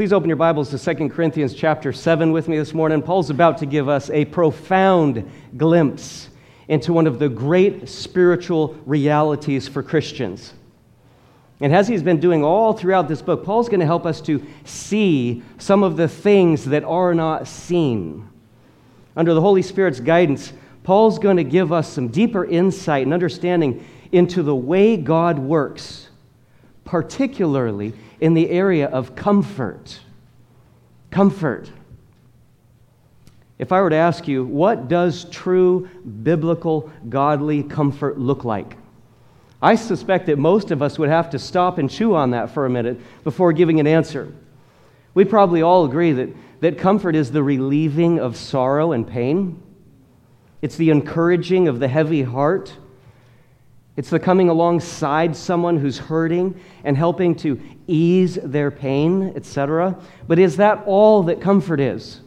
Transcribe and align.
please 0.00 0.14
open 0.14 0.30
your 0.30 0.36
Bibles 0.36 0.70
to 0.70 0.78
2 0.78 1.10
Corinthians 1.10 1.52
chapter 1.52 1.92
7 1.92 2.32
with 2.32 2.48
me 2.48 2.56
this 2.56 2.72
morning. 2.72 3.02
Paul's 3.02 3.28
about 3.28 3.58
to 3.58 3.66
give 3.66 3.86
us 3.86 4.08
a 4.08 4.24
profound 4.24 5.30
glimpse 5.58 6.30
into 6.68 6.94
one 6.94 7.06
of 7.06 7.18
the 7.18 7.28
great 7.28 7.86
spiritual 7.86 8.78
realities 8.86 9.68
for 9.68 9.82
Christians. 9.82 10.54
And 11.60 11.74
as 11.74 11.86
he's 11.86 12.02
been 12.02 12.18
doing 12.18 12.42
all 12.42 12.72
throughout 12.72 13.08
this 13.08 13.20
book, 13.20 13.44
Paul's 13.44 13.68
going 13.68 13.80
to 13.80 13.84
help 13.86 14.06
us 14.06 14.22
to 14.22 14.42
see 14.64 15.42
some 15.58 15.82
of 15.82 15.98
the 15.98 16.08
things 16.08 16.64
that 16.64 16.82
are 16.84 17.14
not 17.14 17.46
seen. 17.46 18.26
Under 19.14 19.34
the 19.34 19.42
Holy 19.42 19.60
Spirit's 19.60 20.00
guidance, 20.00 20.54
Paul's 20.82 21.18
going 21.18 21.36
to 21.36 21.44
give 21.44 21.74
us 21.74 21.92
some 21.92 22.08
deeper 22.08 22.46
insight 22.46 23.02
and 23.02 23.12
understanding 23.12 23.86
into 24.12 24.42
the 24.42 24.56
way 24.56 24.96
God 24.96 25.38
works, 25.38 26.08
particularly 26.86 27.92
in 28.20 28.34
the 28.34 28.50
area 28.50 28.86
of 28.86 29.16
comfort. 29.16 30.00
Comfort. 31.10 31.70
If 33.58 33.72
I 33.72 33.80
were 33.80 33.90
to 33.90 33.96
ask 33.96 34.28
you, 34.28 34.44
what 34.44 34.88
does 34.88 35.24
true 35.24 35.88
biblical 36.22 36.90
godly 37.08 37.62
comfort 37.62 38.18
look 38.18 38.44
like? 38.44 38.76
I 39.62 39.74
suspect 39.74 40.26
that 40.26 40.38
most 40.38 40.70
of 40.70 40.80
us 40.80 40.98
would 40.98 41.10
have 41.10 41.30
to 41.30 41.38
stop 41.38 41.76
and 41.76 41.90
chew 41.90 42.14
on 42.14 42.30
that 42.30 42.50
for 42.50 42.64
a 42.64 42.70
minute 42.70 42.98
before 43.24 43.52
giving 43.52 43.78
an 43.78 43.86
answer. 43.86 44.32
We 45.12 45.24
probably 45.24 45.60
all 45.60 45.84
agree 45.84 46.12
that, 46.12 46.30
that 46.60 46.78
comfort 46.78 47.14
is 47.14 47.32
the 47.32 47.42
relieving 47.42 48.18
of 48.18 48.36
sorrow 48.36 48.92
and 48.92 49.06
pain. 49.06 49.62
It's 50.62 50.76
the 50.76 50.90
encouraging 50.90 51.68
of 51.68 51.80
the 51.80 51.88
heavy 51.88 52.22
heart. 52.22 52.74
It's 53.96 54.10
the 54.10 54.20
coming 54.20 54.48
alongside 54.48 55.36
someone 55.36 55.76
who's 55.76 55.98
hurting 55.98 56.58
and 56.84 56.96
helping 56.96 57.34
to 57.36 57.60
ease 57.86 58.38
their 58.42 58.70
pain, 58.70 59.32
etc. 59.34 59.96
But 60.26 60.38
is 60.38 60.56
that 60.56 60.84
all 60.86 61.24
that 61.24 61.40
comfort 61.40 61.80
is? 61.80 62.20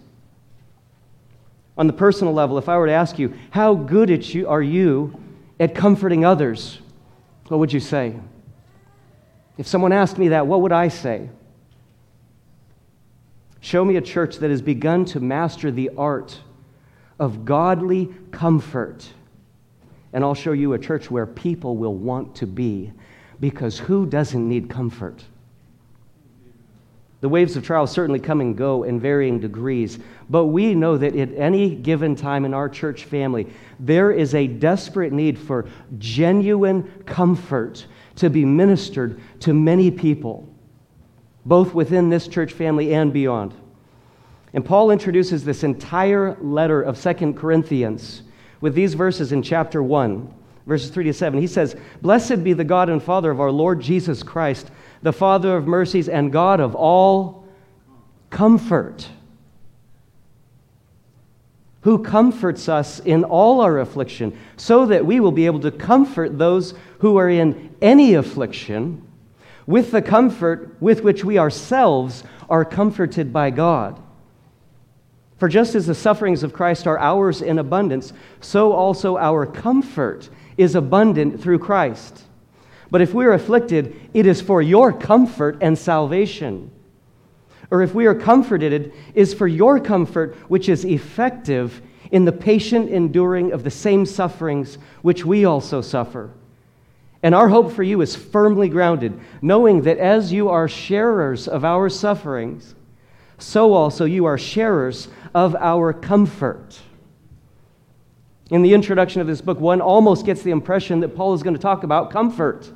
On 1.77 1.87
the 1.87 1.93
personal 1.93 2.33
level, 2.33 2.57
if 2.57 2.69
I 2.69 2.77
were 2.77 2.87
to 2.87 2.93
ask 2.93 3.17
you, 3.17 3.33
how 3.49 3.73
good 3.73 4.33
you, 4.33 4.47
are 4.47 4.61
you 4.61 5.19
at 5.59 5.73
comforting 5.73 6.23
others? 6.23 6.79
What 7.47 7.59
would 7.59 7.73
you 7.73 7.79
say? 7.79 8.19
If 9.57 9.67
someone 9.67 9.91
asked 9.91 10.17
me 10.17 10.29
that, 10.29 10.45
what 10.45 10.61
would 10.61 10.71
I 10.71 10.87
say? 10.87 11.29
Show 13.59 13.85
me 13.85 13.95
a 13.95 14.01
church 14.01 14.37
that 14.37 14.49
has 14.49 14.61
begun 14.61 15.05
to 15.05 15.19
master 15.19 15.71
the 15.71 15.91
art 15.97 16.39
of 17.17 17.45
godly 17.45 18.13
comfort, 18.31 19.07
and 20.13 20.23
I'll 20.23 20.35
show 20.35 20.51
you 20.51 20.73
a 20.73 20.79
church 20.79 21.09
where 21.09 21.25
people 21.25 21.75
will 21.75 21.95
want 21.95 22.35
to 22.35 22.47
be 22.47 22.93
because 23.39 23.79
who 23.79 24.05
doesn't 24.05 24.47
need 24.47 24.69
comfort? 24.69 25.23
The 27.21 27.29
waves 27.29 27.55
of 27.55 27.63
trial 27.63 27.87
certainly 27.87 28.19
come 28.19 28.41
and 28.41 28.55
go 28.55 28.83
in 28.83 28.99
varying 28.99 29.39
degrees, 29.39 29.97
but 30.29 30.47
we 30.47 30.75
know 30.75 30.97
that 30.97 31.15
at 31.15 31.33
any 31.35 31.73
given 31.73 32.15
time 32.15 32.43
in 32.43 32.53
our 32.53 32.67
church 32.67 33.05
family, 33.05 33.47
there 33.79 34.11
is 34.11 34.35
a 34.35 34.45
desperate 34.45 35.13
need 35.13 35.39
for 35.39 35.65
genuine 35.97 36.83
comfort 37.05 37.87
to 38.17 38.29
be 38.29 38.43
ministered 38.43 39.21
to 39.39 39.53
many 39.53 39.89
people, 39.89 40.47
both 41.45 41.73
within 41.73 42.09
this 42.09 42.27
church 42.27 42.51
family 42.51 42.93
and 42.93 43.13
beyond. 43.13 43.53
And 44.53 44.63
Paul 44.63 44.91
introduces 44.91 45.45
this 45.45 45.63
entire 45.63 46.37
letter 46.41 46.81
of 46.81 46.97
Second 46.97 47.37
Corinthians 47.37 48.23
with 48.63 48.75
these 48.75 48.93
verses 48.93 49.33
in 49.33 49.41
chapter 49.41 49.83
1, 49.83 50.33
verses 50.65 50.89
3 50.89 51.03
to 51.03 51.11
7. 51.11 51.37
He 51.37 51.47
says, 51.47 51.75
Blessed 52.01 52.45
be 52.45 52.53
the 52.53 52.63
God 52.63 52.87
and 52.87 53.03
Father 53.03 53.29
of 53.29 53.41
our 53.41 53.51
Lord 53.51 53.81
Jesus 53.81 54.23
Christ 54.23 54.71
the 55.01 55.11
Father 55.11 55.57
of 55.57 55.67
mercies 55.67 56.07
and 56.07 56.31
God 56.31 56.61
of 56.61 56.73
all 56.73 57.45
comfort, 58.29 59.09
who 61.81 62.01
comforts 62.01 62.69
us 62.69 63.01
in 63.01 63.25
all 63.25 63.59
our 63.59 63.79
affliction, 63.79 64.39
so 64.55 64.85
that 64.85 65.05
we 65.05 65.19
will 65.19 65.33
be 65.33 65.45
able 65.45 65.59
to 65.59 65.69
comfort 65.69 66.37
those 66.37 66.73
who 66.99 67.17
are 67.17 67.29
in 67.29 67.75
any 67.81 68.13
affliction 68.13 69.05
with 69.67 69.91
the 69.91 70.01
comfort 70.01 70.77
with 70.79 71.03
which 71.03 71.25
we 71.25 71.37
ourselves 71.37 72.23
are 72.49 72.63
comforted 72.63 73.33
by 73.33 73.49
God. 73.49 74.01
For 75.43 75.49
just 75.49 75.75
as 75.75 75.87
the 75.87 75.93
sufferings 75.93 76.41
of 76.43 76.53
Christ 76.53 76.87
are 76.87 76.97
ours 76.97 77.41
in 77.41 77.59
abundance, 77.59 78.13
so 78.39 78.71
also 78.71 79.17
our 79.17 79.45
comfort 79.45 80.29
is 80.55 80.73
abundant 80.73 81.41
through 81.41 81.59
Christ. 81.59 82.23
But 82.89 83.01
if 83.01 83.13
we 83.13 83.25
are 83.25 83.33
afflicted, 83.33 83.93
it 84.13 84.25
is 84.25 84.39
for 84.39 84.61
your 84.61 84.93
comfort 84.93 85.57
and 85.59 85.77
salvation. 85.77 86.71
Or 87.71 87.81
if 87.81 87.93
we 87.93 88.05
are 88.05 88.15
comforted, 88.15 88.71
it 88.71 88.93
is 89.15 89.33
for 89.33 89.45
your 89.45 89.81
comfort, 89.81 90.33
which 90.47 90.69
is 90.69 90.85
effective 90.85 91.81
in 92.09 92.23
the 92.23 92.31
patient 92.31 92.89
enduring 92.89 93.51
of 93.51 93.65
the 93.65 93.69
same 93.69 94.05
sufferings 94.05 94.77
which 95.01 95.25
we 95.25 95.43
also 95.43 95.81
suffer. 95.81 96.29
And 97.21 97.35
our 97.35 97.49
hope 97.49 97.73
for 97.73 97.83
you 97.83 97.99
is 97.99 98.15
firmly 98.15 98.69
grounded, 98.69 99.19
knowing 99.41 99.81
that 99.81 99.97
as 99.97 100.31
you 100.31 100.47
are 100.47 100.69
sharers 100.69 101.49
of 101.49 101.65
our 101.65 101.89
sufferings, 101.89 102.75
so 103.43 103.73
also 103.73 104.05
you 104.05 104.25
are 104.25 104.37
sharers 104.37 105.09
of 105.35 105.53
our 105.55 105.91
comfort. 105.91 106.79
In 108.49 108.61
the 108.61 108.73
introduction 108.73 109.19
of 109.19 109.27
this 109.27 109.41
book, 109.41 109.59
one 109.59 109.81
almost 109.81 110.25
gets 110.25 110.43
the 110.43 110.51
impression 110.51 111.01
that 111.01 111.09
Paul 111.09 111.33
is 111.33 111.43
going 111.43 111.55
to 111.55 111.61
talk 111.61 111.83
about 111.83 112.09
comfort. 112.09 112.71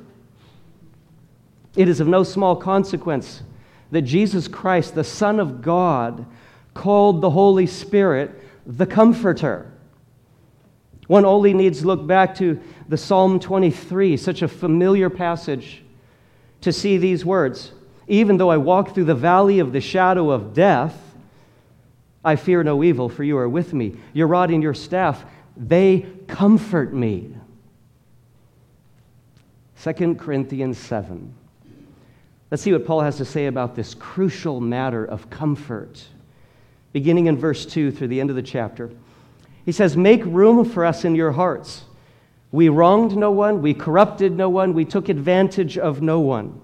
It 1.74 1.88
is 1.88 2.00
of 2.00 2.06
no 2.06 2.22
small 2.22 2.54
consequence 2.54 3.42
that 3.92 4.02
Jesus 4.02 4.46
Christ, 4.46 4.94
the 4.94 5.04
Son 5.04 5.40
of 5.40 5.62
God, 5.62 6.26
called 6.74 7.22
the 7.22 7.30
Holy 7.30 7.66
Spirit 7.66 8.30
the 8.66 8.86
Comforter. 8.86 9.72
One 11.06 11.24
only 11.24 11.54
needs 11.54 11.84
look 11.84 12.06
back 12.06 12.34
to 12.36 12.60
the 12.88 12.98
Psalm 12.98 13.40
23, 13.40 14.18
such 14.18 14.42
a 14.42 14.48
familiar 14.48 15.08
passage, 15.08 15.82
to 16.60 16.72
see 16.72 16.98
these 16.98 17.24
words. 17.24 17.72
Even 18.08 18.38
though 18.38 18.50
I 18.50 18.56
walk 18.56 18.94
through 18.94 19.04
the 19.04 19.14
valley 19.14 19.58
of 19.58 19.72
the 19.72 19.80
shadow 19.80 20.30
of 20.30 20.54
death, 20.54 20.98
I 22.24 22.36
fear 22.36 22.64
no 22.64 22.82
evil, 22.82 23.08
for 23.08 23.22
you 23.22 23.38
are 23.38 23.48
with 23.48 23.72
me. 23.72 23.96
Your 24.12 24.26
rod 24.26 24.50
and 24.50 24.62
your 24.62 24.74
staff, 24.74 25.24
they 25.56 26.06
comfort 26.26 26.92
me. 26.92 27.34
2 29.82 30.16
Corinthians 30.16 30.78
7. 30.78 31.34
Let's 32.50 32.62
see 32.62 32.72
what 32.72 32.86
Paul 32.86 33.02
has 33.02 33.18
to 33.18 33.24
say 33.24 33.46
about 33.46 33.76
this 33.76 33.94
crucial 33.94 34.60
matter 34.60 35.04
of 35.04 35.28
comfort. 35.30 36.04
Beginning 36.92 37.26
in 37.26 37.36
verse 37.36 37.66
2 37.66 37.92
through 37.92 38.08
the 38.08 38.20
end 38.20 38.30
of 38.30 38.36
the 38.36 38.42
chapter, 38.42 38.90
he 39.66 39.72
says, 39.72 39.96
Make 39.96 40.24
room 40.24 40.64
for 40.64 40.84
us 40.84 41.04
in 41.04 41.14
your 41.14 41.32
hearts. 41.32 41.84
We 42.50 42.70
wronged 42.70 43.16
no 43.16 43.30
one, 43.30 43.60
we 43.60 43.74
corrupted 43.74 44.34
no 44.34 44.48
one, 44.48 44.72
we 44.72 44.86
took 44.86 45.10
advantage 45.10 45.76
of 45.76 46.00
no 46.00 46.20
one. 46.20 46.58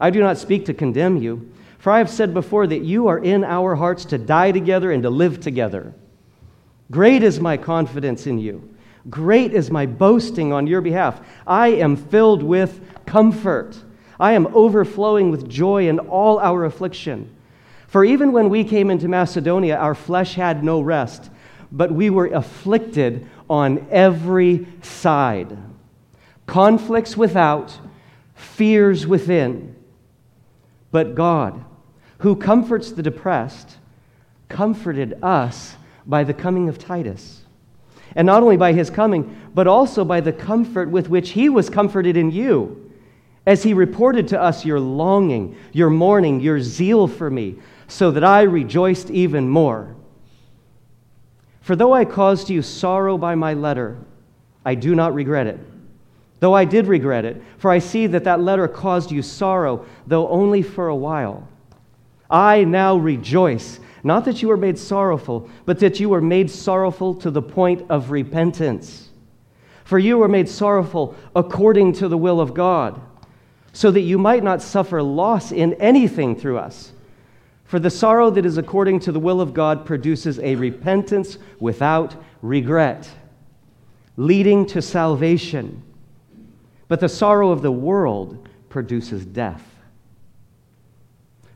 I 0.00 0.10
do 0.10 0.20
not 0.20 0.38
speak 0.38 0.64
to 0.66 0.74
condemn 0.74 1.18
you, 1.18 1.50
for 1.78 1.92
I 1.92 1.98
have 1.98 2.10
said 2.10 2.32
before 2.32 2.66
that 2.66 2.82
you 2.82 3.08
are 3.08 3.18
in 3.18 3.44
our 3.44 3.74
hearts 3.74 4.04
to 4.06 4.18
die 4.18 4.52
together 4.52 4.90
and 4.90 5.02
to 5.02 5.10
live 5.10 5.40
together. 5.40 5.92
Great 6.90 7.22
is 7.22 7.38
my 7.38 7.56
confidence 7.56 8.26
in 8.26 8.38
you. 8.38 8.74
Great 9.08 9.52
is 9.54 9.70
my 9.70 9.86
boasting 9.86 10.52
on 10.52 10.66
your 10.66 10.80
behalf. 10.80 11.20
I 11.46 11.68
am 11.68 11.96
filled 11.96 12.42
with 12.42 12.80
comfort. 13.06 13.76
I 14.18 14.32
am 14.32 14.46
overflowing 14.48 15.30
with 15.30 15.48
joy 15.48 15.88
in 15.88 15.98
all 15.98 16.38
our 16.38 16.64
affliction. 16.64 17.34
For 17.86 18.04
even 18.04 18.32
when 18.32 18.50
we 18.50 18.64
came 18.64 18.90
into 18.90 19.08
Macedonia, 19.08 19.76
our 19.76 19.94
flesh 19.94 20.34
had 20.34 20.62
no 20.62 20.80
rest, 20.80 21.30
but 21.72 21.90
we 21.90 22.10
were 22.10 22.26
afflicted 22.26 23.28
on 23.48 23.86
every 23.90 24.66
side. 24.82 25.56
Conflicts 26.46 27.16
without, 27.16 27.76
fears 28.34 29.06
within. 29.06 29.74
But 30.90 31.14
God, 31.14 31.64
who 32.18 32.36
comforts 32.36 32.92
the 32.92 33.02
depressed, 33.02 33.78
comforted 34.48 35.18
us 35.22 35.76
by 36.06 36.24
the 36.24 36.34
coming 36.34 36.68
of 36.68 36.78
Titus. 36.78 37.42
And 38.16 38.26
not 38.26 38.42
only 38.42 38.56
by 38.56 38.72
his 38.72 38.90
coming, 38.90 39.40
but 39.54 39.66
also 39.66 40.04
by 40.04 40.20
the 40.20 40.32
comfort 40.32 40.90
with 40.90 41.08
which 41.08 41.30
he 41.30 41.48
was 41.48 41.70
comforted 41.70 42.16
in 42.16 42.30
you 42.30 42.90
as 43.46 43.62
he 43.62 43.72
reported 43.72 44.28
to 44.28 44.40
us 44.40 44.64
your 44.64 44.80
longing, 44.80 45.56
your 45.72 45.90
mourning, 45.90 46.40
your 46.40 46.60
zeal 46.60 47.06
for 47.06 47.30
me, 47.30 47.56
so 47.88 48.10
that 48.10 48.24
I 48.24 48.42
rejoiced 48.42 49.10
even 49.10 49.48
more. 49.48 49.94
For 51.60 51.76
though 51.76 51.92
I 51.92 52.04
caused 52.04 52.50
you 52.50 52.62
sorrow 52.62 53.16
by 53.16 53.34
my 53.34 53.54
letter, 53.54 53.98
I 54.64 54.74
do 54.74 54.94
not 54.94 55.14
regret 55.14 55.46
it. 55.46 55.58
Though 56.40 56.54
I 56.54 56.64
did 56.64 56.86
regret 56.86 57.24
it, 57.24 57.42
for 57.58 57.70
I 57.70 57.78
see 57.78 58.06
that 58.08 58.24
that 58.24 58.40
letter 58.40 58.66
caused 58.66 59.10
you 59.10 59.22
sorrow, 59.22 59.86
though 60.06 60.28
only 60.28 60.62
for 60.62 60.88
a 60.88 60.96
while. 60.96 61.46
I 62.30 62.64
now 62.64 62.96
rejoice, 62.96 63.78
not 64.02 64.24
that 64.24 64.40
you 64.40 64.48
were 64.48 64.56
made 64.56 64.78
sorrowful, 64.78 65.48
but 65.66 65.78
that 65.80 66.00
you 66.00 66.08
were 66.08 66.22
made 66.22 66.50
sorrowful 66.50 67.14
to 67.16 67.30
the 67.30 67.42
point 67.42 67.84
of 67.90 68.10
repentance. 68.10 69.10
For 69.84 69.98
you 69.98 70.18
were 70.18 70.28
made 70.28 70.48
sorrowful 70.48 71.14
according 71.36 71.94
to 71.94 72.08
the 72.08 72.18
will 72.18 72.40
of 72.40 72.54
God 72.54 73.00
so 73.72 73.90
that 73.90 74.00
you 74.00 74.18
might 74.18 74.42
not 74.42 74.62
suffer 74.62 75.02
loss 75.02 75.52
in 75.52 75.74
anything 75.74 76.36
through 76.36 76.58
us. 76.58 76.92
For 77.64 77.78
the 77.78 77.90
sorrow 77.90 78.30
that 78.30 78.46
is 78.46 78.58
according 78.58 79.00
to 79.00 79.12
the 79.12 79.20
will 79.20 79.40
of 79.40 79.54
God 79.54 79.84
produces 79.86 80.40
a 80.40 80.56
repentance 80.56 81.38
without 81.60 82.16
regret, 82.42 83.08
leading 84.16 84.66
to 84.66 84.82
salvation. 84.82 85.82
But 86.90 86.98
the 86.98 87.08
sorrow 87.08 87.52
of 87.52 87.62
the 87.62 87.70
world 87.70 88.48
produces 88.68 89.24
death. 89.24 89.64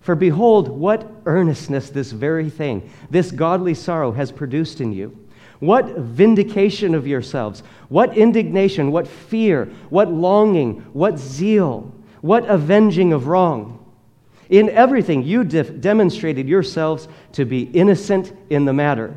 For 0.00 0.14
behold, 0.14 0.68
what 0.68 1.10
earnestness 1.26 1.90
this 1.90 2.12
very 2.12 2.48
thing, 2.48 2.88
this 3.10 3.32
godly 3.32 3.74
sorrow, 3.74 4.12
has 4.12 4.30
produced 4.30 4.80
in 4.80 4.92
you. 4.92 5.18
What 5.58 5.96
vindication 5.96 6.94
of 6.94 7.08
yourselves, 7.08 7.64
what 7.88 8.16
indignation, 8.16 8.92
what 8.92 9.08
fear, 9.08 9.72
what 9.90 10.12
longing, 10.12 10.82
what 10.92 11.18
zeal, 11.18 11.92
what 12.20 12.48
avenging 12.48 13.12
of 13.12 13.26
wrong. 13.26 13.84
In 14.50 14.70
everything, 14.70 15.24
you 15.24 15.42
demonstrated 15.42 16.48
yourselves 16.48 17.08
to 17.32 17.44
be 17.44 17.62
innocent 17.62 18.32
in 18.50 18.66
the 18.66 18.72
matter. 18.72 19.16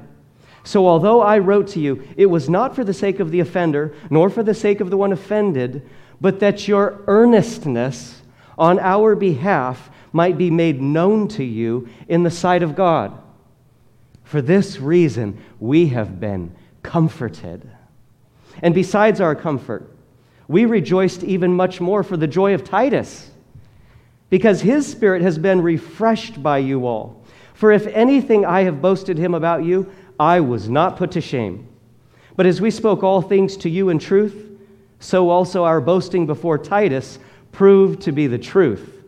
So, 0.64 0.88
although 0.88 1.22
I 1.22 1.38
wrote 1.38 1.68
to 1.70 1.80
you, 1.80 2.04
it 2.18 2.26
was 2.26 2.50
not 2.50 2.76
for 2.76 2.84
the 2.84 2.94
sake 2.94 3.20
of 3.20 3.30
the 3.30 3.40
offender, 3.40 3.94
nor 4.10 4.32
for 4.32 4.42
the 4.42 4.56
sake 4.56 4.82
of 4.82 4.90
the 4.90 4.98
one 4.98 5.12
offended, 5.12 5.88
but 6.20 6.40
that 6.40 6.68
your 6.68 7.02
earnestness 7.08 8.22
on 8.58 8.80
our 8.80 9.16
behalf 9.16 9.90
might 10.12 10.38
be 10.38 10.50
made 10.50 10.82
known 10.82 11.28
to 11.28 11.44
you 11.44 11.88
in 12.08 12.24
the 12.24 12.32
sight 12.32 12.64
of 12.64 12.76
God. 12.76 13.18
For 14.24 14.42
this 14.42 14.80
reason, 14.80 15.42
we 15.60 15.88
have 15.90 16.20
been 16.20 16.56
comforted. 16.84 17.70
And 18.62 18.74
besides 18.74 19.22
our 19.22 19.36
comfort, 19.36 19.90
we 20.48 20.66
rejoiced 20.66 21.24
even 21.24 21.54
much 21.54 21.80
more 21.80 22.04
for 22.04 22.18
the 22.18 22.28
joy 22.28 22.54
of 22.54 22.64
Titus 22.64 23.30
because 24.30 24.62
his 24.62 24.88
spirit 24.88 25.22
has 25.22 25.38
been 25.38 25.62
refreshed 25.62 26.42
by 26.42 26.58
you 26.58 26.86
all. 26.88 27.24
For 27.54 27.72
if 27.72 27.88
anything 27.88 28.46
I 28.46 28.64
have 28.64 28.82
boasted 28.82 29.18
him 29.18 29.34
about 29.34 29.64
you, 29.64 29.92
I 30.20 30.40
was 30.42 30.70
not 30.70 30.98
put 30.98 31.12
to 31.12 31.22
shame. 31.22 31.68
But 32.36 32.46
as 32.46 32.62
we 32.62 32.72
spoke 32.72 33.04
all 33.04 33.22
things 33.22 33.58
to 33.58 33.70
you 33.70 33.90
in 33.90 34.00
truth, 34.00 34.47
so 35.00 35.30
also 35.30 35.64
our 35.64 35.82
boasting 35.82 36.26
before 36.26 36.58
Titus 36.58 37.20
proved 37.52 38.02
to 38.02 38.12
be 38.12 38.28
the 38.28 38.38
truth. 38.38 39.04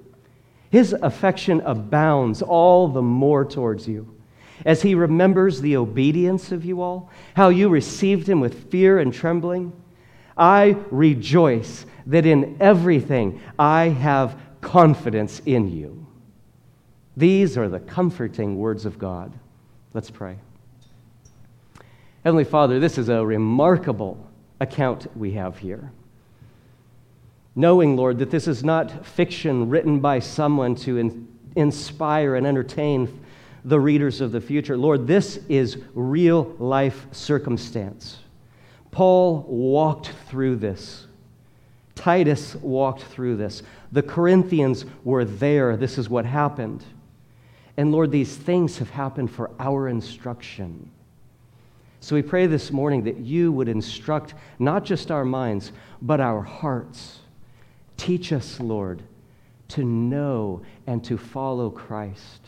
His 0.69 0.93
affection 0.93 1.61
abounds 1.61 2.41
all 2.41 2.87
the 2.87 3.01
more 3.01 3.43
towards 3.43 3.87
you, 3.87 4.15
as 4.65 4.81
he 4.81 4.93
remembers 4.93 5.61
the 5.61 5.77
obedience 5.77 6.51
of 6.51 6.63
you 6.63 6.81
all, 6.81 7.09
how 7.35 7.49
you 7.49 7.69
received 7.69 8.27
him 8.27 8.39
with 8.39 8.69
fear 8.69 8.99
and 8.99 9.13
trembling. 9.13 9.73
I 10.37 10.77
rejoice 10.91 11.85
that 12.05 12.25
in 12.25 12.57
everything 12.59 13.41
I 13.57 13.89
have 13.89 14.39
confidence 14.61 15.41
in 15.45 15.71
you. 15.71 16.05
These 17.17 17.57
are 17.57 17.67
the 17.67 17.79
comforting 17.79 18.57
words 18.57 18.85
of 18.85 18.99
God. 18.99 19.33
Let's 19.93 20.09
pray. 20.09 20.37
Heavenly 22.23 22.43
Father, 22.43 22.79
this 22.79 22.97
is 22.97 23.09
a 23.09 23.25
remarkable 23.25 24.28
account 24.59 25.07
we 25.17 25.31
have 25.31 25.57
here. 25.57 25.91
Knowing, 27.55 27.95
Lord, 27.95 28.19
that 28.19 28.31
this 28.31 28.47
is 28.47 28.63
not 28.63 29.05
fiction 29.05 29.69
written 29.69 29.99
by 29.99 30.19
someone 30.19 30.75
to 30.75 30.97
in- 30.97 31.27
inspire 31.55 32.35
and 32.35 32.45
entertain 32.45 33.19
the 33.65 33.79
readers 33.79 34.21
of 34.21 34.31
the 34.31 34.41
future. 34.41 34.77
Lord, 34.77 35.07
this 35.07 35.37
is 35.49 35.77
real 35.93 36.55
life 36.59 37.07
circumstance. 37.11 38.19
Paul 38.91 39.45
walked 39.47 40.11
through 40.27 40.57
this. 40.57 41.05
Titus 41.95 42.55
walked 42.55 43.03
through 43.03 43.35
this. 43.35 43.61
The 43.91 44.01
Corinthians 44.01 44.85
were 45.03 45.25
there. 45.25 45.75
This 45.75 45.97
is 45.97 46.09
what 46.09 46.25
happened. 46.25 46.83
And 47.75 47.91
Lord, 47.91 48.11
these 48.11 48.35
things 48.35 48.77
have 48.77 48.89
happened 48.89 49.31
for 49.31 49.51
our 49.59 49.87
instruction. 49.87 50.91
So 52.01 52.15
we 52.15 52.21
pray 52.21 52.47
this 52.47 52.71
morning 52.71 53.03
that 53.03 53.17
you 53.17 53.51
would 53.51 53.67
instruct 53.67 54.33
not 54.57 54.85
just 54.85 55.11
our 55.11 55.25
minds, 55.25 55.71
but 56.01 56.21
our 56.21 56.41
hearts. 56.41 57.19
Teach 57.97 58.31
us, 58.31 58.59
Lord, 58.59 59.03
to 59.69 59.83
know 59.83 60.61
and 60.87 61.03
to 61.03 61.17
follow 61.17 61.69
Christ. 61.69 62.41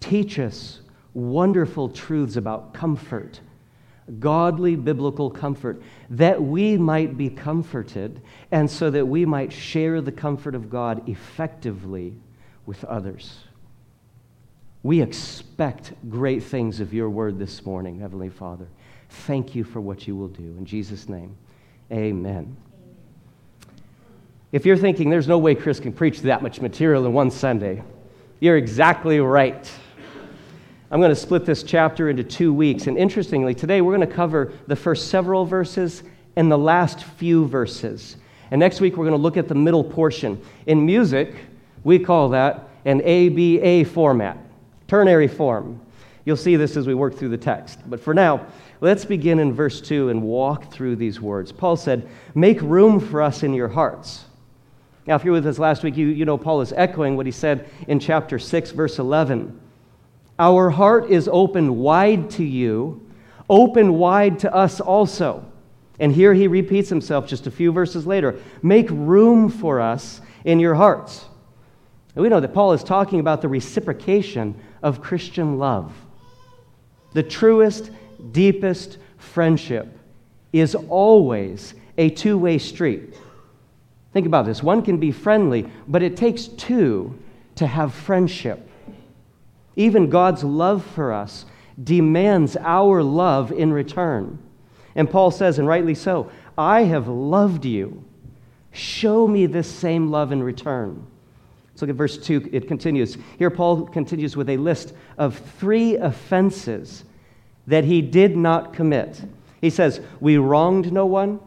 Teach 0.00 0.38
us 0.38 0.80
wonderful 1.14 1.88
truths 1.88 2.36
about 2.36 2.72
comfort, 2.72 3.40
godly 4.20 4.76
biblical 4.76 5.30
comfort, 5.30 5.82
that 6.10 6.40
we 6.40 6.76
might 6.76 7.18
be 7.18 7.28
comforted 7.28 8.20
and 8.52 8.70
so 8.70 8.88
that 8.90 9.06
we 9.06 9.26
might 9.26 9.52
share 9.52 10.00
the 10.00 10.12
comfort 10.12 10.54
of 10.54 10.70
God 10.70 11.08
effectively 11.08 12.14
with 12.64 12.84
others. 12.84 13.47
We 14.88 15.02
expect 15.02 15.92
great 16.08 16.42
things 16.42 16.80
of 16.80 16.94
your 16.94 17.10
word 17.10 17.38
this 17.38 17.66
morning, 17.66 18.00
Heavenly 18.00 18.30
Father. 18.30 18.66
Thank 19.10 19.54
you 19.54 19.62
for 19.62 19.82
what 19.82 20.08
you 20.08 20.16
will 20.16 20.28
do. 20.28 20.54
In 20.56 20.64
Jesus' 20.64 21.10
name, 21.10 21.36
amen. 21.92 22.56
If 24.50 24.64
you're 24.64 24.78
thinking 24.78 25.10
there's 25.10 25.28
no 25.28 25.36
way 25.36 25.54
Chris 25.54 25.78
can 25.78 25.92
preach 25.92 26.22
that 26.22 26.42
much 26.42 26.62
material 26.62 27.04
in 27.04 27.12
one 27.12 27.30
Sunday, 27.30 27.82
you're 28.40 28.56
exactly 28.56 29.20
right. 29.20 29.70
I'm 30.90 31.00
going 31.00 31.10
to 31.10 31.16
split 31.16 31.44
this 31.44 31.62
chapter 31.62 32.08
into 32.08 32.24
two 32.24 32.54
weeks. 32.54 32.86
And 32.86 32.96
interestingly, 32.96 33.54
today 33.54 33.82
we're 33.82 33.94
going 33.94 34.08
to 34.08 34.14
cover 34.16 34.54
the 34.68 34.76
first 34.76 35.08
several 35.08 35.44
verses 35.44 36.02
and 36.34 36.50
the 36.50 36.56
last 36.56 37.04
few 37.04 37.46
verses. 37.46 38.16
And 38.50 38.58
next 38.58 38.80
week 38.80 38.96
we're 38.96 39.04
going 39.04 39.18
to 39.18 39.22
look 39.22 39.36
at 39.36 39.48
the 39.48 39.54
middle 39.54 39.84
portion. 39.84 40.40
In 40.64 40.86
music, 40.86 41.34
we 41.84 41.98
call 41.98 42.30
that 42.30 42.70
an 42.86 43.02
ABA 43.02 43.84
format 43.84 44.47
ternary 44.88 45.28
form. 45.28 45.80
You'll 46.24 46.36
see 46.36 46.56
this 46.56 46.76
as 46.76 46.86
we 46.86 46.94
work 46.94 47.14
through 47.14 47.30
the 47.30 47.38
text. 47.38 47.78
But 47.86 48.00
for 48.00 48.12
now, 48.12 48.46
let's 48.80 49.04
begin 49.04 49.38
in 49.38 49.52
verse 49.52 49.80
2 49.80 50.08
and 50.08 50.22
walk 50.22 50.72
through 50.72 50.96
these 50.96 51.20
words. 51.20 51.52
Paul 51.52 51.76
said, 51.76 52.08
Make 52.34 52.60
room 52.60 52.98
for 52.98 53.22
us 53.22 53.42
in 53.42 53.54
your 53.54 53.68
hearts. 53.68 54.24
Now, 55.06 55.14
if 55.14 55.24
you 55.24 55.30
were 55.30 55.38
with 55.38 55.46
us 55.46 55.58
last 55.58 55.82
week, 55.82 55.96
you, 55.96 56.08
you 56.08 56.26
know 56.26 56.36
Paul 56.36 56.60
is 56.60 56.74
echoing 56.74 57.16
what 57.16 57.24
he 57.24 57.32
said 57.32 57.70
in 57.86 57.98
chapter 57.98 58.38
6, 58.38 58.72
verse 58.72 58.98
11. 58.98 59.58
Our 60.38 60.68
heart 60.68 61.10
is 61.10 61.28
open 61.32 61.78
wide 61.78 62.28
to 62.32 62.44
you, 62.44 63.08
open 63.48 63.94
wide 63.94 64.38
to 64.40 64.54
us 64.54 64.80
also. 64.80 65.50
And 65.98 66.12
here 66.12 66.34
he 66.34 66.46
repeats 66.46 66.90
himself 66.90 67.26
just 67.26 67.46
a 67.46 67.50
few 67.50 67.72
verses 67.72 68.06
later 68.06 68.38
Make 68.62 68.88
room 68.90 69.48
for 69.48 69.80
us 69.80 70.20
in 70.44 70.60
your 70.60 70.74
hearts. 70.74 71.24
And 72.14 72.22
we 72.22 72.28
know 72.28 72.40
that 72.40 72.52
Paul 72.52 72.72
is 72.72 72.84
talking 72.84 73.20
about 73.20 73.42
the 73.42 73.48
reciprocation 73.48 74.60
of 74.82 75.00
Christian 75.00 75.58
love. 75.58 75.92
The 77.12 77.22
truest, 77.22 77.90
deepest 78.32 78.98
friendship 79.16 79.98
is 80.52 80.74
always 80.74 81.74
a 81.96 82.10
two 82.10 82.38
way 82.38 82.58
street. 82.58 83.14
Think 84.12 84.26
about 84.26 84.46
this 84.46 84.62
one 84.62 84.82
can 84.82 84.98
be 84.98 85.12
friendly, 85.12 85.70
but 85.86 86.02
it 86.02 86.16
takes 86.16 86.46
two 86.46 87.18
to 87.56 87.66
have 87.66 87.92
friendship. 87.92 88.68
Even 89.76 90.10
God's 90.10 90.42
love 90.42 90.84
for 90.84 91.12
us 91.12 91.44
demands 91.82 92.56
our 92.56 93.02
love 93.02 93.52
in 93.52 93.72
return. 93.72 94.38
And 94.94 95.08
Paul 95.08 95.30
says, 95.30 95.58
and 95.58 95.68
rightly 95.68 95.94
so, 95.94 96.30
I 96.56 96.82
have 96.84 97.06
loved 97.06 97.64
you. 97.64 98.04
Show 98.72 99.28
me 99.28 99.46
this 99.46 99.70
same 99.70 100.10
love 100.10 100.32
in 100.32 100.42
return. 100.42 101.06
Let's 101.78 101.82
look 101.82 101.90
at 101.90 101.96
verse 101.96 102.18
2. 102.18 102.50
It 102.50 102.66
continues. 102.66 103.16
Here, 103.38 103.50
Paul 103.50 103.86
continues 103.86 104.36
with 104.36 104.50
a 104.50 104.56
list 104.56 104.94
of 105.16 105.38
three 105.38 105.94
offenses 105.94 107.04
that 107.68 107.84
he 107.84 108.02
did 108.02 108.36
not 108.36 108.72
commit. 108.72 109.22
He 109.60 109.70
says, 109.70 110.00
We 110.18 110.38
wronged 110.38 110.92
no 110.92 111.06
one, 111.06 111.38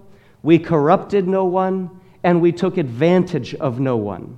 we 0.41 0.57
corrupted 0.57 1.27
no 1.27 1.43
one, 1.43 1.89
and 2.23 2.39
we 2.39 2.53
took 2.53 2.77
advantage 2.77 3.55
of 3.55 3.81
no 3.81 3.97
one. 3.97 4.37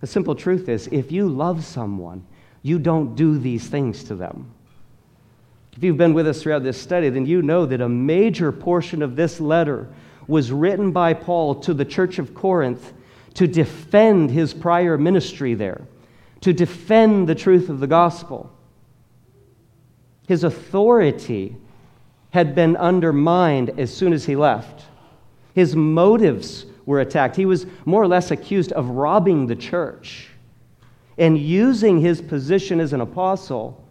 The 0.00 0.06
simple 0.06 0.34
truth 0.34 0.66
is 0.66 0.88
if 0.90 1.12
you 1.12 1.28
love 1.28 1.62
someone, 1.62 2.24
you 2.62 2.78
don't 2.78 3.14
do 3.14 3.38
these 3.38 3.68
things 3.68 4.02
to 4.04 4.14
them. 4.14 4.50
If 5.76 5.84
you've 5.84 5.98
been 5.98 6.14
with 6.14 6.26
us 6.26 6.40
throughout 6.40 6.62
this 6.62 6.80
study, 6.80 7.10
then 7.10 7.26
you 7.26 7.42
know 7.42 7.66
that 7.66 7.82
a 7.82 7.88
major 7.90 8.50
portion 8.50 9.02
of 9.02 9.14
this 9.14 9.40
letter 9.40 9.90
was 10.26 10.50
written 10.50 10.90
by 10.90 11.12
Paul 11.12 11.56
to 11.56 11.74
the 11.74 11.84
church 11.84 12.18
of 12.18 12.32
Corinth 12.32 12.94
to 13.34 13.46
defend 13.46 14.30
his 14.30 14.52
prior 14.52 14.98
ministry 14.98 15.54
there, 15.54 15.86
to 16.40 16.52
defend 16.52 17.28
the 17.28 17.34
truth 17.34 17.68
of 17.68 17.80
the 17.80 17.86
gospel. 17.86 18.50
His 20.26 20.44
authority 20.44 21.56
had 22.30 22.54
been 22.54 22.76
undermined 22.76 23.78
as 23.78 23.92
soon 23.92 24.12
as 24.12 24.24
he 24.24 24.36
left. 24.36 24.84
His 25.54 25.74
motives 25.74 26.66
were 26.86 27.00
attacked. 27.00 27.36
He 27.36 27.46
was 27.46 27.66
more 27.84 28.02
or 28.02 28.08
less 28.08 28.30
accused 28.30 28.72
of 28.72 28.90
robbing 28.90 29.46
the 29.46 29.56
church 29.56 30.28
and 31.18 31.38
using 31.38 32.00
his 32.00 32.22
position 32.22 32.80
as 32.80 32.92
an 32.92 33.00
apostle 33.00 33.84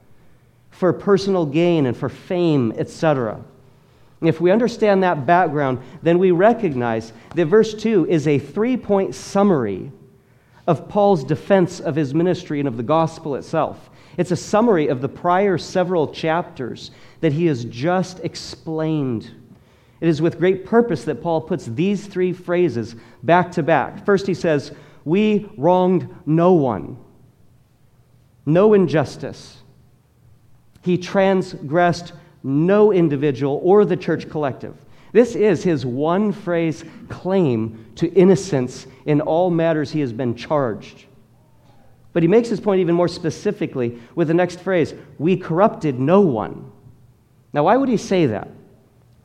for 0.72 0.92
personal 0.94 1.46
gain 1.46 1.86
and 1.86 1.96
for 1.96 2.10
fame, 2.10 2.74
etc. 2.78 3.44
If 4.22 4.42
we 4.42 4.52
understand 4.52 5.04
that 5.04 5.26
background, 5.26 5.80
then 6.02 6.20
we 6.20 6.32
recognize 6.32 7.14
that 7.36 7.46
verse 7.46 7.74
2 7.74 8.08
is 8.08 8.28
a 8.28 8.38
three 8.38 8.76
point 8.76 9.16
summary 9.16 9.92
of 10.68 10.90
Paul's 10.90 11.24
defense 11.24 11.80
of 11.80 11.96
his 11.96 12.14
ministry 12.14 12.60
and 12.60 12.68
of 12.68 12.78
the 12.78 12.84
gospel 12.84 13.36
itself. 13.36 13.90
It's 14.18 14.32
a 14.32 14.36
summary 14.36 14.88
of 14.88 15.02
the 15.02 15.10
prior 15.10 15.58
several 15.58 16.12
chapters 16.14 16.92
that 17.22 17.32
he 17.32 17.46
has 17.46 17.64
just 17.66 18.20
explained. 18.20 19.32
It 20.02 20.10
is 20.10 20.22
with 20.22 20.38
great 20.38 20.66
purpose 20.66 21.06
that 21.06 21.22
Paul 21.22 21.42
puts 21.42 21.66
these 21.66 22.06
three 22.06 22.34
phrases 22.34 22.96
back 23.24 23.52
to 23.54 23.64
back. 23.64 24.06
First, 24.06 24.28
he 24.28 24.34
says, 24.34 24.74
We 25.06 25.50
wronged 25.58 26.08
no 26.26 26.54
one, 26.54 26.98
no 28.46 28.74
injustice. 28.74 29.58
He 30.82 30.98
transgressed 30.98 32.14
no 32.44 32.92
individual 32.92 33.60
or 33.64 33.86
the 33.86 33.98
church 33.98 34.30
collective. 34.30 34.76
This 35.12 35.36
is 35.36 35.64
his 35.64 35.86
one 35.86 36.32
phrase 36.32 36.84
claim 37.10 37.86
to 37.96 38.12
innocence 38.14 38.86
in 39.06 39.22
all 39.22 39.50
matters 39.50 39.92
he 39.92 40.02
has 40.02 40.14
been 40.14 40.36
charged. 40.36 41.06
But 42.14 42.24
he 42.24 42.28
makes 42.28 42.50
his 42.50 42.60
point 42.60 42.82
even 42.82 42.96
more 42.96 43.08
specifically 43.08 44.00
with 44.16 44.28
the 44.28 44.34
next 44.34 44.60
phrase 44.60 44.94
We 45.18 45.38
corrupted 45.38 46.00
no 46.00 46.22
one. 46.22 46.72
Now, 47.54 47.64
why 47.64 47.78
would 47.78 47.90
he 47.90 47.98
say 47.98 48.28
that? 48.28 48.50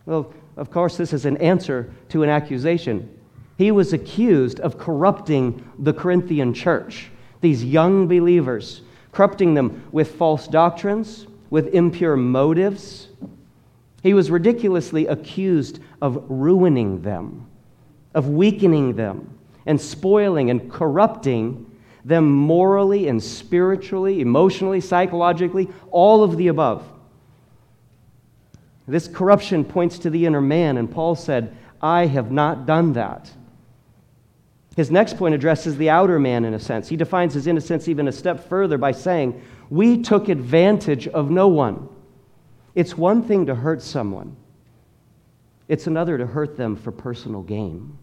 Well, 0.06 0.32
of 0.56 0.70
course, 0.70 0.96
this 0.96 1.12
is 1.12 1.24
an 1.24 1.36
answer 1.38 1.92
to 2.10 2.22
an 2.22 2.30
accusation. 2.30 3.10
He 3.58 3.70
was 3.70 3.92
accused 3.92 4.60
of 4.60 4.78
corrupting 4.78 5.68
the 5.78 5.92
Corinthian 5.92 6.54
church, 6.54 7.10
these 7.40 7.64
young 7.64 8.08
believers, 8.08 8.82
corrupting 9.12 9.54
them 9.54 9.84
with 9.92 10.16
false 10.16 10.48
doctrines, 10.48 11.26
with 11.54 11.72
impure 11.72 12.16
motives. 12.16 13.06
He 14.02 14.12
was 14.12 14.28
ridiculously 14.28 15.06
accused 15.06 15.78
of 16.02 16.24
ruining 16.28 17.02
them, 17.02 17.46
of 18.12 18.28
weakening 18.28 18.96
them, 18.96 19.38
and 19.64 19.80
spoiling 19.80 20.50
and 20.50 20.68
corrupting 20.68 21.64
them 22.04 22.28
morally 22.28 23.06
and 23.06 23.22
spiritually, 23.22 24.20
emotionally, 24.20 24.80
psychologically, 24.80 25.68
all 25.92 26.24
of 26.24 26.36
the 26.36 26.48
above. 26.48 26.84
This 28.88 29.06
corruption 29.06 29.64
points 29.64 30.00
to 30.00 30.10
the 30.10 30.26
inner 30.26 30.40
man, 30.40 30.76
and 30.76 30.90
Paul 30.90 31.14
said, 31.14 31.56
I 31.80 32.06
have 32.06 32.32
not 32.32 32.66
done 32.66 32.94
that. 32.94 33.30
His 34.74 34.90
next 34.90 35.16
point 35.16 35.36
addresses 35.36 35.76
the 35.76 35.88
outer 35.88 36.18
man 36.18 36.44
in 36.44 36.52
a 36.52 36.58
sense. 36.58 36.88
He 36.88 36.96
defines 36.96 37.32
his 37.32 37.46
innocence 37.46 37.86
even 37.86 38.08
a 38.08 38.12
step 38.12 38.48
further 38.48 38.76
by 38.76 38.90
saying, 38.90 39.40
We 39.70 40.02
took 40.02 40.28
advantage 40.28 41.08
of 41.08 41.30
no 41.30 41.48
one. 41.48 41.88
It's 42.74 42.96
one 42.96 43.22
thing 43.22 43.46
to 43.46 43.54
hurt 43.54 43.82
someone, 43.82 44.36
it's 45.68 45.86
another 45.86 46.18
to 46.18 46.26
hurt 46.26 46.56
them 46.56 46.76
for 46.76 46.92
personal 46.92 47.42
gain. 47.42 47.96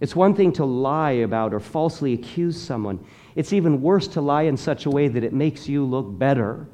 It's 0.00 0.16
one 0.16 0.34
thing 0.34 0.52
to 0.54 0.64
lie 0.64 1.10
about 1.10 1.52
or 1.52 1.60
falsely 1.60 2.14
accuse 2.14 2.60
someone. 2.60 3.04
It's 3.36 3.52
even 3.52 3.82
worse 3.82 4.08
to 4.08 4.22
lie 4.22 4.42
in 4.42 4.56
such 4.56 4.86
a 4.86 4.90
way 4.90 5.08
that 5.08 5.22
it 5.22 5.34
makes 5.34 5.68
you 5.68 5.84
look 5.84 6.18
better. 6.18 6.66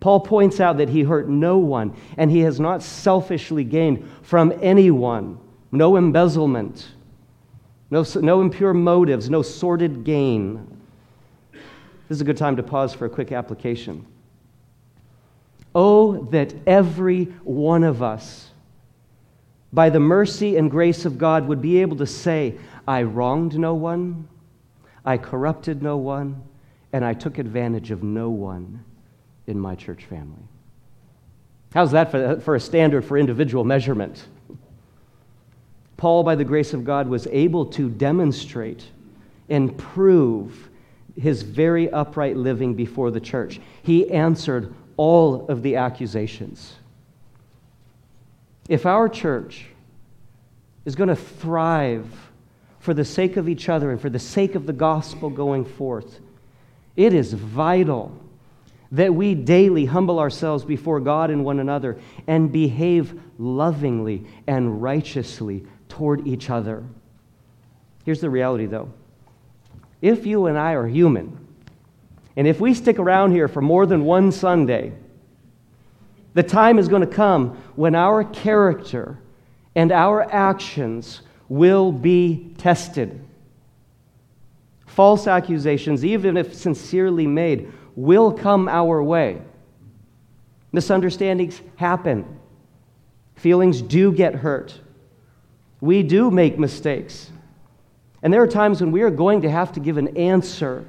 Paul 0.00 0.20
points 0.20 0.58
out 0.58 0.78
that 0.78 0.88
he 0.88 1.02
hurt 1.02 1.28
no 1.28 1.58
one 1.58 1.94
and 2.16 2.30
he 2.30 2.40
has 2.40 2.58
not 2.58 2.82
selfishly 2.82 3.62
gained 3.62 4.08
from 4.22 4.54
anyone. 4.62 5.38
No 5.70 5.96
embezzlement, 5.96 6.88
no, 7.90 8.04
no 8.16 8.40
impure 8.40 8.72
motives, 8.72 9.28
no 9.28 9.42
sordid 9.42 10.04
gain. 10.04 10.79
This 12.10 12.16
is 12.16 12.22
a 12.22 12.24
good 12.24 12.38
time 12.38 12.56
to 12.56 12.64
pause 12.64 12.92
for 12.92 13.06
a 13.06 13.08
quick 13.08 13.30
application. 13.30 14.04
Oh, 15.76 16.24
that 16.32 16.52
every 16.66 17.26
one 17.44 17.84
of 17.84 18.02
us, 18.02 18.50
by 19.72 19.90
the 19.90 20.00
mercy 20.00 20.56
and 20.56 20.68
grace 20.68 21.04
of 21.04 21.18
God, 21.18 21.46
would 21.46 21.62
be 21.62 21.80
able 21.80 21.96
to 21.98 22.06
say, 22.06 22.56
I 22.88 23.04
wronged 23.04 23.56
no 23.56 23.74
one, 23.74 24.26
I 25.04 25.18
corrupted 25.18 25.84
no 25.84 25.98
one, 25.98 26.42
and 26.92 27.04
I 27.04 27.14
took 27.14 27.38
advantage 27.38 27.92
of 27.92 28.02
no 28.02 28.28
one 28.28 28.84
in 29.46 29.60
my 29.60 29.76
church 29.76 30.04
family. 30.06 30.42
How's 31.72 31.92
that 31.92 32.10
for, 32.10 32.40
for 32.40 32.56
a 32.56 32.60
standard 32.60 33.04
for 33.04 33.18
individual 33.18 33.62
measurement? 33.62 34.26
Paul, 35.96 36.24
by 36.24 36.34
the 36.34 36.44
grace 36.44 36.74
of 36.74 36.82
God, 36.84 37.06
was 37.06 37.28
able 37.28 37.66
to 37.66 37.88
demonstrate 37.88 38.84
and 39.48 39.78
prove 39.78 40.69
his 41.18 41.42
very 41.42 41.90
upright 41.90 42.36
living 42.36 42.74
before 42.74 43.10
the 43.10 43.20
church. 43.20 43.60
He 43.82 44.10
answered 44.10 44.74
all 44.96 45.46
of 45.48 45.62
the 45.62 45.76
accusations. 45.76 46.74
If 48.68 48.86
our 48.86 49.08
church 49.08 49.66
is 50.84 50.94
going 50.94 51.08
to 51.08 51.16
thrive 51.16 52.06
for 52.78 52.94
the 52.94 53.04
sake 53.04 53.36
of 53.36 53.48
each 53.48 53.68
other 53.68 53.90
and 53.90 54.00
for 54.00 54.10
the 54.10 54.18
sake 54.18 54.54
of 54.54 54.66
the 54.66 54.72
gospel 54.72 55.30
going 55.30 55.64
forth, 55.64 56.20
it 56.96 57.12
is 57.12 57.32
vital 57.32 58.16
that 58.92 59.14
we 59.14 59.34
daily 59.34 59.84
humble 59.84 60.18
ourselves 60.18 60.64
before 60.64 61.00
God 61.00 61.30
and 61.30 61.44
one 61.44 61.60
another 61.60 61.98
and 62.26 62.50
behave 62.50 63.18
lovingly 63.38 64.26
and 64.46 64.82
righteously 64.82 65.64
toward 65.88 66.26
each 66.26 66.50
other. 66.50 66.82
Here's 68.04 68.20
the 68.20 68.30
reality, 68.30 68.66
though. 68.66 68.92
If 70.00 70.26
you 70.26 70.46
and 70.46 70.58
I 70.58 70.72
are 70.74 70.86
human, 70.86 71.38
and 72.36 72.46
if 72.46 72.60
we 72.60 72.74
stick 72.74 72.98
around 72.98 73.32
here 73.32 73.48
for 73.48 73.60
more 73.60 73.86
than 73.86 74.04
one 74.04 74.32
Sunday, 74.32 74.92
the 76.34 76.42
time 76.42 76.78
is 76.78 76.88
going 76.88 77.02
to 77.02 77.14
come 77.14 77.56
when 77.76 77.94
our 77.94 78.24
character 78.24 79.18
and 79.74 79.92
our 79.92 80.22
actions 80.32 81.22
will 81.48 81.92
be 81.92 82.54
tested. 82.56 83.24
False 84.86 85.26
accusations, 85.26 86.04
even 86.04 86.36
if 86.36 86.54
sincerely 86.54 87.26
made, 87.26 87.72
will 87.94 88.32
come 88.32 88.68
our 88.68 89.02
way. 89.02 89.40
Misunderstandings 90.72 91.60
happen. 91.76 92.38
Feelings 93.34 93.82
do 93.82 94.12
get 94.12 94.34
hurt. 94.34 94.78
We 95.80 96.02
do 96.02 96.30
make 96.30 96.58
mistakes. 96.58 97.30
And 98.22 98.32
there 98.32 98.42
are 98.42 98.46
times 98.46 98.80
when 98.80 98.92
we 98.92 99.02
are 99.02 99.10
going 99.10 99.42
to 99.42 99.50
have 99.50 99.72
to 99.72 99.80
give 99.80 99.96
an 99.96 100.16
answer 100.16 100.84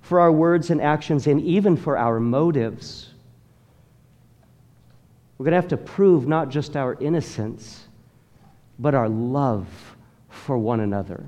for 0.00 0.20
our 0.20 0.32
words 0.32 0.70
and 0.70 0.80
actions 0.80 1.26
and 1.26 1.40
even 1.40 1.76
for 1.76 1.96
our 1.98 2.18
motives. 2.18 3.10
We're 5.38 5.44
going 5.44 5.52
to 5.52 5.60
have 5.60 5.68
to 5.68 5.76
prove 5.76 6.26
not 6.26 6.48
just 6.48 6.76
our 6.76 6.94
innocence, 6.94 7.86
but 8.78 8.94
our 8.94 9.08
love 9.08 9.68
for 10.28 10.56
one 10.56 10.80
another. 10.80 11.24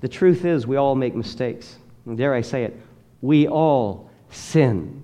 The 0.00 0.08
truth 0.08 0.44
is, 0.44 0.66
we 0.66 0.76
all 0.76 0.94
make 0.94 1.14
mistakes. 1.14 1.76
And 2.06 2.16
dare 2.16 2.34
I 2.34 2.42
say 2.42 2.64
it, 2.64 2.78
we 3.22 3.48
all 3.48 4.10
sin. 4.30 5.02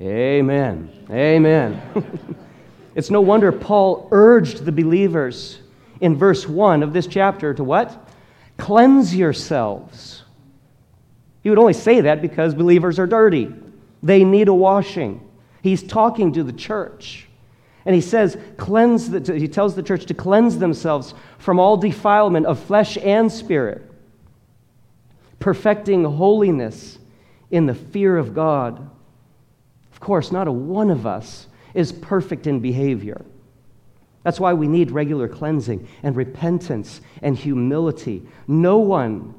Amen. 0.00 0.90
Amen. 1.10 2.36
it's 2.94 3.10
no 3.10 3.20
wonder 3.20 3.52
Paul 3.52 4.08
urged 4.10 4.64
the 4.64 4.72
believers 4.72 5.58
in 6.00 6.16
verse 6.16 6.46
1 6.48 6.82
of 6.82 6.92
this 6.92 7.06
chapter 7.06 7.54
to 7.54 7.64
what? 7.64 8.08
Cleanse 8.56 9.14
yourselves. 9.14 10.22
He 11.42 11.50
would 11.50 11.58
only 11.58 11.72
say 11.72 12.00
that 12.02 12.20
because 12.20 12.54
believers 12.54 12.98
are 12.98 13.06
dirty. 13.06 13.54
They 14.02 14.24
need 14.24 14.48
a 14.48 14.54
washing. 14.54 15.26
He's 15.62 15.82
talking 15.82 16.32
to 16.34 16.42
the 16.42 16.52
church. 16.52 17.26
And 17.84 17.94
he 17.94 18.00
says, 18.00 18.36
cleanse 18.56 19.08
the, 19.10 19.38
he 19.38 19.48
tells 19.48 19.74
the 19.74 19.82
church 19.82 20.06
to 20.06 20.14
cleanse 20.14 20.58
themselves 20.58 21.14
from 21.38 21.58
all 21.58 21.76
defilement 21.76 22.46
of 22.46 22.58
flesh 22.58 22.98
and 22.98 23.30
spirit 23.32 23.90
perfecting 25.40 26.04
holiness 26.04 26.98
in 27.50 27.66
the 27.66 27.74
fear 27.74 28.16
of 28.16 28.34
God. 28.34 28.88
Of 29.90 29.98
course, 29.98 30.30
not 30.30 30.46
a 30.46 30.52
one 30.52 30.90
of 30.90 31.06
us 31.06 31.48
is 31.74 31.92
perfect 31.92 32.46
in 32.46 32.60
behavior. 32.60 33.24
That's 34.22 34.38
why 34.38 34.52
we 34.52 34.68
need 34.68 34.90
regular 34.90 35.28
cleansing 35.28 35.88
and 36.02 36.14
repentance 36.14 37.00
and 37.22 37.36
humility. 37.36 38.22
No 38.46 38.78
one, 38.78 39.34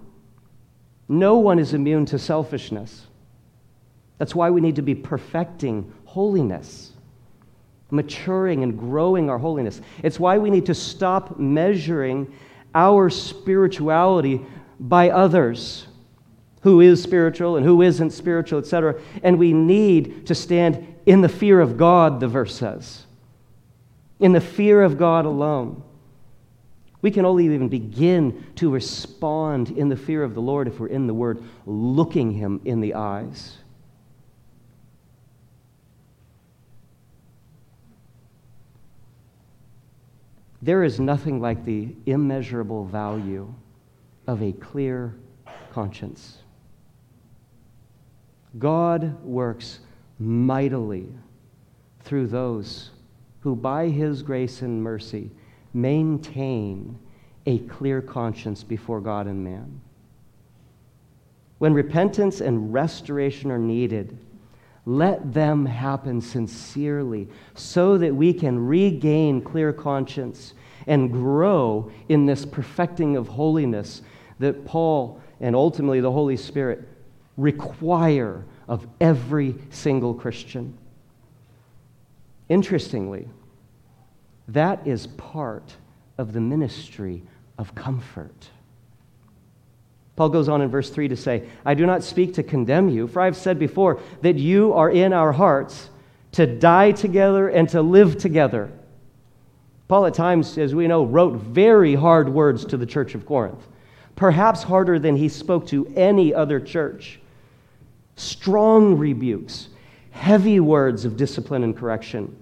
no 1.07 1.37
one 1.37 1.59
is 1.59 1.73
immune 1.73 2.05
to 2.07 2.19
selfishness. 2.19 3.05
That's 4.17 4.33
why 4.35 4.49
we 4.49 4.61
need 4.61 4.75
to 4.75 4.81
be 4.81 4.95
perfecting 4.95 5.91
holiness, 6.05 6.93
maturing 7.89 8.63
and 8.63 8.77
growing 8.77 9.29
our 9.29 9.37
holiness. 9.37 9.81
It's 10.03 10.19
why 10.19 10.37
we 10.37 10.49
need 10.49 10.65
to 10.67 10.75
stop 10.75 11.39
measuring 11.39 12.33
our 12.73 13.09
spirituality 13.09 14.41
by 14.79 15.09
others 15.09 15.87
who 16.61 16.81
is 16.81 17.01
spiritual 17.01 17.57
and 17.57 17.65
who 17.65 17.81
isn't 17.81 18.11
spiritual, 18.11 18.59
etc. 18.59 18.99
And 19.23 19.37
we 19.37 19.53
need 19.53 20.27
to 20.27 20.35
stand 20.35 20.90
in 21.05 21.21
the 21.21 21.29
fear 21.29 21.59
of 21.59 21.77
God, 21.77 22.19
the 22.19 22.27
verse 22.27 22.55
says. 22.55 23.05
In 24.19 24.33
the 24.33 24.41
fear 24.41 24.81
of 24.83 24.97
God 24.97 25.25
alone. 25.25 25.83
We 27.01 27.09
can 27.09 27.25
only 27.25 27.45
even 27.45 27.67
begin 27.67 28.45
to 28.57 28.69
respond 28.69 29.71
in 29.71 29.89
the 29.89 29.95
fear 29.95 30.23
of 30.23 30.35
the 30.35 30.41
Lord 30.41 30.67
if 30.67 30.79
we're 30.79 30.87
in 30.87 31.07
the 31.07 31.13
Word, 31.13 31.43
looking 31.65 32.31
Him 32.31 32.61
in 32.63 32.79
the 32.79 32.93
eyes. 32.93 33.57
There 40.61 40.83
is 40.83 40.99
nothing 40.99 41.41
like 41.41 41.65
the 41.65 41.95
immeasurable 42.05 42.85
value 42.85 43.51
of 44.27 44.43
a 44.43 44.51
clear 44.51 45.15
conscience. 45.73 46.37
God 48.59 49.23
works 49.23 49.79
mightily 50.21 51.07
through 52.01 52.27
those 52.27 52.91
who, 53.39 53.55
by 53.55 53.89
his 53.89 54.21
grace 54.21 54.61
and 54.61 54.83
mercy, 54.83 55.31
maintain 55.73 56.97
a 57.47 57.57
clear 57.59 58.01
conscience 58.01 58.63
before 58.63 59.01
God 59.01 59.25
and 59.25 59.43
man. 59.43 59.81
When 61.57 61.73
repentance 61.73 62.39
and 62.39 62.71
restoration 62.71 63.49
are 63.51 63.57
needed, 63.57 64.17
let 64.85 65.33
them 65.33 65.65
happen 65.65 66.21
sincerely 66.21 67.27
so 67.55 67.97
that 67.97 68.15
we 68.15 68.33
can 68.33 68.67
regain 68.67 69.41
clear 69.41 69.73
conscience 69.73 70.53
and 70.87 71.11
grow 71.11 71.91
in 72.09 72.25
this 72.25 72.45
perfecting 72.45 73.15
of 73.15 73.27
holiness 73.27 74.01
that 74.39 74.65
Paul 74.65 75.21
and 75.39 75.55
ultimately 75.55 75.99
the 75.99 76.11
Holy 76.11 76.37
Spirit 76.37 76.87
require 77.37 78.43
of 78.71 78.87
every 79.01 79.53
single 79.69 80.13
Christian. 80.13 80.73
Interestingly, 82.47 83.27
that 84.47 84.87
is 84.87 85.07
part 85.07 85.75
of 86.17 86.31
the 86.31 86.39
ministry 86.39 87.21
of 87.57 87.75
comfort. 87.75 88.47
Paul 90.15 90.29
goes 90.29 90.47
on 90.47 90.61
in 90.61 90.69
verse 90.69 90.89
3 90.89 91.09
to 91.09 91.17
say, 91.17 91.49
I 91.65 91.73
do 91.73 91.85
not 91.85 92.01
speak 92.01 92.33
to 92.35 92.43
condemn 92.43 92.87
you, 92.87 93.07
for 93.07 93.21
I 93.21 93.25
have 93.25 93.35
said 93.35 93.59
before 93.59 93.99
that 94.21 94.37
you 94.37 94.71
are 94.71 94.89
in 94.89 95.11
our 95.11 95.33
hearts 95.33 95.89
to 96.33 96.47
die 96.47 96.93
together 96.93 97.49
and 97.49 97.67
to 97.69 97.81
live 97.81 98.17
together. 98.17 98.71
Paul, 99.89 100.05
at 100.05 100.13
times, 100.13 100.57
as 100.57 100.73
we 100.73 100.87
know, 100.87 101.03
wrote 101.03 101.33
very 101.33 101.95
hard 101.95 102.29
words 102.29 102.63
to 102.65 102.77
the 102.77 102.85
church 102.85 103.15
of 103.15 103.25
Corinth, 103.25 103.67
perhaps 104.15 104.63
harder 104.63 104.97
than 104.97 105.17
he 105.17 105.27
spoke 105.27 105.67
to 105.67 105.91
any 105.97 106.33
other 106.33 106.61
church. 106.61 107.19
Strong 108.15 108.97
rebukes, 108.97 109.69
heavy 110.11 110.59
words 110.59 111.05
of 111.05 111.17
discipline 111.17 111.63
and 111.63 111.75
correction, 111.75 112.35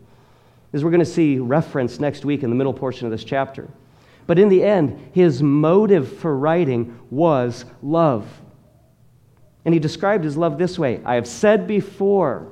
as 0.74 0.84
we're 0.84 0.92
going 0.92 1.00
to 1.00 1.06
see 1.06 1.40
reference 1.40 2.00
next 2.00 2.26
week 2.26 2.44
in 2.44 2.50
the 2.50 2.56
middle 2.56 2.74
portion 2.74 3.06
of 3.06 3.12
this 3.12 3.24
chapter. 3.24 3.68
But 4.28 4.38
in 4.38 4.50
the 4.50 4.64
end, 4.64 5.10
his 5.14 5.42
motive 5.42 6.18
for 6.20 6.38
writing 6.38 7.00
was 7.10 7.66
love. 7.82 8.28
And 9.66 9.74
he 9.74 9.80
described 9.80 10.24
his 10.24 10.38
love 10.38 10.58
this 10.58 10.78
way 10.78 11.02
I 11.04 11.16
have 11.16 11.28
said 11.28 11.68
before. 11.68 12.52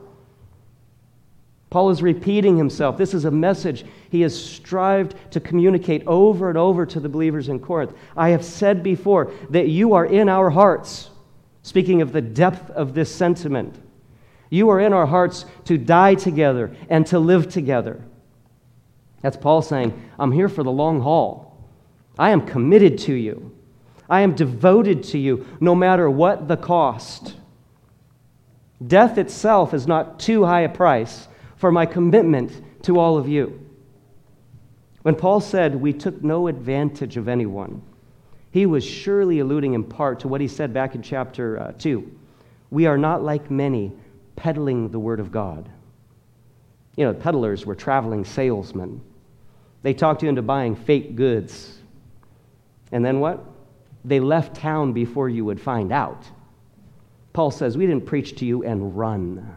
Paul 1.70 1.90
is 1.90 2.02
repeating 2.02 2.58
himself. 2.58 2.98
This 2.98 3.14
is 3.14 3.26
a 3.26 3.32
message 3.32 3.86
he 4.10 4.22
has 4.22 4.42
strived 4.42 5.16
to 5.32 5.40
communicate 5.40 6.02
over 6.08 6.50
and 6.50 6.58
over 6.58 6.86
to 6.86 7.00
the 7.00 7.10
believers 7.10 7.50
in 7.50 7.60
Corinth. 7.60 7.94
I 8.16 8.30
have 8.30 8.44
said 8.44 8.82
before 8.82 9.32
that 9.50 9.68
you 9.68 9.94
are 9.94 10.06
in 10.06 10.30
our 10.30 10.50
hearts. 10.50 11.10
Speaking 11.68 12.02
of 12.02 12.14
the 12.14 12.22
depth 12.22 12.70
of 12.70 12.94
this 12.94 13.14
sentiment, 13.14 13.76
you 14.50 14.70
are 14.70 14.80
in 14.80 14.94
our 14.94 15.06
hearts 15.06 15.44
to 15.66 15.78
die 15.78 16.16
together 16.16 16.74
and 16.90 17.06
to 17.08 17.20
live 17.20 17.50
together. 17.50 18.02
That's 19.20 19.36
Paul 19.36 19.62
saying, 19.62 19.92
I'm 20.18 20.32
here 20.32 20.48
for 20.48 20.64
the 20.64 20.72
long 20.72 21.02
haul. 21.02 21.62
I 22.18 22.30
am 22.30 22.48
committed 22.48 22.98
to 23.00 23.14
you. 23.14 23.54
I 24.10 24.22
am 24.22 24.34
devoted 24.34 25.04
to 25.12 25.18
you 25.18 25.46
no 25.60 25.76
matter 25.76 26.10
what 26.10 26.48
the 26.48 26.56
cost. 26.56 27.36
Death 28.88 29.18
itself 29.18 29.74
is 29.74 29.86
not 29.86 30.22
too 30.22 30.46
high 30.46 30.62
a 30.62 30.70
price 30.70 31.28
for 31.58 31.70
my 31.70 31.86
commitment 31.86 32.62
to 32.84 32.98
all 32.98 33.18
of 33.18 33.28
you. 33.28 33.60
When 35.02 35.16
Paul 35.16 35.42
said 35.42 35.76
we 35.76 35.92
took 35.92 36.24
no 36.24 36.48
advantage 36.48 37.18
of 37.18 37.28
anyone, 37.28 37.82
he 38.52 38.66
was 38.66 38.84
surely 38.84 39.40
alluding 39.40 39.74
in 39.74 39.84
part 39.84 40.22
to 40.22 40.28
what 40.28 40.42
he 40.42 40.48
said 40.48 40.74
back 40.74 40.96
in 40.96 41.02
chapter 41.02 41.60
uh, 41.60 41.72
2. 41.78 42.10
We 42.70 42.86
are 42.86 42.98
not 42.98 43.24
like 43.24 43.52
many 43.52 43.92
peddling 44.36 44.90
the 44.90 45.00
word 45.00 45.20
of 45.20 45.32
God. 45.32 45.70
You 46.96 47.06
know, 47.06 47.14
peddlers 47.14 47.66
were 47.66 47.76
traveling 47.76 48.26
salesmen. 48.26 49.02
They 49.84 49.94
talked 49.94 50.24
you 50.24 50.30
into 50.30 50.42
buying 50.42 50.76
fake 50.76 51.16
goods 51.16 51.78
and 52.92 53.04
then 53.04 53.20
what? 53.20 53.44
They 54.06 54.20
left 54.20 54.56
town 54.56 54.94
before 54.94 55.30
you 55.30 55.46
would 55.46 55.60
find 55.60 55.92
out. 55.92 56.24
Paul 57.34 57.52
says, 57.52 57.78
We 57.78 57.86
didn't 57.86 58.06
preach 58.06 58.36
to 58.38 58.46
you 58.46 58.64
and 58.64 58.98
run. 58.98 59.56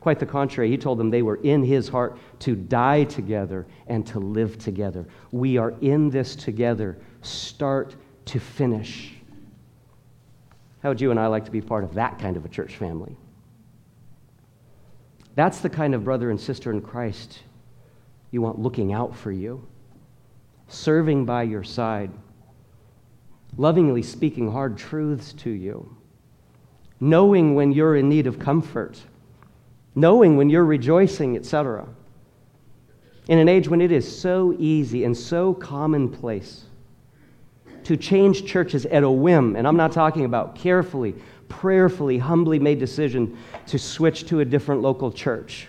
Quite 0.00 0.18
the 0.18 0.26
contrary, 0.26 0.68
he 0.68 0.76
told 0.76 0.98
them 0.98 1.08
they 1.08 1.22
were 1.22 1.36
in 1.36 1.62
his 1.62 1.88
heart 1.88 2.18
to 2.40 2.54
die 2.54 3.04
together 3.04 3.66
and 3.86 4.06
to 4.08 4.18
live 4.18 4.58
together. 4.58 5.06
We 5.32 5.56
are 5.56 5.72
in 5.80 6.10
this 6.10 6.36
together, 6.36 6.98
start 7.26 7.96
to 8.26 8.40
finish. 8.40 9.14
How 10.82 10.90
would 10.90 11.00
you 11.00 11.10
and 11.10 11.18
I 11.18 11.26
like 11.26 11.44
to 11.46 11.50
be 11.50 11.60
part 11.60 11.84
of 11.84 11.94
that 11.94 12.18
kind 12.18 12.36
of 12.36 12.44
a 12.44 12.48
church 12.48 12.76
family? 12.76 13.16
That's 15.34 15.60
the 15.60 15.70
kind 15.70 15.94
of 15.94 16.04
brother 16.04 16.30
and 16.30 16.40
sister 16.40 16.70
in 16.70 16.80
Christ 16.80 17.40
you 18.30 18.42
want 18.42 18.58
looking 18.58 18.92
out 18.92 19.14
for 19.14 19.30
you 19.32 19.66
serving 20.68 21.24
by 21.24 21.42
your 21.42 21.62
side, 21.62 22.10
lovingly 23.56 24.02
speaking 24.02 24.50
hard 24.50 24.76
truths 24.76 25.32
to 25.34 25.50
you, 25.50 25.96
knowing 27.00 27.54
when 27.54 27.72
you're 27.72 27.96
in 27.96 28.08
need 28.08 28.26
of 28.26 28.38
comfort, 28.38 29.00
knowing 29.94 30.36
when 30.36 30.50
you're 30.50 30.64
rejoicing, 30.64 31.36
etc. 31.36 31.86
In 33.28 33.38
an 33.38 33.48
age 33.48 33.68
when 33.68 33.80
it 33.80 33.92
is 33.92 34.20
so 34.20 34.54
easy 34.58 35.04
and 35.04 35.16
so 35.16 35.54
commonplace 35.54 36.64
to 37.84 37.96
change 37.96 38.46
churches 38.46 38.86
at 38.86 39.02
a 39.02 39.10
whim, 39.10 39.56
and 39.56 39.66
I'm 39.68 39.76
not 39.76 39.92
talking 39.92 40.24
about 40.24 40.54
carefully, 40.54 41.14
prayerfully, 41.48 42.18
humbly 42.18 42.58
made 42.58 42.78
decision 42.78 43.36
to 43.66 43.78
switch 43.78 44.26
to 44.28 44.40
a 44.40 44.44
different 44.44 44.82
local 44.82 45.12
church. 45.12 45.68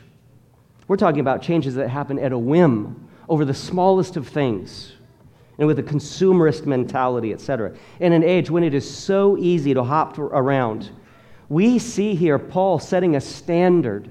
We're 0.88 0.98
talking 0.98 1.20
about 1.20 1.42
changes 1.42 1.76
that 1.76 1.90
happen 1.90 2.20
at 2.20 2.32
a 2.32 2.38
whim 2.38 3.10
over 3.28 3.44
the 3.44 3.54
smallest 3.54 4.18
of 4.18 4.28
things 4.28 4.94
and 5.58 5.68
with 5.68 5.80
a 5.80 5.84
consumerist 5.84 6.66
mentality, 6.66 7.34
etc. 7.34 7.74
In 8.00 8.14
an 8.14 8.24
age 8.24 8.50
when 8.50 8.64
it 8.64 8.74
is 8.74 8.90
so 8.90 9.38
easy 9.38 9.74
to 9.74 9.84
hop 9.84 10.18
around, 10.20 10.90
we 11.50 11.80
see 11.80 12.16
here 12.16 12.38
Paul 12.38 12.80
setting 12.80 13.16
a 13.16 13.22
standard, 13.22 14.10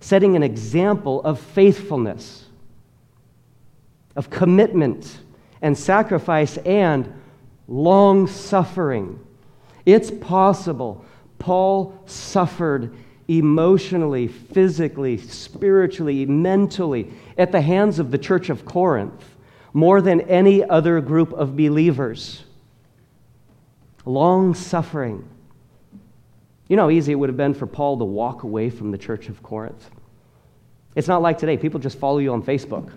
setting 0.00 0.36
an 0.36 0.42
example 0.42 1.22
of 1.22 1.38
faithfulness, 1.38 2.46
of 4.14 4.30
commitment 4.30 5.20
and 5.62 5.76
sacrifice 5.76 6.56
and 6.58 7.12
long 7.68 8.26
suffering. 8.26 9.20
It's 9.84 10.10
possible 10.10 11.04
Paul 11.38 12.00
suffered 12.06 12.94
emotionally, 13.28 14.28
physically, 14.28 15.18
spiritually, 15.18 16.26
mentally 16.26 17.12
at 17.36 17.52
the 17.52 17.60
hands 17.60 17.98
of 17.98 18.10
the 18.10 18.18
church 18.18 18.50
of 18.50 18.64
Corinth 18.64 19.24
more 19.72 20.00
than 20.00 20.22
any 20.22 20.64
other 20.64 21.00
group 21.00 21.32
of 21.32 21.56
believers. 21.56 22.44
Long 24.04 24.54
suffering. 24.54 25.28
You 26.68 26.76
know 26.76 26.84
how 26.84 26.90
easy 26.90 27.12
it 27.12 27.16
would 27.16 27.28
have 27.28 27.36
been 27.36 27.54
for 27.54 27.66
Paul 27.66 27.98
to 27.98 28.04
walk 28.04 28.42
away 28.42 28.70
from 28.70 28.90
the 28.90 28.98
church 28.98 29.28
of 29.28 29.42
Corinth. 29.42 29.90
It's 30.94 31.08
not 31.08 31.20
like 31.20 31.38
today. 31.38 31.56
People 31.58 31.78
just 31.78 31.98
follow 31.98 32.18
you 32.18 32.32
on 32.32 32.42
Facebook. 32.42 32.90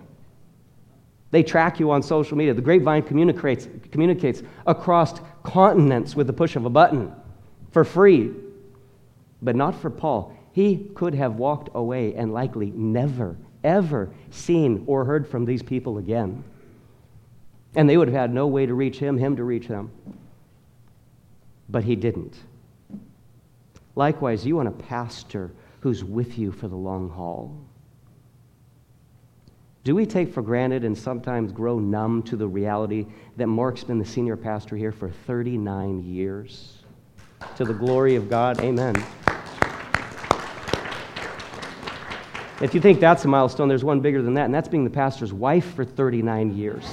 They 1.30 1.42
track 1.42 1.78
you 1.78 1.90
on 1.90 2.02
social 2.02 2.36
media. 2.36 2.54
The 2.54 2.62
grapevine 2.62 3.02
communicates, 3.02 3.68
communicates 3.92 4.42
across 4.66 5.20
continents 5.42 6.16
with 6.16 6.26
the 6.26 6.32
push 6.32 6.56
of 6.56 6.64
a 6.64 6.70
button 6.70 7.12
for 7.70 7.84
free. 7.84 8.32
But 9.40 9.56
not 9.56 9.74
for 9.74 9.90
Paul. 9.90 10.36
He 10.52 10.88
could 10.94 11.14
have 11.14 11.36
walked 11.36 11.70
away 11.74 12.14
and 12.14 12.32
likely 12.32 12.72
never, 12.72 13.36
ever 13.62 14.10
seen 14.30 14.84
or 14.86 15.04
heard 15.04 15.26
from 15.26 15.44
these 15.44 15.62
people 15.62 15.98
again. 15.98 16.42
And 17.76 17.88
they 17.88 17.96
would 17.96 18.08
have 18.08 18.16
had 18.16 18.34
no 18.34 18.48
way 18.48 18.66
to 18.66 18.74
reach 18.74 18.98
him, 18.98 19.16
him 19.16 19.36
to 19.36 19.44
reach 19.44 19.68
them. 19.68 19.92
But 21.68 21.84
he 21.84 21.94
didn't. 21.94 22.36
Likewise, 23.94 24.44
you 24.44 24.56
want 24.56 24.68
a 24.68 24.72
pastor 24.72 25.52
who's 25.80 26.02
with 26.02 26.36
you 26.36 26.50
for 26.50 26.66
the 26.66 26.76
long 26.76 27.08
haul. 27.08 27.56
Do 29.82 29.94
we 29.94 30.04
take 30.04 30.32
for 30.32 30.42
granted 30.42 30.84
and 30.84 30.96
sometimes 30.96 31.52
grow 31.52 31.78
numb 31.78 32.22
to 32.24 32.36
the 32.36 32.46
reality 32.46 33.06
that 33.38 33.46
Mark's 33.46 33.82
been 33.82 33.98
the 33.98 34.04
senior 34.04 34.36
pastor 34.36 34.76
here 34.76 34.92
for 34.92 35.08
39 35.08 36.04
years? 36.04 36.82
To 37.56 37.64
the 37.64 37.72
glory 37.72 38.16
of 38.16 38.28
God, 38.28 38.60
amen. 38.60 38.94
If 42.60 42.74
you 42.74 42.80
think 42.82 43.00
that's 43.00 43.24
a 43.24 43.28
milestone, 43.28 43.68
there's 43.68 43.84
one 43.84 44.00
bigger 44.00 44.20
than 44.20 44.34
that, 44.34 44.44
and 44.44 44.54
that's 44.54 44.68
being 44.68 44.84
the 44.84 44.90
pastor's 44.90 45.32
wife 45.32 45.74
for 45.74 45.82
39 45.82 46.54
years. 46.54 46.84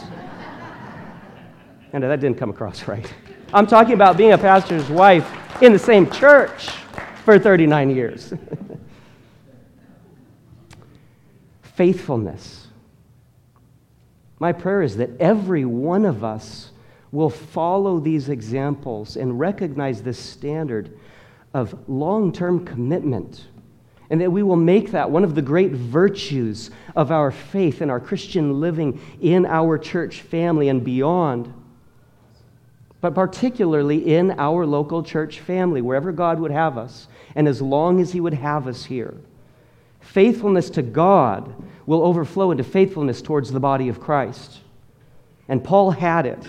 And 1.92 2.02
that 2.02 2.22
didn't 2.22 2.38
come 2.38 2.50
across 2.50 2.88
right. 2.88 3.14
I'm 3.54 3.68
talking 3.68 3.96
about 3.96 4.16
being 4.16 4.32
a 4.32 4.38
pastor's 4.38 4.90
wife 4.90 5.30
in 5.62 5.74
the 5.74 5.80
same 5.80 6.10
church 6.10 6.70
for 7.26 7.38
39 7.38 7.90
years. 7.90 8.34
Faithfulness. 11.62 12.67
My 14.40 14.52
prayer 14.52 14.82
is 14.82 14.98
that 14.98 15.20
every 15.20 15.66
one 15.66 16.06
of 16.06 16.24
us 16.24 16.72
will 17.12 17.30
follow 17.30 18.00
these 18.00 18.30
examples 18.30 19.16
and 19.18 19.40
recognize 19.40 20.04
this 20.04 20.20
standard 20.20 20.98
of 21.54 21.90
long 21.90 22.32
term 22.32 22.66
commitment. 22.66 23.48
And 24.10 24.22
that 24.22 24.32
we 24.32 24.44
will 24.44 24.56
make 24.56 24.92
that 24.92 25.12
one 25.12 25.26
of 25.26 25.36
the 25.36 25.42
great 25.42 25.72
virtues 25.72 26.72
of 26.96 27.12
our 27.12 27.30
faith 27.30 27.82
and 27.82 27.92
our 27.92 28.00
Christian 28.00 28.62
living 28.62 29.02
in 29.22 29.46
our 29.46 29.78
church 29.78 30.22
family 30.22 30.70
and 30.70 30.82
beyond. 30.84 31.54
But 33.02 33.14
particularly 33.14 34.16
in 34.16 34.32
our 34.40 34.66
local 34.66 35.04
church 35.04 35.42
family, 35.42 35.82
wherever 35.82 36.14
God 36.14 36.40
would 36.40 36.52
have 36.52 36.78
us, 36.78 37.08
and 37.36 37.48
as 37.50 37.62
long 37.62 38.00
as 38.00 38.14
He 38.14 38.22
would 38.22 38.34
have 38.34 38.66
us 38.66 38.86
here. 38.86 39.16
Faithfulness 40.12 40.70
to 40.72 40.82
God 40.82 41.54
will 41.86 42.04
overflow 42.04 42.52
into 42.52 42.64
faithfulness 42.64 43.22
towards 43.22 43.52
the 43.52 43.60
body 43.60 43.90
of 43.90 44.00
Christ. 44.00 44.60
And 45.48 45.64
Paul 45.64 45.92
had 45.92 46.26
it 46.26 46.48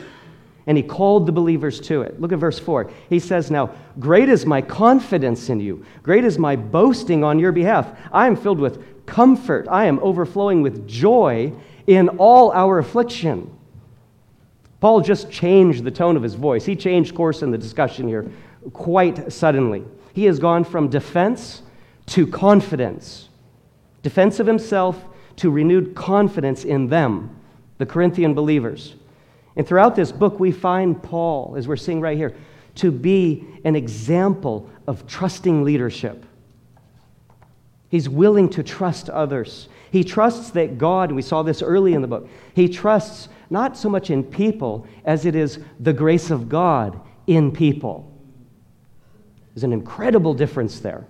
and 0.68 0.76
he 0.76 0.82
called 0.82 1.24
the 1.24 1.32
believers 1.32 1.80
to 1.80 2.02
it. 2.02 2.20
Look 2.20 2.30
at 2.30 2.38
verse 2.38 2.58
4. 2.58 2.90
He 3.08 3.18
says, 3.18 3.50
Now, 3.50 3.70
great 3.98 4.28
is 4.28 4.44
my 4.44 4.60
confidence 4.60 5.48
in 5.48 5.60
you, 5.60 5.84
great 6.02 6.24
is 6.24 6.38
my 6.38 6.56
boasting 6.56 7.24
on 7.24 7.38
your 7.38 7.52
behalf. 7.52 7.98
I 8.12 8.26
am 8.26 8.36
filled 8.36 8.60
with 8.60 9.06
comfort, 9.06 9.66
I 9.70 9.86
am 9.86 9.98
overflowing 10.00 10.60
with 10.60 10.86
joy 10.86 11.52
in 11.86 12.10
all 12.10 12.52
our 12.52 12.78
affliction. 12.78 13.50
Paul 14.80 15.00
just 15.00 15.30
changed 15.30 15.84
the 15.84 15.90
tone 15.90 16.16
of 16.16 16.22
his 16.22 16.34
voice. 16.34 16.66
He 16.66 16.76
changed 16.76 17.14
course 17.14 17.42
in 17.42 17.50
the 17.50 17.58
discussion 17.58 18.06
here 18.06 18.30
quite 18.74 19.32
suddenly. 19.32 19.84
He 20.12 20.26
has 20.26 20.38
gone 20.38 20.64
from 20.64 20.88
defense 20.88 21.62
to 22.08 22.26
confidence, 22.26 23.27
defense 24.02 24.40
of 24.40 24.46
himself 24.46 25.04
to 25.36 25.50
renewed 25.50 25.94
confidence 25.94 26.64
in 26.64 26.88
them, 26.88 27.36
the 27.78 27.86
Corinthian 27.86 28.34
believers. 28.34 28.94
And 29.56 29.66
throughout 29.66 29.96
this 29.96 30.12
book, 30.12 30.38
we 30.38 30.52
find 30.52 31.02
Paul, 31.02 31.54
as 31.56 31.66
we're 31.66 31.76
seeing 31.76 32.00
right 32.00 32.16
here, 32.16 32.36
to 32.76 32.92
be 32.92 33.46
an 33.64 33.74
example 33.74 34.70
of 34.86 35.06
trusting 35.06 35.64
leadership. 35.64 36.24
He's 37.88 38.08
willing 38.08 38.48
to 38.50 38.62
trust 38.62 39.08
others. 39.10 39.68
He 39.90 40.04
trusts 40.04 40.50
that 40.50 40.78
God, 40.78 41.10
we 41.10 41.22
saw 41.22 41.42
this 41.42 41.62
early 41.62 41.94
in 41.94 42.02
the 42.02 42.08
book, 42.08 42.28
he 42.54 42.68
trusts 42.68 43.28
not 43.50 43.76
so 43.76 43.88
much 43.88 44.10
in 44.10 44.22
people 44.22 44.86
as 45.04 45.24
it 45.24 45.34
is 45.34 45.58
the 45.80 45.92
grace 45.92 46.30
of 46.30 46.48
God 46.48 47.00
in 47.26 47.50
people. 47.50 48.12
There's 49.54 49.64
an 49.64 49.72
incredible 49.72 50.34
difference 50.34 50.80
there. 50.80 51.06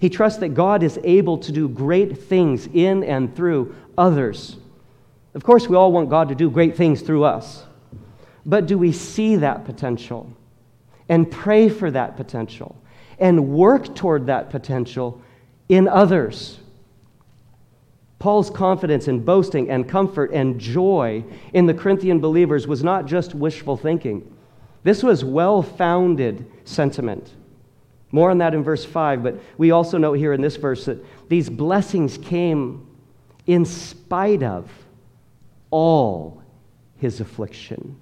He 0.00 0.08
trusts 0.08 0.40
that 0.40 0.54
God 0.54 0.82
is 0.82 0.98
able 1.04 1.38
to 1.38 1.52
do 1.52 1.68
great 1.68 2.16
things 2.16 2.66
in 2.72 3.04
and 3.04 3.36
through 3.36 3.74
others. 3.98 4.56
Of 5.34 5.44
course, 5.44 5.68
we 5.68 5.76
all 5.76 5.92
want 5.92 6.08
God 6.08 6.30
to 6.30 6.34
do 6.34 6.50
great 6.50 6.74
things 6.74 7.02
through 7.02 7.24
us. 7.24 7.64
But 8.46 8.66
do 8.66 8.78
we 8.78 8.92
see 8.92 9.36
that 9.36 9.66
potential 9.66 10.32
and 11.08 11.30
pray 11.30 11.68
for 11.68 11.90
that 11.90 12.16
potential 12.16 12.76
and 13.18 13.50
work 13.50 13.94
toward 13.94 14.26
that 14.26 14.48
potential 14.48 15.20
in 15.68 15.86
others? 15.86 16.58
Paul's 18.18 18.48
confidence 18.50 19.06
and 19.06 19.24
boasting 19.24 19.70
and 19.70 19.86
comfort 19.86 20.30
and 20.32 20.58
joy 20.58 21.22
in 21.52 21.66
the 21.66 21.74
Corinthian 21.74 22.20
believers 22.20 22.66
was 22.66 22.82
not 22.82 23.04
just 23.04 23.34
wishful 23.34 23.76
thinking. 23.76 24.34
This 24.82 25.02
was 25.02 25.24
well 25.24 25.62
founded 25.62 26.46
sentiment. 26.64 27.34
More 28.12 28.30
on 28.30 28.38
that 28.38 28.54
in 28.54 28.62
verse 28.62 28.84
5, 28.84 29.22
but 29.22 29.40
we 29.56 29.70
also 29.70 29.96
note 29.98 30.14
here 30.14 30.32
in 30.32 30.40
this 30.40 30.56
verse 30.56 30.84
that 30.86 31.04
these 31.28 31.48
blessings 31.48 32.18
came 32.18 32.86
in 33.46 33.64
spite 33.64 34.42
of 34.42 34.70
all 35.70 36.42
his 36.96 37.20
affliction. 37.20 37.96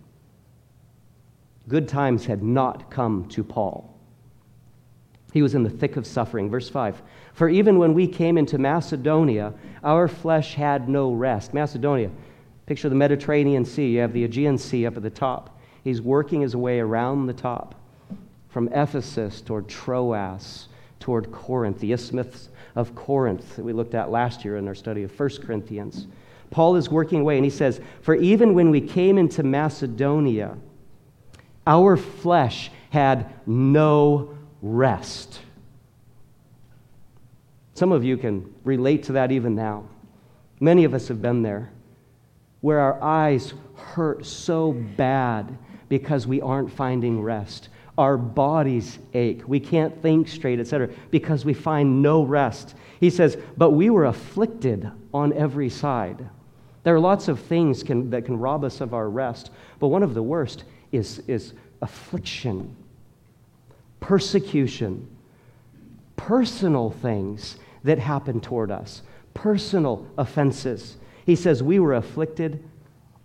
Good 1.69 1.89
times 1.89 2.25
had 2.25 2.43
not 2.43 2.91
come 2.91 3.29
to 3.29 3.45
Paul. 3.45 3.95
He 5.35 5.43
was 5.43 5.55
in 5.55 5.63
the 5.63 5.71
thick 5.71 5.99
of 5.99 6.07
suffering. 6.07 6.49
Verse 6.49 6.71
5 6.71 7.03
For 7.35 7.51
even 7.51 7.79
when 7.79 7.93
we 7.93 8.09
came 8.09 8.39
into 8.39 8.57
Macedonia, 8.57 9.53
our 9.85 10.09
flesh 10.09 10.55
had 10.55 10.89
no 10.89 11.13
rest. 11.13 11.53
Macedonia, 11.53 12.11
picture 12.65 12.89
the 12.89 12.95
Mediterranean 12.95 13.67
Sea. 13.67 13.91
You 13.91 14.01
have 14.01 14.15
the 14.15 14.25
Aegean 14.25 14.57
Sea 14.57 14.87
up 14.87 14.97
at 14.97 15.03
the 15.03 15.11
top. 15.11 15.61
He's 15.85 16.01
working 16.01 16.41
his 16.41 16.57
way 16.57 16.81
around 16.81 17.27
the 17.27 17.35
top 17.35 17.75
from 18.49 18.69
Ephesus 18.69 19.41
toward 19.41 19.69
Troas, 19.69 20.69
toward 21.01 21.31
Corinth, 21.31 21.81
the 21.81 21.93
isthmus 21.93 22.49
of 22.75 22.95
Corinth 22.95 23.57
that 23.57 23.65
we 23.65 23.73
looked 23.73 23.95
at 23.95 24.11
last 24.11 24.45
year 24.45 24.57
in 24.57 24.67
our 24.69 24.75
study 24.75 25.03
of 25.03 25.19
1 25.19 25.29
Corinthians. 25.43 26.07
Paul 26.51 26.77
is 26.77 26.89
working 26.89 27.21
away, 27.21 27.37
and 27.37 27.45
he 27.45 27.51
says, 27.51 27.81
For 28.01 28.15
even 28.15 28.55
when 28.55 28.71
we 28.71 28.81
came 28.81 29.19
into 29.19 29.43
Macedonia, 29.43 30.57
our 31.67 31.97
flesh 31.97 32.71
had 32.91 33.31
no 33.47 34.35
rest. 34.63 35.41
Some 37.75 37.93
of 37.93 38.03
you 38.03 38.17
can 38.17 38.53
relate 38.65 39.05
to 39.05 39.13
that 39.13 39.31
even 39.31 39.55
now. 39.55 39.85
Many 40.59 40.85
of 40.85 40.95
us 40.95 41.09
have 41.09 41.23
been 41.23 41.43
there, 41.43 41.71
where 42.61 42.81
our 42.81 43.01
eyes 43.03 43.53
hurt 43.77 44.27
so 44.27 44.73
bad 44.73 45.57
because 45.89 46.27
we 46.27 46.41
aren't 46.41 46.73
finding 46.73 47.23
rest. 47.23 47.69
Our 47.99 48.17
bodies 48.17 48.99
ache. 49.13 49.43
We 49.47 49.61
can't 49.61 50.01
think 50.01 50.29
straight, 50.29 50.61
etc., 50.61 50.89
because 51.11 51.45
we 51.45 51.53
find 51.53 52.01
no 52.01 52.23
rest. 52.23 52.75
He 53.01 53.11
says, 53.11 53.37
But 53.57 53.73
we 53.73 53.91
were 53.91 54.07
afflicted 54.07 54.91
on 55.13 55.33
every 55.33 55.69
side. 55.69 56.27
There 56.85 56.95
are 56.95 57.01
lots 57.01 57.29
of 57.29 57.41
things 57.41 57.83
can, 57.83 58.11
that 58.11 58.25
can 58.25 58.39
rob 58.39 58.65
us 58.65 58.81
of 58.81 58.95
our 58.95 59.11
rest, 59.11 59.51
but 59.81 59.89
one 59.89 60.03
of 60.03 60.15
the 60.15 60.23
worst 60.23 60.65
is, 60.93 61.19
is 61.27 61.53
affliction, 61.83 62.75
persecution, 64.01 65.07
personal 66.17 66.91
things 66.91 67.59
that 67.85 67.99
happen 67.99 68.41
toward 68.41 68.71
us, 68.71 69.03
personal 69.35 70.07
offenses. 70.17 70.97
He 71.27 71.37
says, 71.37 71.63
We 71.63 71.79
were 71.79 71.95
afflicted 71.95 72.65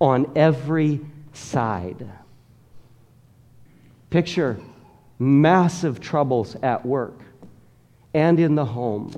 on 0.02 0.32
every 0.36 1.00
side. 1.32 2.10
Picture 4.14 4.60
massive 5.18 6.00
troubles 6.00 6.56
at 6.62 6.86
work 6.86 7.20
and 8.14 8.40
in 8.40 8.54
the 8.54 8.64
home 8.64 9.12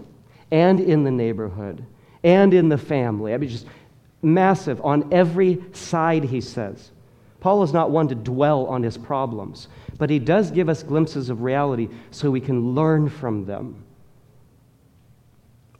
and 0.52 0.80
in 0.80 1.04
the 1.04 1.12
neighborhood 1.12 1.86
and 2.24 2.54
in 2.54 2.70
the 2.70 2.78
family. 2.78 3.34
I 3.34 3.38
mean, 3.38 3.50
just 3.50 3.68
massive 4.22 4.80
on 4.86 5.14
every 5.14 5.62
side, 5.74 6.24
he 6.24 6.40
says. 6.40 6.92
Paul 7.42 7.62
is 7.64 7.74
not 7.74 7.92
one 7.92 8.08
to 8.08 8.16
dwell 8.16 8.68
on 8.68 8.84
his 8.84 8.98
problems, 8.98 9.68
but 9.98 10.10
he 10.10 10.18
does 10.18 10.50
give 10.50 10.70
us 10.70 10.82
glimpses 10.82 11.30
of 11.30 11.42
reality 11.42 11.90
so 12.12 12.32
we 12.32 12.40
can 12.40 12.74
learn 12.74 13.10
from 13.10 13.44
them. 13.44 13.84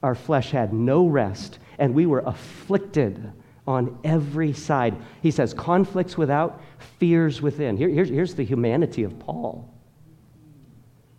Our 0.02 0.14
flesh 0.14 0.50
had 0.50 0.74
no 0.74 1.06
rest, 1.06 1.58
and 1.78 1.94
we 1.94 2.04
were 2.04 2.20
afflicted 2.20 3.32
on 3.66 3.98
every 4.04 4.52
side. 4.52 4.96
He 5.22 5.30
says, 5.30 5.52
conflicts 5.52 6.16
without, 6.16 6.60
fears 6.98 7.42
within. 7.42 7.76
Here, 7.76 7.88
here's, 7.88 8.08
here's 8.08 8.34
the 8.34 8.44
humanity 8.44 9.02
of 9.02 9.18
Paul. 9.18 9.72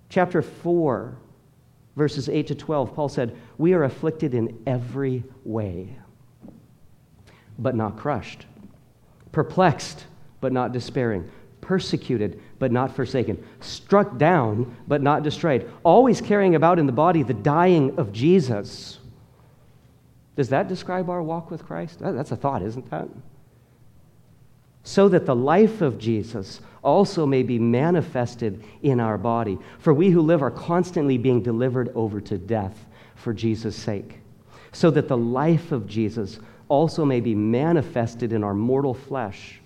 Chapter 0.10 0.42
4, 0.42 1.18
verses 1.96 2.30
8 2.30 2.48
to 2.48 2.56
12, 2.56 2.94
Paul 2.94 3.10
said, 3.10 3.36
We 3.58 3.74
are 3.74 3.84
afflicted 3.84 4.34
in 4.34 4.62
every 4.66 5.24
way 5.44 5.98
but 7.60 7.76
not 7.76 7.98
crushed, 7.98 8.46
perplexed, 9.32 10.06
but 10.42 10.52
not 10.52 10.72
despairing, 10.72 11.30
persecuted, 11.62 12.40
but 12.60 12.72
not 12.72 12.96
forsaken, 12.96 13.44
struck 13.60 14.18
down, 14.18 14.76
but 14.88 15.02
not 15.02 15.24
destroyed, 15.24 15.70
always 15.84 16.22
carrying 16.22 16.56
about 16.56 16.80
in 16.80 16.86
the 16.86 16.92
body 16.92 17.24
the 17.24 17.34
dying 17.34 17.98
of 17.98 18.12
Jesus. 18.12 19.00
Does 20.38 20.50
that 20.50 20.70
describe 20.70 21.10
our 21.10 21.22
walk 21.22 21.52
with 21.52 21.66
Christ? 21.66 21.98
That's 22.00 22.32
a 22.32 22.36
thought, 22.36 22.62
isn't 22.62 22.90
that? 22.92 23.10
So 24.84 25.10
that 25.10 25.26
the 25.26 25.36
life 25.36 25.82
of 25.82 25.98
Jesus 25.98 26.62
also 26.84 27.26
may 27.26 27.44
be 27.44 27.60
manifested 27.60 28.64
in 28.84 29.00
our 29.00 29.18
body. 29.18 29.58
For 29.80 29.94
we 29.94 30.12
who 30.12 30.22
live 30.22 30.44
are 30.44 30.52
constantly 30.52 31.18
being 31.18 31.42
delivered 31.42 31.92
over 31.96 32.22
to 32.22 32.38
death 32.38 32.86
for 33.16 33.34
Jesus' 33.34 33.76
sake. 33.76 34.20
So 34.72 34.92
that 34.92 35.08
the 35.08 35.18
life 35.18 35.72
of 35.72 35.88
Jesus 35.88 36.40
also 36.70 37.04
may 37.04 37.20
be 37.20 37.34
manifested 37.34 38.32
in 38.32 38.44
our 38.44 38.54
mortal 38.54 38.94
flesh. 38.94 39.60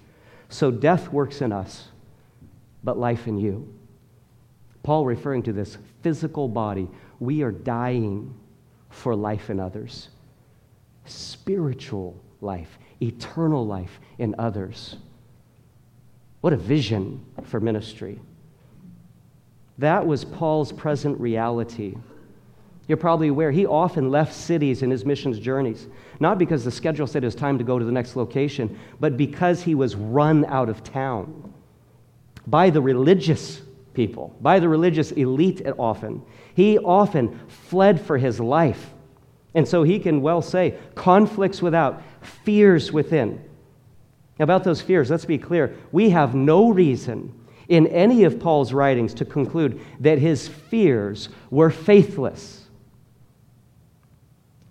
So 0.47 0.71
death 0.71 1.11
works 1.11 1.41
in 1.41 1.51
us, 1.51 1.89
but 2.83 2.97
life 2.97 3.27
in 3.27 3.37
you. 3.37 3.73
Paul 4.83 5.05
referring 5.05 5.43
to 5.43 5.53
this 5.53 5.77
physical 6.01 6.47
body, 6.47 6.87
we 7.19 7.41
are 7.43 7.51
dying 7.51 8.33
for 8.89 9.15
life 9.15 9.49
in 9.49 9.59
others. 9.59 10.09
Spiritual 11.05 12.19
life, 12.41 12.77
eternal 13.01 13.65
life 13.65 13.99
in 14.17 14.35
others. 14.37 14.97
What 16.41 16.53
a 16.53 16.57
vision 16.57 17.23
for 17.43 17.59
ministry. 17.59 18.19
That 19.77 20.05
was 20.05 20.25
Paul's 20.25 20.71
present 20.71 21.19
reality. 21.19 21.95
You're 22.87 22.97
probably 22.97 23.29
aware 23.29 23.51
he 23.51 23.65
often 23.65 24.11
left 24.11 24.33
cities 24.33 24.81
in 24.83 24.91
his 24.91 25.05
missions 25.05 25.39
journeys, 25.39 25.87
not 26.19 26.37
because 26.37 26.63
the 26.65 26.71
schedule 26.71 27.07
said 27.07 27.23
it 27.23 27.27
was 27.27 27.35
time 27.35 27.57
to 27.57 27.63
go 27.63 27.79
to 27.79 27.85
the 27.85 27.91
next 27.91 28.15
location, 28.15 28.77
but 28.99 29.17
because 29.17 29.63
he 29.63 29.75
was 29.75 29.95
run 29.95 30.45
out 30.45 30.69
of 30.69 30.83
town 30.83 31.53
by 32.47 32.69
the 32.69 32.81
religious 32.81 33.61
people, 33.93 34.35
by 34.41 34.59
the 34.59 34.67
religious 34.67 35.11
elite 35.11 35.61
often. 35.77 36.21
He 36.55 36.77
often 36.79 37.39
fled 37.47 38.01
for 38.01 38.17
his 38.17 38.39
life. 38.39 38.91
And 39.53 39.67
so 39.67 39.83
he 39.83 39.99
can 39.99 40.21
well 40.21 40.41
say, 40.41 40.77
conflicts 40.95 41.61
without, 41.61 42.01
fears 42.21 42.91
within. 42.91 43.43
About 44.39 44.63
those 44.63 44.81
fears, 44.81 45.09
let's 45.09 45.25
be 45.25 45.37
clear. 45.37 45.75
We 45.91 46.09
have 46.11 46.33
no 46.33 46.71
reason 46.71 47.33
in 47.67 47.87
any 47.87 48.23
of 48.23 48.39
Paul's 48.39 48.73
writings 48.73 49.13
to 49.15 49.25
conclude 49.25 49.79
that 49.99 50.19
his 50.19 50.47
fears 50.47 51.29
were 51.49 51.69
faithless. 51.69 52.65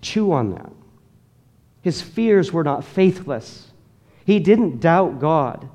Chew 0.02 0.32
on 0.32 0.50
that. 0.50 0.72
His 1.82 2.02
fears 2.02 2.52
were 2.52 2.64
not 2.64 2.84
faithless. 2.84 3.70
He 4.24 4.38
didn't 4.38 4.80
doubt 4.80 5.18
God, 5.18 5.68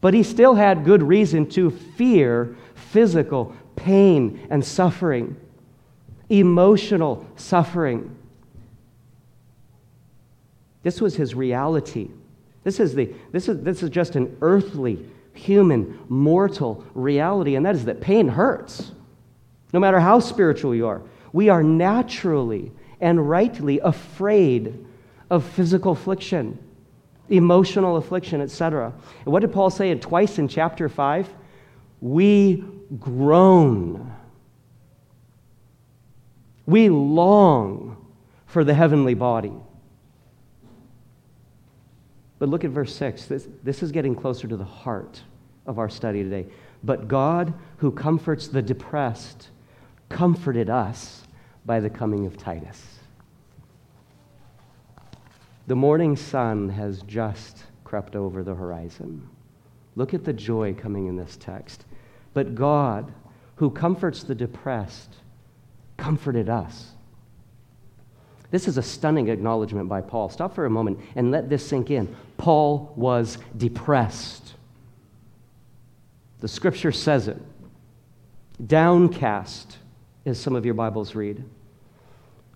but 0.00 0.14
he 0.14 0.22
still 0.22 0.54
had 0.54 0.84
good 0.84 1.02
reason 1.02 1.48
to 1.50 1.70
fear 1.70 2.56
physical 2.74 3.54
pain 3.76 4.46
and 4.50 4.64
suffering, 4.64 5.36
emotional 6.28 7.26
suffering. 7.36 8.16
This 10.82 11.00
was 11.00 11.16
his 11.16 11.34
reality. 11.34 12.10
This 12.64 12.80
is, 12.80 12.94
the, 12.94 13.12
this, 13.32 13.48
is, 13.48 13.62
this 13.62 13.82
is 13.82 13.90
just 13.90 14.16
an 14.16 14.36
earthly, 14.40 15.04
human, 15.32 15.98
mortal 16.08 16.84
reality, 16.94 17.56
and 17.56 17.64
that 17.64 17.74
is 17.74 17.84
that 17.86 18.00
pain 18.00 18.28
hurts. 18.28 18.92
No 19.72 19.80
matter 19.80 20.00
how 20.00 20.20
spiritual 20.20 20.74
you 20.74 20.86
are, 20.86 21.02
we 21.32 21.48
are 21.48 21.62
naturally 21.62 22.72
and 23.00 23.28
rightly 23.28 23.78
afraid 23.80 24.84
of 25.30 25.44
physical 25.44 25.92
affliction, 25.92 26.58
emotional 27.28 27.96
affliction, 27.96 28.40
etc. 28.40 28.92
And 29.24 29.32
what 29.32 29.40
did 29.40 29.52
Paul 29.52 29.70
say 29.70 29.94
twice 29.94 30.38
in 30.38 30.48
chapter 30.48 30.88
5? 30.88 31.28
We 32.00 32.64
groan. 32.98 34.12
We 36.66 36.88
long 36.88 37.96
for 38.46 38.64
the 38.64 38.74
heavenly 38.74 39.14
body. 39.14 39.52
But 42.40 42.48
look 42.48 42.64
at 42.64 42.70
verse 42.70 42.96
6. 42.96 43.26
This, 43.26 43.48
this 43.62 43.82
is 43.84 43.92
getting 43.92 44.16
closer 44.16 44.48
to 44.48 44.56
the 44.56 44.64
heart 44.64 45.22
of 45.66 45.78
our 45.78 45.90
study 45.90 46.24
today. 46.24 46.46
But 46.82 47.06
God, 47.06 47.54
who 47.76 47.92
comforts 47.92 48.48
the 48.48 48.62
depressed, 48.62 49.50
comforted 50.08 50.68
us 50.68 51.22
by 51.66 51.78
the 51.78 51.90
coming 51.90 52.26
of 52.26 52.36
Titus. 52.38 52.82
The 55.66 55.76
morning 55.76 56.16
sun 56.16 56.70
has 56.70 57.02
just 57.02 57.64
crept 57.84 58.16
over 58.16 58.42
the 58.42 58.54
horizon. 58.54 59.28
Look 59.94 60.14
at 60.14 60.24
the 60.24 60.32
joy 60.32 60.72
coming 60.72 61.06
in 61.06 61.16
this 61.16 61.36
text. 61.36 61.84
But 62.32 62.54
God, 62.54 63.12
who 63.56 63.70
comforts 63.70 64.22
the 64.22 64.34
depressed, 64.34 65.16
comforted 65.98 66.48
us. 66.48 66.92
This 68.50 68.66
is 68.66 68.78
a 68.78 68.82
stunning 68.82 69.28
acknowledgement 69.28 69.88
by 69.88 70.00
Paul. 70.00 70.28
Stop 70.28 70.54
for 70.54 70.66
a 70.66 70.70
moment 70.70 70.98
and 71.14 71.30
let 71.30 71.48
this 71.48 71.66
sink 71.66 71.90
in. 71.90 72.14
Paul 72.36 72.92
was 72.96 73.38
depressed. 73.56 74.54
The 76.40 76.48
scripture 76.48 76.92
says 76.92 77.28
it. 77.28 77.38
Downcast, 78.66 79.78
as 80.26 80.38
some 80.38 80.56
of 80.56 80.64
your 80.64 80.74
Bibles 80.74 81.14
read. 81.14 81.44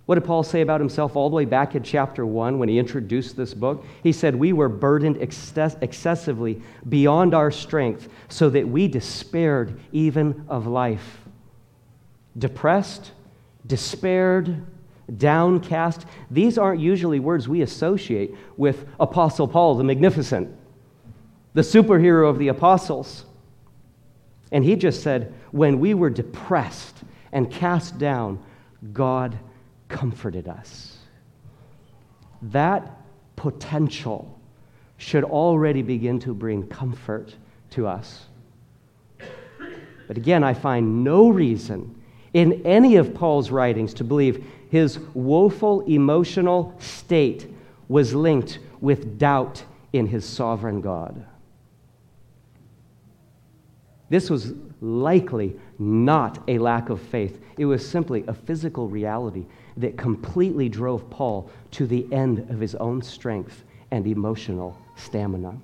What 0.06 0.16
did 0.16 0.24
Paul 0.24 0.42
say 0.42 0.60
about 0.60 0.80
himself 0.80 1.16
all 1.16 1.30
the 1.30 1.36
way 1.36 1.46
back 1.46 1.74
in 1.74 1.82
chapter 1.82 2.26
1 2.26 2.58
when 2.58 2.68
he 2.68 2.78
introduced 2.78 3.36
this 3.36 3.54
book? 3.54 3.86
He 4.02 4.12
said, 4.12 4.34
We 4.34 4.52
were 4.52 4.68
burdened 4.68 5.16
excess- 5.22 5.76
excessively 5.80 6.60
beyond 6.86 7.32
our 7.32 7.50
strength, 7.50 8.08
so 8.28 8.50
that 8.50 8.68
we 8.68 8.86
despaired 8.86 9.80
even 9.92 10.44
of 10.48 10.66
life. 10.66 11.20
Depressed, 12.36 13.12
despaired, 13.66 14.66
downcast. 15.16 16.06
These 16.30 16.58
aren't 16.58 16.80
usually 16.80 17.20
words 17.20 17.48
we 17.48 17.62
associate 17.62 18.34
with 18.56 18.86
Apostle 18.98 19.48
Paul, 19.48 19.76
the 19.76 19.84
magnificent, 19.84 20.54
the 21.54 21.62
superhero 21.62 22.28
of 22.28 22.38
the 22.38 22.48
apostles. 22.48 23.24
And 24.52 24.64
he 24.64 24.76
just 24.76 25.02
said, 25.02 25.34
When 25.50 25.80
we 25.80 25.94
were 25.94 26.10
depressed 26.10 26.98
and 27.32 27.50
cast 27.50 27.98
down, 27.98 28.42
God 28.92 29.38
comforted 29.88 30.48
us. 30.48 30.98
That 32.42 32.90
potential 33.36 34.38
should 34.96 35.24
already 35.24 35.82
begin 35.82 36.18
to 36.20 36.34
bring 36.34 36.66
comfort 36.68 37.34
to 37.70 37.86
us. 37.86 38.26
But 40.06 40.16
again, 40.16 40.44
I 40.44 40.54
find 40.54 41.02
no 41.02 41.28
reason 41.28 42.00
in 42.32 42.62
any 42.66 42.96
of 42.96 43.14
Paul's 43.14 43.50
writings 43.50 43.94
to 43.94 44.04
believe 44.04 44.44
his 44.74 44.98
woeful 45.14 45.82
emotional 45.82 46.74
state 46.80 47.46
was 47.86 48.12
linked 48.12 48.58
with 48.80 49.20
doubt 49.20 49.62
in 49.92 50.04
his 50.04 50.24
sovereign 50.24 50.80
God. 50.80 51.24
This 54.08 54.28
was 54.28 54.52
likely 54.80 55.54
not 55.78 56.42
a 56.48 56.58
lack 56.58 56.88
of 56.88 57.00
faith. 57.00 57.40
It 57.56 57.66
was 57.66 57.88
simply 57.88 58.24
a 58.26 58.34
physical 58.34 58.88
reality 58.88 59.46
that 59.76 59.96
completely 59.96 60.68
drove 60.68 61.08
Paul 61.08 61.48
to 61.70 61.86
the 61.86 62.12
end 62.12 62.40
of 62.50 62.58
his 62.58 62.74
own 62.74 63.00
strength 63.00 63.62
and 63.92 64.04
emotional 64.08 64.76
stamina. 64.96 65.56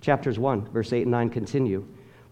Chapters 0.00 0.38
1, 0.38 0.68
verse 0.68 0.92
8 0.92 1.02
and 1.02 1.10
9 1.10 1.30
continue. 1.30 1.84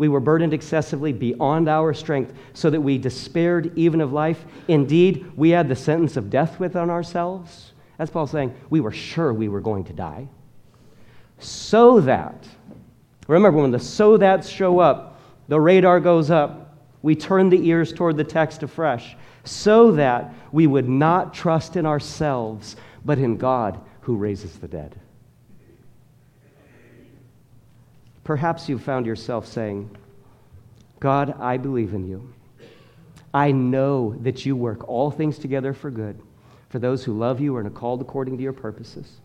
We 0.05 0.09
were 0.11 0.21
burdened 0.21 0.53
excessively 0.53 1.15
beyond 1.15 1.67
our 1.67 1.95
strength, 1.95 2.35
so 2.53 2.69
that 2.69 2.83
we 2.83 2.99
despaired 2.99 3.73
even 3.75 4.03
of 4.03 4.13
life. 4.13 4.45
Indeed, 4.69 5.33
we 5.35 5.49
had 5.49 5.67
the 5.67 5.75
sentence 5.75 6.19
of 6.19 6.29
death 6.29 6.61
within 6.61 6.91
ourselves. 6.91 7.73
That's 7.97 8.11
Paul 8.11 8.27
saying, 8.27 8.55
we 8.69 8.81
were 8.81 8.93
sure 8.93 9.33
we 9.33 9.49
were 9.49 9.63
going 9.63 9.83
to 9.85 9.95
die. 9.95 10.29
So 11.39 12.01
that, 12.01 12.47
remember 13.29 13.63
when 13.63 13.71
the 13.71 13.79
so 13.79 14.19
that's 14.19 14.47
show 14.47 14.79
up, 14.79 15.19
the 15.49 15.59
radar 15.59 16.01
goes 16.01 16.31
up, 16.31 16.77
we 17.01 17.17
turn 17.17 17.49
the 17.49 17.67
ears 17.67 17.91
toward 17.91 18.19
the 18.19 18.25
text 18.25 18.63
afresh 18.63 19.17
so 19.45 19.93
that 19.93 20.35
we 20.53 20.67
would 20.67 20.87
not 20.87 21.33
trust 21.33 21.77
in 21.77 21.87
ourselves, 21.87 22.77
but 23.07 23.19
in 23.19 23.39
God 23.39 23.81
who 24.03 24.17
raises 24.17 24.59
the 24.59 24.69
dead. 24.69 25.01
Perhaps 28.25 28.69
you 28.69 28.79
found 28.79 29.07
yourself 29.07 29.47
saying, 29.47 29.95
God, 30.99 31.35
I 31.39 31.59
believe 31.59 31.93
in 31.93 32.09
you. 32.09 32.33
I 33.33 33.53
know 33.53 34.17
that 34.21 34.47
you 34.47 34.57
work 34.57 34.89
all 34.89 35.11
things 35.11 35.39
together 35.39 35.73
for 35.75 35.91
good 35.91 36.21
for 36.71 36.79
those 36.79 37.05
who 37.05 37.17
love 37.17 37.41
you 37.41 37.57
and 37.59 37.67
are 37.67 37.71
called 37.71 38.01
according 38.01 38.37
to 38.37 38.43
your 38.43 38.53
purposes. 38.53 39.21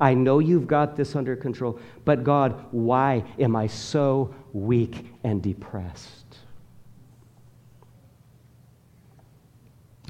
I 0.00 0.14
know 0.14 0.38
you've 0.38 0.66
got 0.66 0.96
this 0.96 1.14
under 1.14 1.36
control, 1.36 1.78
but 2.04 2.24
God, 2.24 2.64
why 2.70 3.24
am 3.38 3.54
I 3.56 3.66
so 3.66 4.34
weak 4.52 5.06
and 5.22 5.42
depressed? 5.42 6.38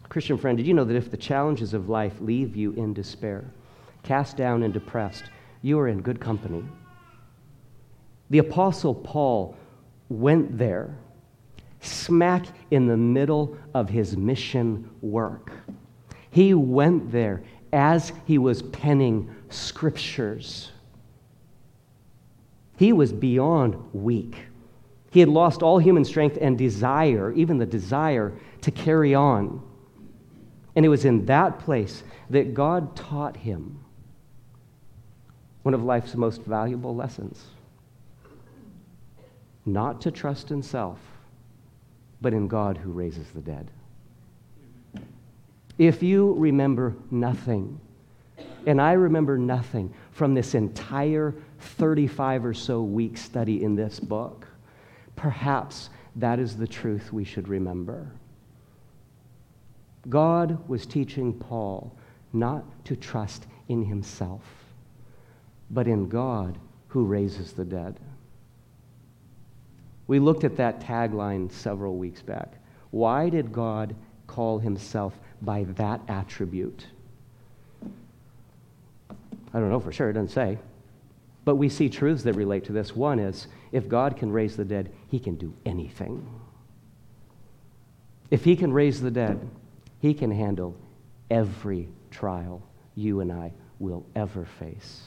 Christian 0.09 0.39
friend, 0.39 0.57
did 0.57 0.67
you 0.67 0.75
know 0.75 0.85
that 0.85 0.97
if 0.97 1.11
the 1.11 1.17
challenges 1.17 1.75
of 1.75 1.89
life 1.89 2.21
leave 2.21 2.55
you 2.55 2.73
in 2.75 2.95
despair, 2.95 3.45
cast 4.05 4.37
down 4.37 4.63
and 4.63 4.73
depressed, 4.73 5.25
you 5.63 5.79
are 5.81 5.89
in 5.89 6.01
good 6.01 6.21
company? 6.21 6.63
The 8.31 8.39
Apostle 8.39 8.95
Paul 8.95 9.57
went 10.09 10.57
there 10.57 10.97
smack 11.81 12.47
in 12.71 12.87
the 12.87 12.97
middle 12.97 13.57
of 13.75 13.89
his 13.89 14.17
mission 14.17 14.91
work. 15.03 15.53
He 16.31 16.55
went 16.55 17.13
there 17.13 17.43
as 17.73 18.13
he 18.25 18.39
was 18.39 18.63
penning 18.63 19.35
scriptures. 19.51 20.71
He 22.77 22.93
was 22.93 23.13
beyond 23.13 23.77
weak. 23.93 24.37
He 25.11 25.21
had 25.21 25.29
lost 25.29 25.63
all 25.63 25.79
human 25.79 26.05
strength 26.05 26.39
and 26.41 26.59
desire, 26.59 27.33
even 27.33 27.59
the 27.59 27.67
desire 27.67 28.33
to 28.63 28.71
carry 28.71 29.15
on. 29.15 29.63
And 30.75 30.85
it 30.85 30.89
was 30.89 31.05
in 31.05 31.27
that 31.27 31.61
place 31.61 32.03
that 32.31 32.55
God 32.55 32.97
taught 32.97 33.37
him 33.37 33.79
one 35.63 35.75
of 35.75 35.85
life's 35.85 36.15
most 36.17 36.43
valuable 36.43 36.97
lessons 36.97 37.47
not 39.67 40.01
to 40.03 40.11
trust 40.11 40.51
in 40.51 40.63
self, 40.63 40.99
but 42.21 42.33
in 42.33 42.49
God 42.49 42.77
who 42.77 42.91
raises 42.91 43.29
the 43.31 43.41
dead. 43.41 43.71
If 45.79 46.03
you 46.03 46.35
remember 46.35 46.95
nothing, 47.11 47.81
and 48.67 48.81
I 48.81 48.93
remember 48.93 49.37
nothing 49.39 49.93
from 50.13 50.35
this 50.35 50.55
entire 50.55 51.35
35 51.59 52.45
or 52.45 52.55
so 52.55 52.83
week 52.83 53.17
study 53.17 53.63
in 53.63 53.75
this 53.75 54.01
book, 54.01 54.47
perhaps 55.17 55.91
that 56.17 56.39
is 56.39 56.57
the 56.57 56.67
truth 56.67 57.13
we 57.13 57.25
should 57.25 57.49
remember. 57.49 58.11
God 60.09 60.69
was 60.69 60.87
teaching 60.87 61.33
Paul 61.33 61.93
not 62.33 62.65
to 62.85 62.97
trust 62.97 63.47
in 63.69 63.85
himself, 63.85 64.43
but 65.71 65.89
in 65.89 66.09
God 66.09 66.59
who 66.89 67.05
raises 67.05 67.53
the 67.53 67.65
dead. 67.65 67.99
We 70.07 70.19
looked 70.19 70.45
at 70.45 70.57
that 70.57 70.81
tagline 70.81 71.51
several 71.51 71.97
weeks 71.97 72.23
back. 72.23 72.53
Why 72.91 73.29
did 73.29 73.53
God 73.53 73.95
call 74.27 74.59
himself 74.59 75.19
by 75.43 75.65
that 75.65 76.01
attribute? 76.09 76.87
I 79.55 79.61
don't 79.61 79.71
know 79.71 79.81
for 79.81 79.93
sure, 79.93 80.11
it 80.11 80.15
doesn't 80.15 80.29
say. 80.29 80.59
But 81.45 81.57
we 81.57 81.69
see 81.69 81.89
truths 81.89 82.23
that 82.25 82.35
relate 82.35 82.65
to 82.65 82.73
this. 82.73 82.97
One 82.97 83.19
is 83.19 83.47
if 83.73 83.89
God 83.89 84.17
can 84.17 84.33
raise 84.33 84.57
the 84.57 84.65
dead, 84.65 84.91
he 85.09 85.19
can 85.19 85.37
do 85.37 85.55
anything. 85.65 86.27
If 88.31 88.45
he 88.45 88.57
can 88.57 88.73
raise 88.73 89.01
the 89.01 89.11
dead, 89.11 89.49
he 90.01 90.15
can 90.15 90.31
handle 90.31 90.77
every 91.31 91.89
trial 92.11 92.63
you 92.95 93.21
and 93.21 93.33
I 93.33 93.53
will 93.79 94.05
ever 94.15 94.45
face. 94.45 95.03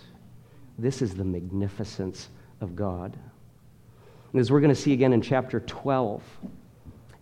This 0.77 1.01
is 1.01 1.15
the 1.15 1.23
magnificence 1.23 2.29
of 2.61 2.75
God. 2.75 3.17
As 4.33 4.51
we're 4.51 4.59
going 4.59 4.73
to 4.73 4.79
see 4.79 4.93
again 4.93 5.13
in 5.13 5.21
chapter 5.21 5.59
12, 5.59 6.21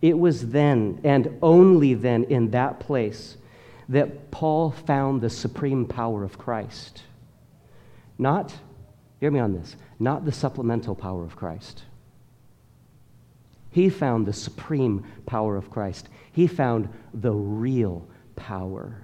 it 0.02 0.18
was 0.18 0.50
then 0.50 1.00
and 1.04 1.38
only 1.42 1.94
then 1.94 2.24
in 2.24 2.50
that 2.50 2.80
place 2.80 3.36
that 3.88 4.30
Paul 4.30 4.70
found 4.70 5.20
the 5.20 5.30
supreme 5.30 5.86
power 5.86 6.24
of 6.24 6.38
Christ. 6.38 7.02
Not, 8.18 8.52
hear 9.20 9.30
me 9.30 9.38
on 9.38 9.52
this, 9.52 9.76
not 9.98 10.24
the 10.24 10.32
supplemental 10.32 10.94
power 10.94 11.24
of 11.24 11.36
Christ. 11.36 11.84
He 13.70 13.88
found 13.90 14.26
the 14.26 14.32
supreme 14.32 15.04
power 15.26 15.56
of 15.56 15.70
Christ. 15.70 16.08
He 16.32 16.46
found 16.46 16.88
the 17.14 17.32
real 17.32 18.08
power. 18.34 19.02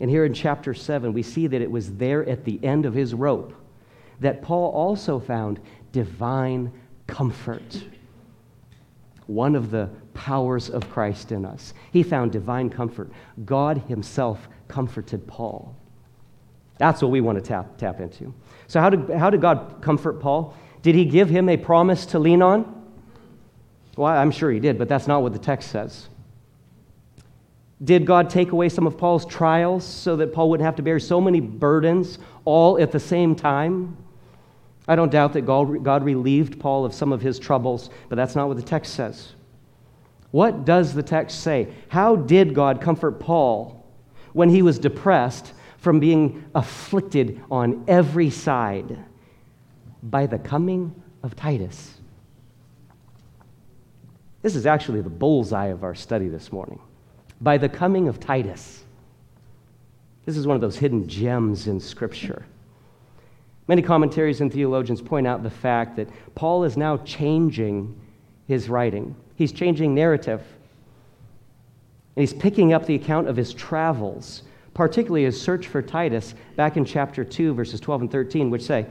And 0.00 0.10
here 0.10 0.24
in 0.24 0.34
chapter 0.34 0.74
7, 0.74 1.12
we 1.12 1.22
see 1.22 1.46
that 1.46 1.62
it 1.62 1.70
was 1.70 1.96
there 1.96 2.28
at 2.28 2.44
the 2.44 2.58
end 2.64 2.86
of 2.86 2.94
his 2.94 3.14
rope 3.14 3.54
that 4.20 4.42
Paul 4.42 4.70
also 4.72 5.20
found 5.20 5.60
divine 5.92 6.72
comfort. 7.06 7.84
One 9.26 9.54
of 9.54 9.70
the 9.70 9.88
powers 10.14 10.68
of 10.68 10.90
Christ 10.90 11.32
in 11.32 11.44
us. 11.44 11.74
He 11.92 12.02
found 12.02 12.32
divine 12.32 12.70
comfort. 12.70 13.10
God 13.44 13.78
Himself 13.88 14.48
comforted 14.68 15.26
Paul. 15.26 15.76
That's 16.78 17.00
what 17.02 17.10
we 17.10 17.20
want 17.20 17.38
to 17.38 17.44
tap, 17.44 17.76
tap 17.78 18.00
into. 18.00 18.34
So, 18.66 18.80
how 18.80 18.90
did, 18.90 19.10
how 19.10 19.30
did 19.30 19.40
God 19.40 19.80
comfort 19.80 20.20
Paul? 20.20 20.56
Did 20.82 20.94
He 20.94 21.04
give 21.04 21.28
him 21.28 21.48
a 21.48 21.56
promise 21.56 22.06
to 22.06 22.18
lean 22.18 22.42
on? 22.42 22.82
Well, 23.96 24.12
I'm 24.12 24.30
sure 24.30 24.50
He 24.50 24.60
did, 24.60 24.78
but 24.78 24.88
that's 24.88 25.06
not 25.06 25.22
what 25.22 25.32
the 25.32 25.38
text 25.38 25.70
says. 25.70 26.08
Did 27.84 28.06
God 28.06 28.30
take 28.30 28.52
away 28.52 28.68
some 28.68 28.86
of 28.86 28.96
Paul's 28.96 29.26
trials 29.26 29.84
so 29.84 30.16
that 30.16 30.32
Paul 30.32 30.50
wouldn't 30.50 30.64
have 30.64 30.76
to 30.76 30.82
bear 30.82 31.00
so 31.00 31.20
many 31.20 31.40
burdens 31.40 32.18
all 32.44 32.80
at 32.80 32.92
the 32.92 33.00
same 33.00 33.34
time? 33.34 33.96
I 34.92 34.96
don't 34.96 35.10
doubt 35.10 35.32
that 35.32 35.42
God 35.46 36.04
relieved 36.04 36.60
Paul 36.60 36.84
of 36.84 36.92
some 36.92 37.12
of 37.12 37.22
his 37.22 37.38
troubles, 37.38 37.88
but 38.10 38.16
that's 38.16 38.36
not 38.36 38.46
what 38.48 38.58
the 38.58 38.62
text 38.62 38.92
says. 38.94 39.32
What 40.30 40.64
does 40.64 40.92
the 40.92 41.02
text 41.02 41.40
say? 41.40 41.68
How 41.88 42.14
did 42.14 42.54
God 42.54 42.80
comfort 42.80 43.12
Paul 43.12 43.86
when 44.34 44.50
he 44.50 44.60
was 44.60 44.78
depressed 44.78 45.54
from 45.78 45.98
being 45.98 46.44
afflicted 46.54 47.40
on 47.50 47.84
every 47.88 48.28
side? 48.28 48.98
By 50.02 50.26
the 50.26 50.38
coming 50.38 50.94
of 51.22 51.36
Titus. 51.36 51.98
This 54.42 54.56
is 54.56 54.66
actually 54.66 55.00
the 55.00 55.10
bullseye 55.10 55.66
of 55.66 55.84
our 55.84 55.94
study 55.94 56.28
this 56.28 56.52
morning. 56.52 56.80
By 57.40 57.56
the 57.56 57.68
coming 57.68 58.08
of 58.08 58.20
Titus. 58.20 58.84
This 60.26 60.36
is 60.36 60.46
one 60.46 60.54
of 60.54 60.60
those 60.60 60.76
hidden 60.76 61.08
gems 61.08 61.66
in 61.66 61.80
Scripture. 61.80 62.44
Many 63.72 63.80
commentaries 63.80 64.42
and 64.42 64.52
theologians 64.52 65.00
point 65.00 65.26
out 65.26 65.42
the 65.42 65.48
fact 65.48 65.96
that 65.96 66.06
Paul 66.34 66.64
is 66.64 66.76
now 66.76 66.98
changing 66.98 67.98
his 68.46 68.68
writing. 68.68 69.16
He's 69.34 69.50
changing 69.50 69.94
narrative. 69.94 70.42
And 72.14 72.22
he's 72.22 72.34
picking 72.34 72.74
up 72.74 72.84
the 72.84 72.94
account 72.94 73.28
of 73.28 73.36
his 73.36 73.54
travels, 73.54 74.42
particularly 74.74 75.24
his 75.24 75.40
search 75.40 75.68
for 75.68 75.80
Titus, 75.80 76.34
back 76.54 76.76
in 76.76 76.84
chapter 76.84 77.24
2, 77.24 77.54
verses 77.54 77.80
12 77.80 78.02
and 78.02 78.12
13, 78.12 78.50
which 78.50 78.60
say, 78.60 78.84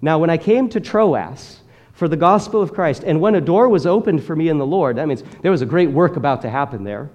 Now, 0.00 0.20
when 0.20 0.30
I 0.30 0.36
came 0.36 0.68
to 0.68 0.78
Troas 0.78 1.58
for 1.92 2.06
the 2.06 2.16
gospel 2.16 2.62
of 2.62 2.72
Christ, 2.72 3.02
and 3.02 3.20
when 3.20 3.34
a 3.34 3.40
door 3.40 3.68
was 3.68 3.86
opened 3.86 4.22
for 4.22 4.36
me 4.36 4.50
in 4.50 4.58
the 4.58 4.64
Lord, 4.64 4.98
that 4.98 5.08
means 5.08 5.24
there 5.42 5.50
was 5.50 5.62
a 5.62 5.66
great 5.66 5.90
work 5.90 6.14
about 6.14 6.42
to 6.42 6.48
happen 6.48 6.84
there, 6.84 7.10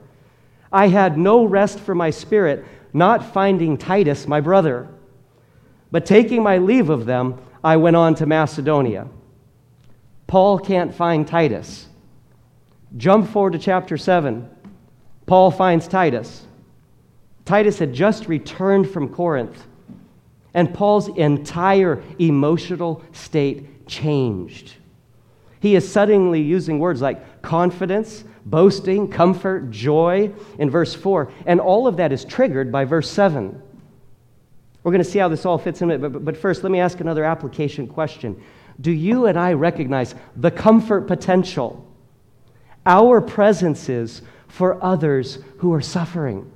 I 0.74 0.90
had 0.90 1.18
no 1.18 1.46
rest 1.46 1.80
for 1.80 1.96
my 1.96 2.10
spirit, 2.10 2.66
not 2.92 3.32
finding 3.32 3.78
Titus, 3.78 4.28
my 4.28 4.42
brother. 4.42 4.90
But 5.94 6.08
taking 6.08 6.42
my 6.42 6.58
leave 6.58 6.90
of 6.90 7.06
them, 7.06 7.40
I 7.64 7.78
went 7.78 7.96
on 7.96 8.16
to 8.16 8.26
Macedonia. 8.26 9.08
Paul 10.26 10.58
can't 10.58 10.92
find 10.92 11.28
Titus. 11.28 11.88
Jump 12.98 13.30
forward 13.30 13.54
to 13.54 13.60
chapter 13.60 13.96
7. 13.96 14.50
Paul 15.28 15.52
finds 15.52 15.88
Titus. 15.88 16.48
Titus 17.46 17.78
had 17.78 17.94
just 17.94 18.28
returned 18.28 18.90
from 18.90 19.08
Corinth, 19.08 19.68
and 20.56 20.74
Paul's 20.74 21.10
entire 21.10 22.02
emotional 22.18 23.04
state 23.12 23.86
changed. 23.86 24.74
He 25.60 25.76
is 25.76 25.88
suddenly 25.88 26.42
using 26.42 26.80
words 26.80 27.04
like 27.04 27.44
confidence, 27.44 28.24
boasting, 28.48 29.10
comfort, 29.10 29.70
joy 29.70 30.32
in 30.58 30.72
verse 30.72 30.96
4, 30.96 31.32
and 31.46 31.60
all 31.60 31.86
of 31.86 31.98
that 31.98 32.12
is 32.12 32.26
triggered 32.26 32.72
by 32.72 32.84
verse 32.84 33.12
7. 33.12 33.62
We're 34.84 34.92
going 34.92 35.04
to 35.04 35.10
see 35.10 35.20
how 35.20 35.30
this 35.30 35.46
all 35.46 35.58
fits 35.58 35.82
in, 35.82 36.02
but, 36.02 36.26
but 36.26 36.36
first, 36.36 36.64
let 36.64 36.72
me 36.72 36.80
ask 36.80 37.00
another 37.00 37.24
application 37.24 37.88
question. 37.88 38.42
Do 38.82 38.92
you 38.92 39.28
and 39.28 39.40
I 39.40 39.54
recognize 39.54 40.14
the 40.36 40.52
comfort 40.52 41.08
potential 41.08 41.88
our 42.86 43.22
presence 43.22 43.88
is 43.88 44.22
for 44.48 44.84
others 44.84 45.40
who 45.60 45.74
are 45.74 45.82
suffering? 45.82 46.52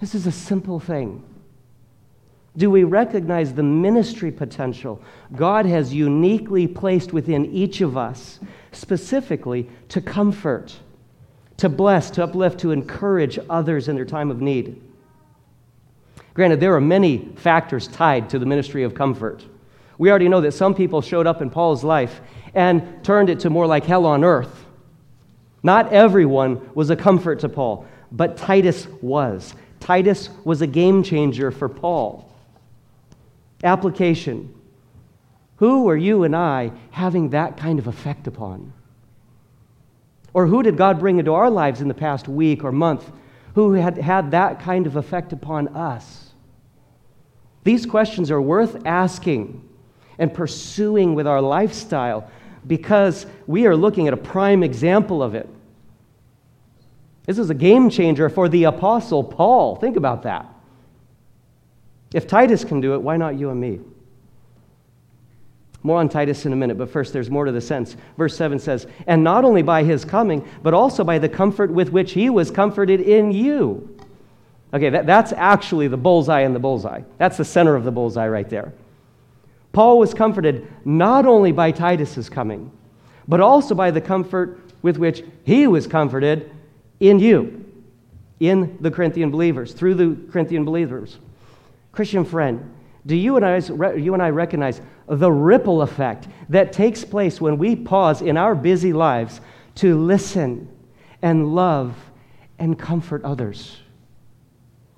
This 0.00 0.14
is 0.14 0.26
a 0.26 0.32
simple 0.32 0.78
thing. 0.78 1.24
Do 2.56 2.68
we 2.68 2.84
recognize 2.84 3.54
the 3.54 3.62
ministry 3.62 4.32
potential 4.32 5.00
God 5.34 5.66
has 5.66 5.94
uniquely 5.94 6.66
placed 6.66 7.12
within 7.12 7.46
each 7.46 7.80
of 7.80 7.96
us, 7.96 8.40
specifically 8.72 9.70
to 9.88 10.00
comfort, 10.00 10.76
to 11.58 11.68
bless, 11.68 12.10
to 12.12 12.24
uplift, 12.24 12.58
to 12.60 12.72
encourage 12.72 13.38
others 13.48 13.88
in 13.88 13.94
their 13.94 14.04
time 14.04 14.30
of 14.30 14.40
need? 14.40 14.82
Granted, 16.40 16.58
there 16.58 16.74
are 16.74 16.80
many 16.80 17.18
factors 17.36 17.86
tied 17.86 18.30
to 18.30 18.38
the 18.38 18.46
ministry 18.46 18.82
of 18.82 18.94
comfort. 18.94 19.44
We 19.98 20.08
already 20.08 20.26
know 20.26 20.40
that 20.40 20.52
some 20.52 20.74
people 20.74 21.02
showed 21.02 21.26
up 21.26 21.42
in 21.42 21.50
Paul's 21.50 21.84
life 21.84 22.22
and 22.54 23.04
turned 23.04 23.28
it 23.28 23.40
to 23.40 23.50
more 23.50 23.66
like 23.66 23.84
hell 23.84 24.06
on 24.06 24.24
earth. 24.24 24.64
Not 25.62 25.92
everyone 25.92 26.70
was 26.74 26.88
a 26.88 26.96
comfort 26.96 27.40
to 27.40 27.50
Paul, 27.50 27.86
but 28.10 28.38
Titus 28.38 28.88
was. 29.02 29.52
Titus 29.80 30.30
was 30.42 30.62
a 30.62 30.66
game 30.66 31.02
changer 31.02 31.50
for 31.50 31.68
Paul. 31.68 32.32
Application 33.62 34.54
Who 35.56 35.90
are 35.90 35.94
you 35.94 36.24
and 36.24 36.34
I 36.34 36.72
having 36.90 37.28
that 37.28 37.58
kind 37.58 37.78
of 37.78 37.86
effect 37.86 38.26
upon? 38.26 38.72
Or 40.32 40.46
who 40.46 40.62
did 40.62 40.78
God 40.78 41.00
bring 41.00 41.18
into 41.18 41.34
our 41.34 41.50
lives 41.50 41.82
in 41.82 41.88
the 41.88 41.92
past 41.92 42.28
week 42.28 42.64
or 42.64 42.72
month 42.72 43.12
who 43.56 43.74
had 43.74 43.98
had 43.98 44.30
that 44.30 44.60
kind 44.60 44.86
of 44.86 44.96
effect 44.96 45.34
upon 45.34 45.68
us? 45.76 46.28
These 47.64 47.86
questions 47.86 48.30
are 48.30 48.40
worth 48.40 48.86
asking 48.86 49.68
and 50.18 50.32
pursuing 50.32 51.14
with 51.14 51.26
our 51.26 51.40
lifestyle 51.40 52.30
because 52.66 53.26
we 53.46 53.66
are 53.66 53.76
looking 53.76 54.06
at 54.06 54.14
a 54.14 54.18
prime 54.18 54.62
example 54.62 55.22
of 55.22 55.34
it. 55.34 55.48
This 57.26 57.38
is 57.38 57.50
a 57.50 57.54
game 57.54 57.90
changer 57.90 58.28
for 58.28 58.48
the 58.48 58.64
Apostle 58.64 59.22
Paul. 59.22 59.76
Think 59.76 59.96
about 59.96 60.22
that. 60.22 60.46
If 62.12 62.26
Titus 62.26 62.64
can 62.64 62.80
do 62.80 62.94
it, 62.94 63.02
why 63.02 63.16
not 63.16 63.38
you 63.38 63.50
and 63.50 63.60
me? 63.60 63.80
More 65.82 65.98
on 65.98 66.08
Titus 66.08 66.44
in 66.44 66.52
a 66.52 66.56
minute, 66.56 66.76
but 66.76 66.90
first 66.90 67.12
there's 67.12 67.30
more 67.30 67.44
to 67.46 67.52
the 67.52 67.60
sense. 67.60 67.96
Verse 68.18 68.36
7 68.36 68.58
says, 68.58 68.86
And 69.06 69.24
not 69.24 69.44
only 69.44 69.62
by 69.62 69.82
his 69.82 70.04
coming, 70.04 70.46
but 70.62 70.74
also 70.74 71.04
by 71.04 71.18
the 71.18 71.28
comfort 71.28 71.70
with 71.70 71.90
which 71.90 72.12
he 72.12 72.28
was 72.28 72.50
comforted 72.50 73.00
in 73.00 73.32
you. 73.32 73.96
Okay, 74.72 74.90
that, 74.90 75.06
that's 75.06 75.32
actually 75.32 75.88
the 75.88 75.96
bullseye 75.96 76.42
in 76.42 76.52
the 76.52 76.58
bullseye. 76.58 77.02
That's 77.18 77.36
the 77.36 77.44
center 77.44 77.74
of 77.74 77.84
the 77.84 77.90
bullseye 77.90 78.28
right 78.28 78.48
there. 78.48 78.72
Paul 79.72 79.98
was 79.98 80.14
comforted 80.14 80.68
not 80.84 81.26
only 81.26 81.52
by 81.52 81.70
Titus's 81.70 82.28
coming, 82.28 82.70
but 83.26 83.40
also 83.40 83.74
by 83.74 83.90
the 83.90 84.00
comfort 84.00 84.60
with 84.82 84.96
which 84.96 85.22
he 85.44 85.66
was 85.66 85.86
comforted 85.86 86.50
in 87.00 87.18
you, 87.18 87.64
in 88.40 88.78
the 88.80 88.90
Corinthian 88.90 89.30
believers, 89.30 89.72
through 89.72 89.94
the 89.94 90.30
Corinthian 90.30 90.64
believers. 90.64 91.18
Christian 91.92 92.24
friend, 92.24 92.74
do 93.06 93.16
you 93.16 93.36
and, 93.36 93.44
I, 93.44 93.58
you 93.94 94.14
and 94.14 94.22
I 94.22 94.30
recognize 94.30 94.80
the 95.08 95.30
ripple 95.30 95.82
effect 95.82 96.28
that 96.48 96.72
takes 96.72 97.04
place 97.04 97.40
when 97.40 97.58
we 97.58 97.74
pause 97.74 98.22
in 98.22 98.36
our 98.36 98.54
busy 98.54 98.92
lives 98.92 99.40
to 99.76 99.98
listen 99.98 100.68
and 101.22 101.54
love 101.54 101.96
and 102.58 102.78
comfort 102.78 103.24
others. 103.24 103.79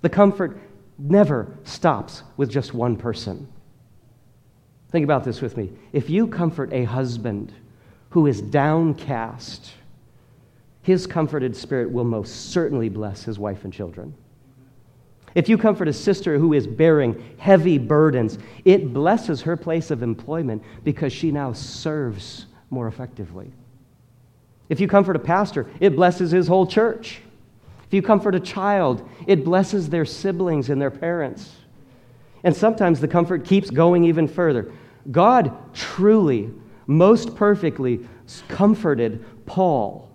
The 0.02 0.08
comfort 0.08 0.58
never 0.98 1.56
stops 1.64 2.22
with 2.36 2.50
just 2.50 2.74
one 2.74 2.96
person. 2.96 3.48
Think 4.90 5.04
about 5.04 5.24
this 5.24 5.40
with 5.40 5.56
me. 5.56 5.70
If 5.92 6.10
you 6.10 6.26
comfort 6.26 6.72
a 6.72 6.84
husband 6.84 7.52
who 8.10 8.26
is 8.26 8.42
downcast, 8.42 9.72
his 10.82 11.06
comforted 11.06 11.56
spirit 11.56 11.90
will 11.90 12.04
most 12.04 12.50
certainly 12.50 12.88
bless 12.88 13.22
his 13.22 13.38
wife 13.38 13.64
and 13.64 13.72
children. 13.72 14.14
If 15.34 15.48
you 15.48 15.56
comfort 15.56 15.88
a 15.88 15.92
sister 15.92 16.38
who 16.38 16.52
is 16.52 16.66
bearing 16.66 17.36
heavy 17.38 17.78
burdens, 17.78 18.38
it 18.66 18.92
blesses 18.92 19.40
her 19.42 19.56
place 19.56 19.90
of 19.90 20.02
employment 20.02 20.62
because 20.84 21.12
she 21.12 21.30
now 21.30 21.54
serves 21.54 22.46
more 22.68 22.86
effectively. 22.86 23.50
If 24.68 24.78
you 24.78 24.88
comfort 24.88 25.16
a 25.16 25.20
pastor, 25.20 25.70
it 25.80 25.96
blesses 25.96 26.32
his 26.32 26.48
whole 26.48 26.66
church. 26.66 27.22
If 27.92 27.96
you 27.96 28.00
comfort 28.00 28.34
a 28.34 28.40
child, 28.40 29.06
it 29.26 29.44
blesses 29.44 29.90
their 29.90 30.06
siblings 30.06 30.70
and 30.70 30.80
their 30.80 30.90
parents. 30.90 31.52
And 32.42 32.56
sometimes 32.56 33.00
the 33.00 33.06
comfort 33.06 33.44
keeps 33.44 33.68
going 33.68 34.04
even 34.04 34.26
further. 34.26 34.72
God 35.10 35.54
truly, 35.74 36.50
most 36.86 37.36
perfectly 37.36 38.00
comforted 38.48 39.22
Paul, 39.44 40.10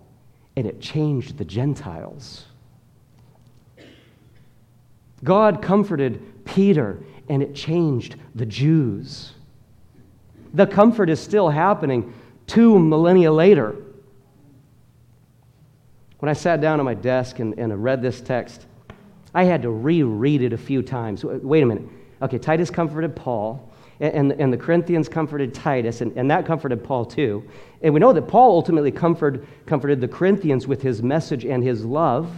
and 0.56 0.66
it 0.66 0.80
changed 0.80 1.38
the 1.38 1.44
Gentiles. 1.44 2.46
God 5.22 5.62
comforted 5.62 6.44
Peter, 6.44 6.98
and 7.28 7.44
it 7.44 7.54
changed 7.54 8.16
the 8.34 8.46
Jews. 8.46 9.34
The 10.52 10.66
comfort 10.66 11.10
is 11.10 11.20
still 11.20 11.48
happening 11.48 12.12
two 12.48 12.76
millennia 12.80 13.30
later. 13.30 13.76
When 16.18 16.28
I 16.28 16.32
sat 16.32 16.60
down 16.60 16.80
at 16.80 16.84
my 16.84 16.94
desk 16.94 17.38
and, 17.38 17.56
and 17.58 17.82
read 17.82 18.02
this 18.02 18.20
text, 18.20 18.66
I 19.34 19.44
had 19.44 19.62
to 19.62 19.70
reread 19.70 20.42
it 20.42 20.52
a 20.52 20.58
few 20.58 20.82
times. 20.82 21.24
Wait 21.24 21.62
a 21.62 21.66
minute. 21.66 21.84
Okay, 22.20 22.38
Titus 22.38 22.70
comforted 22.70 23.14
Paul, 23.14 23.72
and, 24.00 24.32
and, 24.32 24.40
and 24.40 24.52
the 24.52 24.56
Corinthians 24.56 25.08
comforted 25.08 25.54
Titus, 25.54 26.00
and, 26.00 26.16
and 26.16 26.30
that 26.30 26.44
comforted 26.46 26.82
Paul 26.82 27.04
too. 27.04 27.48
And 27.82 27.94
we 27.94 28.00
know 28.00 28.12
that 28.12 28.22
Paul 28.22 28.50
ultimately 28.50 28.90
comforted, 28.90 29.46
comforted 29.66 30.00
the 30.00 30.08
Corinthians 30.08 30.66
with 30.66 30.82
his 30.82 31.02
message 31.02 31.44
and 31.44 31.62
his 31.62 31.84
love 31.84 32.32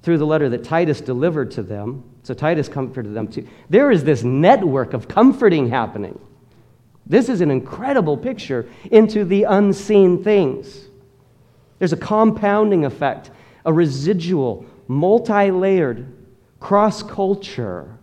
through 0.00 0.18
the 0.18 0.26
letter 0.26 0.48
that 0.48 0.64
Titus 0.64 1.00
delivered 1.00 1.50
to 1.52 1.62
them. 1.62 2.04
So 2.22 2.32
Titus 2.32 2.68
comforted 2.68 3.14
them 3.14 3.28
too. 3.28 3.46
There 3.68 3.90
is 3.90 4.04
this 4.04 4.22
network 4.22 4.94
of 4.94 5.08
comforting 5.08 5.68
happening. 5.68 6.18
This 7.04 7.28
is 7.28 7.40
an 7.40 7.50
incredible 7.50 8.16
picture 8.16 8.68
into 8.90 9.24
the 9.24 9.44
unseen 9.44 10.22
things. 10.24 10.86
There's 11.82 11.92
a 11.92 11.96
compounding 11.96 12.84
effect, 12.84 13.32
a 13.66 13.72
residual, 13.72 14.64
multi 14.86 15.50
layered, 15.50 16.06
cross 16.60 17.02
culture, 17.02 17.98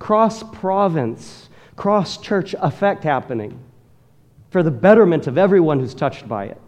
cross 0.00 0.42
province, 0.42 1.48
cross 1.76 2.18
church 2.18 2.56
effect 2.58 3.04
happening 3.04 3.60
for 4.50 4.64
the 4.64 4.72
betterment 4.72 5.28
of 5.28 5.38
everyone 5.38 5.78
who's 5.78 5.94
touched 5.94 6.26
by 6.26 6.46
it. 6.46 6.60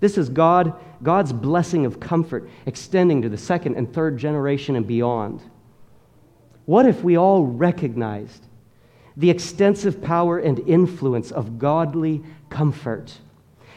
This 0.00 0.18
is 0.18 0.28
God, 0.28 0.74
God's 1.00 1.32
blessing 1.32 1.86
of 1.86 2.00
comfort 2.00 2.50
extending 2.66 3.22
to 3.22 3.28
the 3.28 3.38
second 3.38 3.76
and 3.76 3.94
third 3.94 4.18
generation 4.18 4.74
and 4.74 4.88
beyond. 4.88 5.42
What 6.64 6.86
if 6.86 7.04
we 7.04 7.16
all 7.16 7.44
recognized 7.44 8.48
the 9.16 9.30
extensive 9.30 10.02
power 10.02 10.40
and 10.40 10.58
influence 10.58 11.30
of 11.30 11.60
godly 11.60 12.24
comfort 12.50 13.20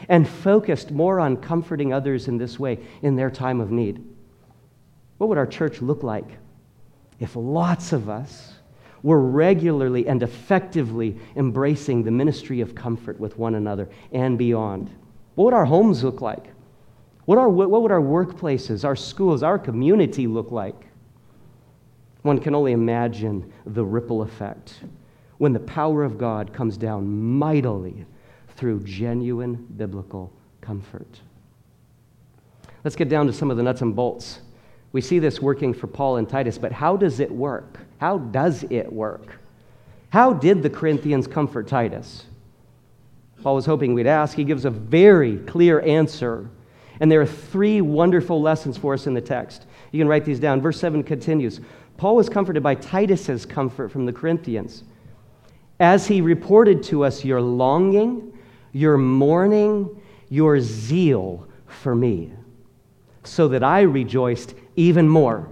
and 0.08 0.28
focused 0.28 0.90
more 0.90 1.20
on 1.20 1.36
comforting 1.36 1.92
others 1.92 2.28
in 2.28 2.38
this 2.38 2.58
way 2.58 2.78
in 3.02 3.16
their 3.16 3.30
time 3.30 3.60
of 3.60 3.70
need? 3.70 4.04
What 5.18 5.28
would 5.28 5.38
our 5.38 5.46
church 5.46 5.82
look 5.82 6.02
like 6.02 6.38
if 7.18 7.34
lots 7.34 7.92
of 7.92 8.08
us 8.08 8.54
were 9.02 9.20
regularly 9.20 10.06
and 10.06 10.22
effectively 10.22 11.18
embracing 11.36 12.02
the 12.02 12.10
ministry 12.10 12.60
of 12.60 12.74
comfort 12.74 13.18
with 13.18 13.38
one 13.38 13.54
another 13.54 13.88
and 14.12 14.38
beyond? 14.38 14.90
What 15.34 15.46
would 15.46 15.54
our 15.54 15.64
homes 15.64 16.04
look 16.04 16.20
like? 16.20 16.46
What, 17.24 17.38
are, 17.38 17.48
what 17.48 17.82
would 17.82 17.92
our 17.92 18.00
workplaces, 18.00 18.84
our 18.84 18.96
schools, 18.96 19.42
our 19.42 19.58
community 19.58 20.26
look 20.26 20.50
like? 20.50 20.86
One 22.22 22.38
can 22.38 22.54
only 22.54 22.72
imagine 22.72 23.52
the 23.66 23.84
ripple 23.84 24.22
effect 24.22 24.80
when 25.38 25.52
the 25.52 25.60
power 25.60 26.04
of 26.04 26.18
God 26.18 26.52
comes 26.52 26.76
down 26.76 27.08
mightily 27.08 28.06
through 28.58 28.80
genuine 28.80 29.54
biblical 29.76 30.32
comfort. 30.60 31.20
Let's 32.82 32.96
get 32.96 33.08
down 33.08 33.26
to 33.28 33.32
some 33.32 33.50
of 33.50 33.56
the 33.56 33.62
nuts 33.62 33.82
and 33.82 33.94
bolts. 33.94 34.40
We 34.92 35.00
see 35.00 35.20
this 35.20 35.40
working 35.40 35.72
for 35.72 35.86
Paul 35.86 36.16
and 36.16 36.28
Titus, 36.28 36.58
but 36.58 36.72
how 36.72 36.96
does 36.96 37.20
it 37.20 37.30
work? 37.30 37.78
How 37.98 38.18
does 38.18 38.64
it 38.64 38.92
work? 38.92 39.38
How 40.10 40.32
did 40.32 40.62
the 40.62 40.70
Corinthians 40.70 41.26
comfort 41.26 41.68
Titus? 41.68 42.24
Paul 43.42 43.54
was 43.54 43.66
hoping 43.66 43.94
we'd 43.94 44.08
ask. 44.08 44.36
He 44.36 44.44
gives 44.44 44.64
a 44.64 44.70
very 44.70 45.36
clear 45.38 45.80
answer. 45.82 46.50
And 46.98 47.12
there 47.12 47.20
are 47.20 47.26
three 47.26 47.80
wonderful 47.80 48.40
lessons 48.42 48.76
for 48.76 48.94
us 48.94 49.06
in 49.06 49.14
the 49.14 49.20
text. 49.20 49.66
You 49.92 50.00
can 50.00 50.08
write 50.08 50.24
these 50.24 50.40
down. 50.40 50.60
Verse 50.60 50.80
7 50.80 51.04
continues 51.04 51.60
Paul 51.96 52.16
was 52.16 52.28
comforted 52.28 52.62
by 52.62 52.74
Titus's 52.74 53.46
comfort 53.46 53.90
from 53.90 54.04
the 54.04 54.12
Corinthians. 54.12 54.82
As 55.78 56.08
he 56.08 56.20
reported 56.20 56.82
to 56.84 57.04
us 57.04 57.24
your 57.24 57.40
longing, 57.40 58.27
your 58.72 58.96
mourning, 58.96 60.00
your 60.28 60.60
zeal 60.60 61.46
for 61.66 61.94
me, 61.94 62.32
so 63.24 63.48
that 63.48 63.62
I 63.62 63.82
rejoiced 63.82 64.54
even 64.76 65.08
more. 65.08 65.48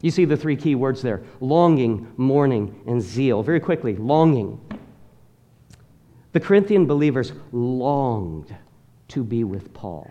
You 0.00 0.10
see 0.10 0.24
the 0.24 0.36
three 0.36 0.56
key 0.56 0.74
words 0.74 1.02
there 1.02 1.22
longing, 1.40 2.12
mourning, 2.16 2.80
and 2.86 3.02
zeal. 3.02 3.42
Very 3.42 3.60
quickly 3.60 3.96
longing. 3.96 4.60
The 6.32 6.40
Corinthian 6.40 6.86
believers 6.86 7.32
longed 7.52 8.54
to 9.08 9.24
be 9.24 9.44
with 9.44 9.72
Paul. 9.72 10.10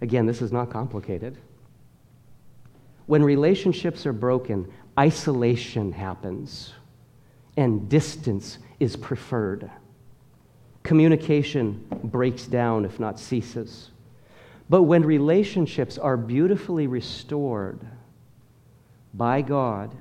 Again, 0.00 0.26
this 0.26 0.42
is 0.42 0.52
not 0.52 0.68
complicated. 0.68 1.38
When 3.06 3.22
relationships 3.22 4.04
are 4.06 4.12
broken, 4.12 4.70
isolation 4.98 5.92
happens 5.92 6.72
and 7.56 7.88
distance 7.88 8.58
is 8.80 8.96
preferred. 8.96 9.70
Communication 10.82 11.84
breaks 12.04 12.46
down, 12.46 12.84
if 12.84 13.00
not 13.00 13.18
ceases. 13.18 13.90
But 14.68 14.82
when 14.82 15.04
relationships 15.04 15.98
are 15.98 16.16
beautifully 16.16 16.86
restored 16.86 17.80
by 19.12 19.42
God, 19.42 19.94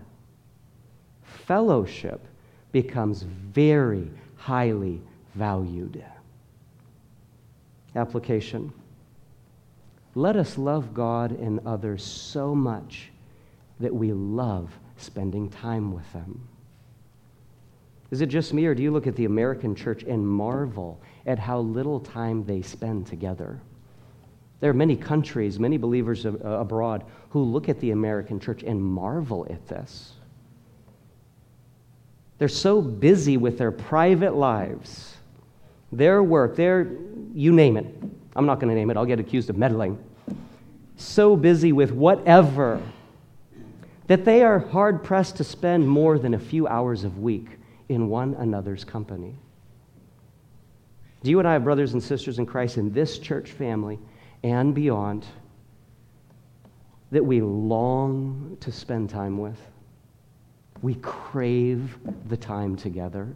fellowship 1.23 2.25
becomes 2.71 3.23
very 3.23 4.09
highly 4.35 5.01
valued. 5.35 6.03
Application. 7.95 8.73
Let 10.15 10.35
us 10.35 10.57
love 10.57 10.93
God 10.93 11.31
and 11.31 11.59
others 11.65 12.03
so 12.03 12.53
much 12.53 13.11
that 13.79 13.93
we 13.93 14.13
love 14.13 14.71
spending 14.97 15.49
time 15.49 15.93
with 15.93 16.11
them. 16.13 16.47
Is 18.13 18.21
it 18.21 18.27
just 18.27 18.53
me, 18.53 18.67
or 18.67 18.75
do 18.75 18.83
you 18.83 18.91
look 18.91 19.07
at 19.07 19.15
the 19.15 19.25
American 19.25 19.73
church 19.73 20.03
and 20.03 20.27
marvel 20.27 21.01
at 21.25 21.39
how 21.39 21.61
little 21.61 21.99
time 21.99 22.45
they 22.45 22.61
spend 22.61 23.07
together? 23.07 23.59
There 24.59 24.69
are 24.69 24.75
many 24.75 24.95
countries, 24.95 25.59
many 25.59 25.77
believers 25.77 26.23
uh, 26.23 26.37
abroad, 26.37 27.05
who 27.31 27.41
look 27.41 27.69
at 27.69 27.79
the 27.79 27.89
American 27.89 28.39
church 28.39 28.61
and 28.61 28.79
marvel 28.79 29.47
at 29.49 29.67
this. 29.67 30.11
They're 32.37 32.47
so 32.47 32.83
busy 32.83 33.37
with 33.37 33.57
their 33.57 33.71
private 33.71 34.35
lives, 34.35 35.15
their 35.91 36.21
work, 36.21 36.55
their, 36.55 36.95
you 37.33 37.51
name 37.51 37.77
it. 37.77 37.87
I'm 38.35 38.45
not 38.45 38.59
going 38.59 38.69
to 38.69 38.75
name 38.75 38.91
it, 38.91 38.95
I'll 38.95 39.07
get 39.07 39.19
accused 39.19 39.49
of 39.49 39.57
meddling. 39.57 39.97
So 40.97 41.35
busy 41.35 41.71
with 41.71 41.91
whatever 41.91 42.79
that 44.05 44.23
they 44.23 44.43
are 44.43 44.59
hard 44.59 45.03
pressed 45.03 45.37
to 45.37 45.43
spend 45.43 45.89
more 45.89 46.19
than 46.19 46.35
a 46.35 46.39
few 46.39 46.67
hours 46.67 47.05
a 47.05 47.09
week 47.09 47.57
in 47.93 48.09
one 48.09 48.33
another's 48.35 48.83
company. 48.83 49.35
Do 51.23 51.29
you 51.29 51.39
and 51.39 51.47
I 51.47 51.53
have 51.53 51.63
brothers 51.63 51.93
and 51.93 52.03
sisters 52.03 52.39
in 52.39 52.45
Christ 52.45 52.77
in 52.77 52.91
this 52.91 53.17
church 53.17 53.51
family 53.51 53.97
and 54.43 54.75
beyond 54.75 55.25
that 57.11 57.23
we 57.23 57.41
long 57.41 58.57
to 58.59 58.71
spend 58.71 59.09
time 59.09 59.37
with? 59.37 59.59
We 60.81 60.95
crave 60.95 61.97
the 62.27 62.35
time 62.35 62.75
together. 62.75 63.33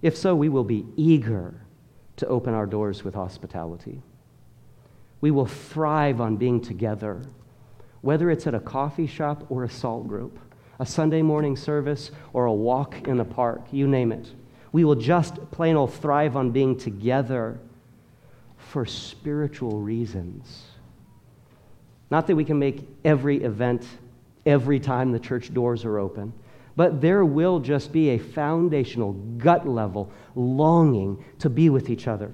If 0.00 0.16
so, 0.16 0.36
we 0.36 0.48
will 0.48 0.64
be 0.64 0.86
eager 0.96 1.60
to 2.16 2.26
open 2.28 2.54
our 2.54 2.66
doors 2.66 3.02
with 3.02 3.14
hospitality. 3.14 4.00
We 5.20 5.32
will 5.32 5.46
thrive 5.46 6.20
on 6.20 6.36
being 6.36 6.60
together, 6.60 7.22
whether 8.02 8.30
it's 8.30 8.46
at 8.46 8.54
a 8.54 8.60
coffee 8.60 9.08
shop 9.08 9.44
or 9.48 9.64
a 9.64 9.70
salt 9.70 10.06
group, 10.06 10.38
a 10.78 10.86
Sunday 10.86 11.22
morning 11.22 11.56
service 11.56 12.10
or 12.32 12.46
a 12.46 12.52
walk 12.52 13.08
in 13.08 13.16
the 13.16 13.24
park, 13.24 13.62
you 13.72 13.86
name 13.86 14.12
it. 14.12 14.30
We 14.72 14.84
will 14.84 14.94
just 14.94 15.50
plain 15.50 15.76
old 15.76 15.94
thrive 15.94 16.36
on 16.36 16.50
being 16.50 16.76
together, 16.76 17.58
for 18.68 18.84
spiritual 18.84 19.80
reasons. 19.80 20.64
Not 22.10 22.26
that 22.26 22.36
we 22.36 22.44
can 22.44 22.58
make 22.58 22.86
every 23.04 23.42
event 23.42 23.86
every 24.44 24.78
time 24.78 25.12
the 25.12 25.18
church 25.18 25.52
doors 25.52 25.84
are 25.84 25.98
open, 25.98 26.32
but 26.76 27.00
there 27.00 27.24
will 27.24 27.60
just 27.60 27.92
be 27.92 28.10
a 28.10 28.18
foundational, 28.18 29.12
gut 29.12 29.66
level 29.66 30.10
longing 30.34 31.22
to 31.38 31.50
be 31.50 31.70
with 31.70 31.90
each 31.90 32.06
other. 32.06 32.30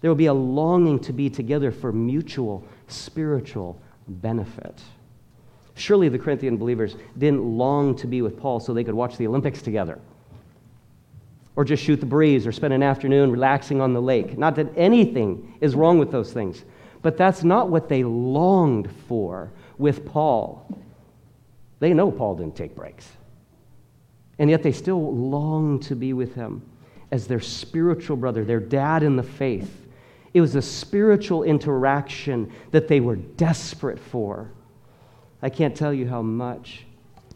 There 0.00 0.10
will 0.10 0.14
be 0.14 0.26
a 0.26 0.34
longing 0.34 0.98
to 1.00 1.12
be 1.12 1.30
together 1.30 1.70
for 1.70 1.92
mutual 1.92 2.66
spiritual 2.86 3.80
benefit. 4.06 4.82
Surely 5.74 6.08
the 6.08 6.18
Corinthian 6.18 6.56
believers 6.56 6.96
didn't 7.18 7.42
long 7.42 7.96
to 7.96 8.06
be 8.06 8.22
with 8.22 8.38
Paul 8.38 8.60
so 8.60 8.72
they 8.72 8.84
could 8.84 8.94
watch 8.94 9.16
the 9.16 9.26
Olympics 9.26 9.62
together 9.62 9.98
or 11.56 11.64
just 11.64 11.82
shoot 11.82 12.00
the 12.00 12.06
breeze 12.06 12.46
or 12.46 12.52
spend 12.52 12.72
an 12.72 12.82
afternoon 12.82 13.30
relaxing 13.30 13.80
on 13.80 13.92
the 13.92 14.02
lake. 14.02 14.36
Not 14.36 14.56
that 14.56 14.68
anything 14.76 15.56
is 15.60 15.74
wrong 15.74 15.98
with 15.98 16.10
those 16.10 16.32
things, 16.32 16.64
but 17.02 17.16
that's 17.16 17.44
not 17.44 17.68
what 17.68 17.88
they 17.88 18.02
longed 18.02 18.90
for 19.08 19.52
with 19.78 20.04
Paul. 20.06 20.66
They 21.78 21.92
know 21.92 22.10
Paul 22.10 22.36
didn't 22.36 22.56
take 22.56 22.74
breaks. 22.74 23.08
And 24.38 24.50
yet 24.50 24.62
they 24.62 24.72
still 24.72 25.14
long 25.14 25.78
to 25.80 25.94
be 25.94 26.12
with 26.12 26.34
him 26.34 26.62
as 27.12 27.28
their 27.28 27.40
spiritual 27.40 28.16
brother, 28.16 28.44
their 28.44 28.58
dad 28.58 29.04
in 29.04 29.14
the 29.14 29.22
faith. 29.22 29.86
It 30.32 30.40
was 30.40 30.56
a 30.56 30.62
spiritual 30.62 31.44
interaction 31.44 32.50
that 32.72 32.88
they 32.88 32.98
were 32.98 33.14
desperate 33.14 34.00
for. 34.00 34.50
I 35.44 35.50
can't 35.50 35.76
tell 35.76 35.94
you 35.94 36.08
how 36.08 36.22
much 36.22 36.84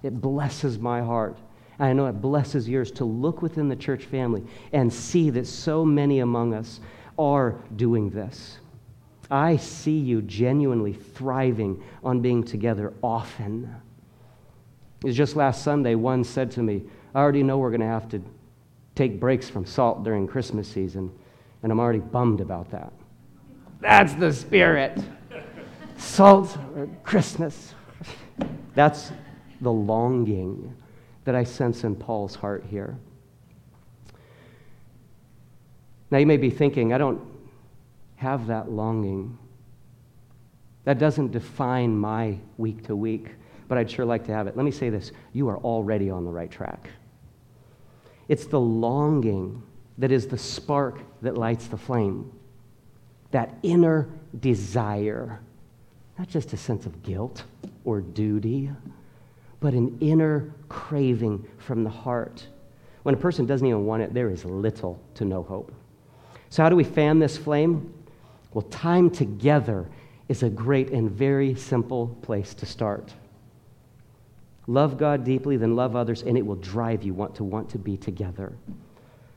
it 0.03 0.21
blesses 0.21 0.81
my 0.81 1.01
heart 1.01 1.39
I 1.79 1.93
know 1.93 2.07
it 2.07 2.21
blesses 2.21 2.69
yours 2.69 2.91
to 2.93 3.05
look 3.05 3.41
within 3.41 3.69
the 3.69 3.77
church 3.77 4.05
family 4.05 4.45
and 4.73 4.93
see 4.93 5.31
that 5.31 5.47
so 5.47 5.85
many 5.85 6.19
among 6.21 6.55
us 6.55 6.81
are 7.19 7.57
doing 7.77 8.11
this. 8.11 8.59
I 9.31 9.57
see 9.57 9.99
you 9.99 10.23
genuinely 10.23 10.95
thriving 10.95 11.83
on 12.03 12.21
being 12.21 12.43
together 12.43 12.95
often. 13.03 13.73
It 15.03 15.07
was 15.07 15.17
just 15.17 15.37
last 15.37 15.63
Sunday, 15.63 15.95
one 15.95 16.25
said 16.25 16.51
to 16.53 16.63
me, 16.63 16.83
I 17.15 17.21
already 17.21 17.43
know 17.43 17.59
we're 17.59 17.71
going 17.71 17.81
to 17.81 17.87
have 17.87 18.09
to 18.11 18.23
take 18.95 19.21
breaks 19.21 19.49
from 19.49 19.65
salt 19.65 20.03
during 20.03 20.27
Christmas 20.27 20.67
season, 20.67 21.13
and 21.63 21.71
I'm 21.71 21.79
already 21.79 22.01
bummed 22.01 22.41
about 22.41 22.71
that. 22.71 22.93
That's 23.81 24.15
the 24.15 24.33
spirit. 24.33 24.99
Salt 25.97 26.57
or 26.75 26.89
Christmas. 27.05 27.75
That's 28.75 29.13
the 29.61 29.73
longing 29.73 30.75
that 31.25 31.35
I 31.35 31.45
sense 31.45 31.85
in 31.85 31.95
Paul's 31.95 32.35
heart 32.35 32.65
here. 32.71 32.97
Now, 36.11 36.19
you 36.19 36.27
may 36.27 36.37
be 36.37 36.51
thinking, 36.51 36.93
I 36.93 36.99
don't 36.99 37.21
have 38.17 38.47
that 38.47 38.71
longing. 38.71 39.39
That 40.85 40.99
doesn't 40.99 41.33
define 41.33 41.97
my 41.99 42.39
week 42.57 42.87
to 42.87 42.97
week, 42.97 43.35
but 43.69 43.77
I'd 43.77 43.91
sure 43.91 44.05
like 44.05 44.25
to 44.27 44.33
have 44.33 44.47
it. 44.47 44.57
Let 44.57 44.65
me 44.65 44.71
say 44.71 44.91
this 44.91 45.13
you 45.33 45.49
are 45.49 45.59
already 45.59 46.09
on 46.09 46.25
the 46.25 46.31
right 46.31 46.51
track. 46.51 46.89
It's 48.29 48.47
the 48.47 48.61
longing 48.61 49.63
that 49.99 50.13
is 50.13 50.27
the 50.27 50.39
spark 50.39 51.01
that 51.23 51.37
lights 51.37 51.67
the 51.67 51.77
flame, 51.77 52.33
that 53.33 53.55
inner 53.63 54.09
desire, 54.41 55.41
not 56.19 56.29
just 56.29 56.53
a 56.53 56.57
sense 56.57 56.85
of 56.85 57.03
guilt 57.03 57.45
or 57.85 58.01
duty 58.01 58.71
but 59.61 59.75
an 59.75 59.97
inner 60.01 60.53
craving 60.69 61.45
from 61.59 61.85
the 61.85 61.91
heart. 61.91 62.47
When 63.03 63.15
a 63.15 63.19
person 63.19 63.47
doesn't 63.47 63.67
even 63.67 63.87
want 63.87 64.03
it, 64.03 64.15
there 64.15 64.31
is 64.31 64.45
little 64.45 65.01
to 65.15 65.25
no 65.25 65.43
hope. 65.43 65.73
So, 66.51 66.63
how 66.63 66.69
do 66.69 66.77
we 66.77 66.85
fan 66.85 67.19
this 67.19 67.37
flame? 67.37 67.93
Well, 68.53 68.63
time 68.63 69.11
together 69.11 69.87
is 70.29 70.43
a 70.43 70.51
great 70.51 70.91
and 70.91 71.11
very 71.11 71.55
simple 71.55 72.09
place 72.23 72.55
to 72.55 72.67
start. 72.67 73.13
Love 74.67 74.99
God 74.99 75.25
deeply, 75.25 75.57
then 75.57 75.75
love 75.75 75.97
others, 75.97 76.23
and 76.23 76.37
it 76.37 76.45
will 76.45 76.57
drive 76.57 77.03
you 77.03 77.15
want 77.15 77.35
to 77.37 77.45
want 77.45 77.69
to 77.71 77.79
be 77.79 77.97
together. 77.97 78.53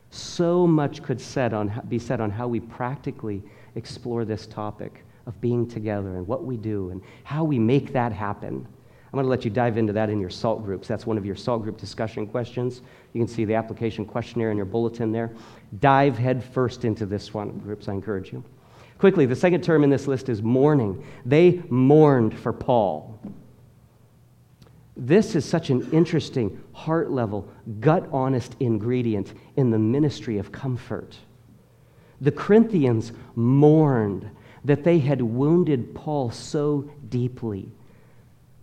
So 0.10 0.68
much 0.68 1.02
could 1.02 1.22
said 1.22 1.54
on, 1.54 1.82
be 1.88 2.00
said 2.00 2.20
on 2.20 2.30
how 2.30 2.48
we 2.48 2.60
practically 2.60 3.42
explore 3.76 4.26
this 4.26 4.46
topic 4.46 5.06
of 5.26 5.40
being 5.42 5.68
together 5.68 6.18
and 6.18 6.28
what 6.28 6.44
we 6.44 6.58
do 6.58 6.90
and 6.90 7.02
how 7.24 7.44
we 7.44 7.60
make 7.60 7.94
that 7.94 8.12
happen. 8.12 8.66
I'm 9.12 9.18
going 9.18 9.26
to 9.26 9.30
let 9.30 9.44
you 9.44 9.52
dive 9.52 9.78
into 9.78 9.92
that 9.94 10.10
in 10.10 10.22
your 10.22 10.30
SALT 10.30 10.64
groups. 10.64 10.88
That's 10.88 11.06
one 11.06 11.18
of 11.18 11.26
your 11.26 11.36
SALT 11.36 11.64
group 11.64 11.78
discussion 11.78 12.26
questions. 12.26 12.82
You 13.12 13.20
can 13.20 13.28
see 13.28 13.44
the 13.44 13.56
application 13.56 14.06
questionnaire 14.06 14.52
in 14.52 14.58
your 14.58 14.66
bulletin 14.66 15.12
there. 15.12 15.32
Dive 15.82 16.18
headfirst 16.18 16.86
into 16.86 17.06
this 17.06 17.34
one, 17.34 17.60
groups, 17.60 17.90
I 17.90 17.92
encourage 17.92 18.32
you. 18.32 18.42
Quickly, 19.00 19.26
the 19.26 19.36
second 19.36 19.64
term 19.64 19.84
in 19.84 19.90
this 19.90 20.08
list 20.08 20.30
is 20.30 20.42
mourning. 20.42 21.04
They 21.26 21.62
mourned 21.70 22.40
for 22.40 22.54
Paul. 22.54 23.20
This 24.96 25.36
is 25.36 25.44
such 25.44 25.70
an 25.72 25.90
interesting, 25.92 26.62
heart 26.72 27.12
level, 27.12 27.50
gut 27.80 28.08
honest 28.14 28.56
ingredient 28.60 29.34
in 29.58 29.72
the 29.72 29.80
ministry 29.80 30.38
of 30.38 30.52
comfort. 30.52 31.18
The 32.22 32.32
Corinthians 32.32 33.12
mourned 33.36 34.30
that 34.64 34.84
they 34.84 35.00
had 35.00 35.22
wounded 35.22 35.96
Paul 35.96 36.32
so 36.32 36.90
deeply 37.10 37.72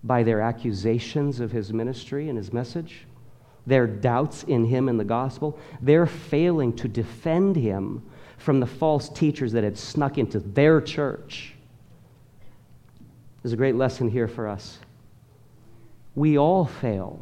by 0.04 0.22
their 0.22 0.40
accusations 0.40 1.40
of 1.40 1.50
his 1.50 1.72
ministry 1.72 2.28
and 2.28 2.38
his 2.38 2.52
message, 2.52 3.06
their 3.66 3.86
doubts 3.86 4.44
in 4.44 4.64
him 4.64 4.88
and 4.88 4.98
the 4.98 5.04
gospel. 5.04 5.58
They're 5.82 6.06
failing 6.06 6.72
to 6.76 6.88
defend 6.88 7.56
him 7.56 8.02
from 8.38 8.60
the 8.60 8.66
false 8.66 9.08
teachers 9.08 9.52
that 9.52 9.64
had 9.64 9.76
snuck 9.76 10.16
into 10.16 10.38
their 10.38 10.80
church. 10.80 11.54
There's 13.42 13.52
a 13.52 13.56
great 13.56 13.74
lesson 13.74 14.08
here 14.08 14.28
for 14.28 14.48
us. 14.48 14.78
We 16.14 16.38
all 16.38 16.64
fail. 16.64 17.20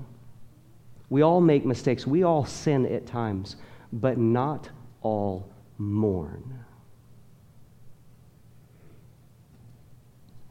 We 1.09 1.22
all 1.22 1.41
make 1.41 1.64
mistakes. 1.64 2.07
We 2.07 2.22
all 2.22 2.45
sin 2.45 2.87
at 2.87 3.07
times, 3.07 3.57
but 3.93 4.18
not 4.18 4.68
all 5.03 5.49
mourn. 5.79 6.65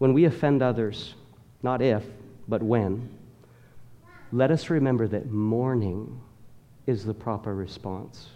When 0.06 0.14
we 0.14 0.26
offend 0.26 0.62
others, 0.62 1.16
not 1.64 1.82
if, 1.82 2.04
but 2.48 2.62
when, 2.62 3.10
let 4.32 4.52
us 4.52 4.70
remember 4.70 5.08
that 5.08 5.32
mourning 5.32 6.22
is 6.86 7.06
the 7.06 7.14
proper 7.16 7.56
response. 7.56 8.28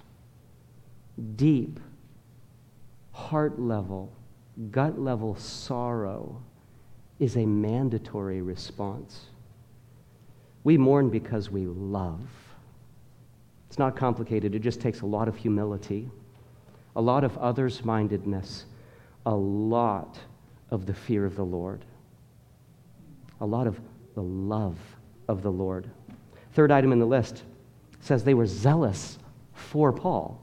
Deep, 1.36 1.80
heart 3.12 3.60
level, 3.60 4.12
gut 4.72 5.00
level 5.00 5.36
sorrow 5.36 6.42
is 7.20 7.38
a 7.38 7.46
mandatory 7.46 8.42
response. 8.42 9.28
We 10.64 10.76
mourn 10.76 11.12
because 11.12 11.52
we 11.52 11.68
love. 11.68 12.28
It's 13.68 13.78
not 13.78 13.96
complicated, 13.96 14.56
it 14.56 14.64
just 14.64 14.82
takes 14.82 15.02
a 15.02 15.06
lot 15.06 15.28
of 15.28 15.36
humility, 15.36 16.10
a 16.96 17.02
lot 17.02 17.24
of 17.24 17.38
others 17.38 17.86
mindedness, 17.86 18.66
a 19.28 19.36
lot 19.36 20.18
of 20.72 20.86
the 20.86 20.94
fear 20.94 21.26
of 21.26 21.36
the 21.36 21.46
Lord 21.46 21.84
a 23.42 23.46
lot 23.46 23.68
of 23.68 23.80
the 24.16 24.24
love 24.24 24.78
of 25.28 25.42
the 25.42 25.52
Lord. 25.52 25.90
Third 26.54 26.72
item 26.72 26.92
in 26.92 27.00
the 27.00 27.06
list 27.06 27.44
says 28.02 28.24
they 28.24 28.34
were 28.34 28.46
zealous 28.46 29.18
for 29.54 29.92
Paul. 29.94 30.42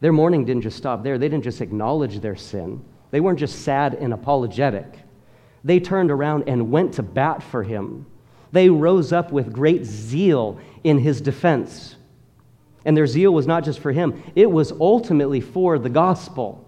Their 0.00 0.12
mourning 0.12 0.44
didn't 0.44 0.62
just 0.62 0.76
stop 0.76 1.02
there, 1.02 1.18
they 1.18 1.28
didn't 1.28 1.44
just 1.44 1.60
acknowledge 1.60 2.20
their 2.20 2.36
sin, 2.36 2.82
they 3.10 3.20
weren't 3.20 3.38
just 3.38 3.62
sad 3.62 3.94
and 3.94 4.12
apologetic. 4.12 4.86
They 5.62 5.78
turned 5.78 6.10
around 6.10 6.44
and 6.46 6.70
went 6.70 6.94
to 6.94 7.02
bat 7.02 7.42
for 7.42 7.62
him. 7.62 8.06
They 8.50 8.70
rose 8.70 9.12
up 9.12 9.30
with 9.30 9.52
great 9.52 9.84
zeal 9.84 10.58
in 10.84 10.98
his 10.98 11.20
defense. 11.20 11.96
And 12.86 12.96
their 12.96 13.06
zeal 13.06 13.34
was 13.34 13.46
not 13.46 13.64
just 13.64 13.78
for 13.80 13.92
him, 13.92 14.22
it 14.34 14.50
was 14.50 14.72
ultimately 14.72 15.42
for 15.42 15.78
the 15.78 15.90
gospel. 15.90 16.66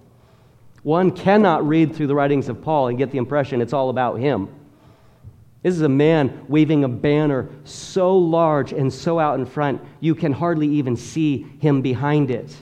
One 0.82 1.10
cannot 1.12 1.66
read 1.66 1.94
through 1.94 2.08
the 2.08 2.14
writings 2.14 2.48
of 2.48 2.60
Paul 2.60 2.88
and 2.88 2.98
get 2.98 3.10
the 3.10 3.18
impression 3.18 3.60
it's 3.60 3.72
all 3.72 3.90
about 3.90 4.18
him. 4.18 4.48
This 5.62 5.74
is 5.74 5.82
a 5.82 5.88
man 5.88 6.44
waving 6.48 6.82
a 6.82 6.88
banner 6.88 7.48
so 7.62 8.18
large 8.18 8.72
and 8.72 8.92
so 8.92 9.20
out 9.20 9.38
in 9.38 9.46
front, 9.46 9.80
you 10.00 10.14
can 10.14 10.32
hardly 10.32 10.66
even 10.66 10.96
see 10.96 11.46
him 11.60 11.82
behind 11.82 12.32
it. 12.32 12.56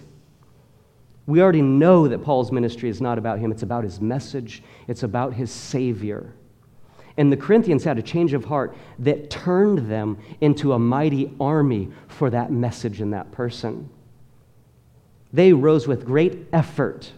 We 1.27 1.41
already 1.41 1.62
know 1.62 2.09
that 2.09 2.23
Paul's 2.23 2.53
ministry 2.53 2.91
is 2.91 3.01
not 3.01 3.16
about 3.16 3.39
him, 3.39 3.53
it's 3.53 3.62
about 3.62 3.85
his 3.85 4.01
message, 4.01 4.62
it's 4.87 5.03
about 5.03 5.33
his 5.33 5.51
Savior. 5.51 6.35
And 7.16 7.33
the 7.33 7.37
Corinthians 7.37 7.85
had 7.85 7.99
a 7.99 8.03
change 8.03 8.35
of 8.35 8.45
heart 8.45 8.77
that 8.99 9.31
turned 9.31 9.91
them 9.91 10.18
into 10.41 10.73
a 10.73 10.79
mighty 10.79 11.33
army 11.41 11.91
for 12.09 12.31
that 12.31 12.53
message 12.53 13.01
and 13.01 13.12
that 13.14 13.33
person. 13.33 13.89
They 15.33 15.53
rose 15.53 15.87
with 15.87 16.05
great 16.05 16.49
effort, 16.53 17.12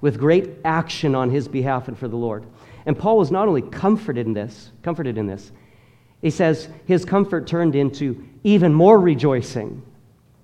with 0.00 0.18
great 0.18 0.48
action 0.64 1.14
on 1.14 1.30
his 1.30 1.48
behalf 1.48 1.88
and 1.88 1.98
for 1.98 2.08
the 2.08 2.16
Lord. 2.16 2.44
And 2.86 2.98
Paul 2.98 3.18
was 3.18 3.30
not 3.30 3.48
only 3.48 3.62
comforted 3.62 4.26
in 4.26 4.32
this, 4.32 4.72
comforted 4.82 5.18
in 5.18 5.26
this, 5.26 5.52
he 6.22 6.30
says 6.30 6.68
his 6.86 7.04
comfort 7.04 7.46
turned 7.46 7.74
into 7.74 8.26
even 8.44 8.74
more 8.74 8.98
rejoicing. 8.98 9.82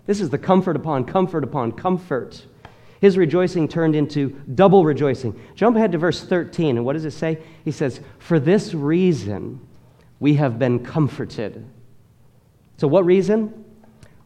This 0.07 0.21
is 0.21 0.31
the 0.31 0.39
comfort 0.39 0.77
upon 0.77 1.05
comfort 1.05 1.45
upon 1.45 1.73
comfort. 1.73 2.45
His 3.01 3.19
rejoicing 3.19 3.69
turned 3.69 3.95
into 3.95 4.31
double 4.55 4.85
rejoicing. 4.85 5.39
Jump 5.55 5.77
ahead 5.77 5.93
to 5.93 5.99
verse 5.99 6.23
13, 6.23 6.77
and 6.77 6.87
what 6.87 6.95
does 6.95 7.05
it 7.05 7.11
say? 7.11 7.39
He 7.65 7.71
says, 7.71 8.01
For 8.19 8.41
this 8.41 8.73
reason 8.73 9.61
we 10.19 10.35
have 10.35 10.59
been 10.59 10.83
comforted. 10.83 11.65
So, 12.79 12.89
what 12.89 13.05
reason? 13.05 13.65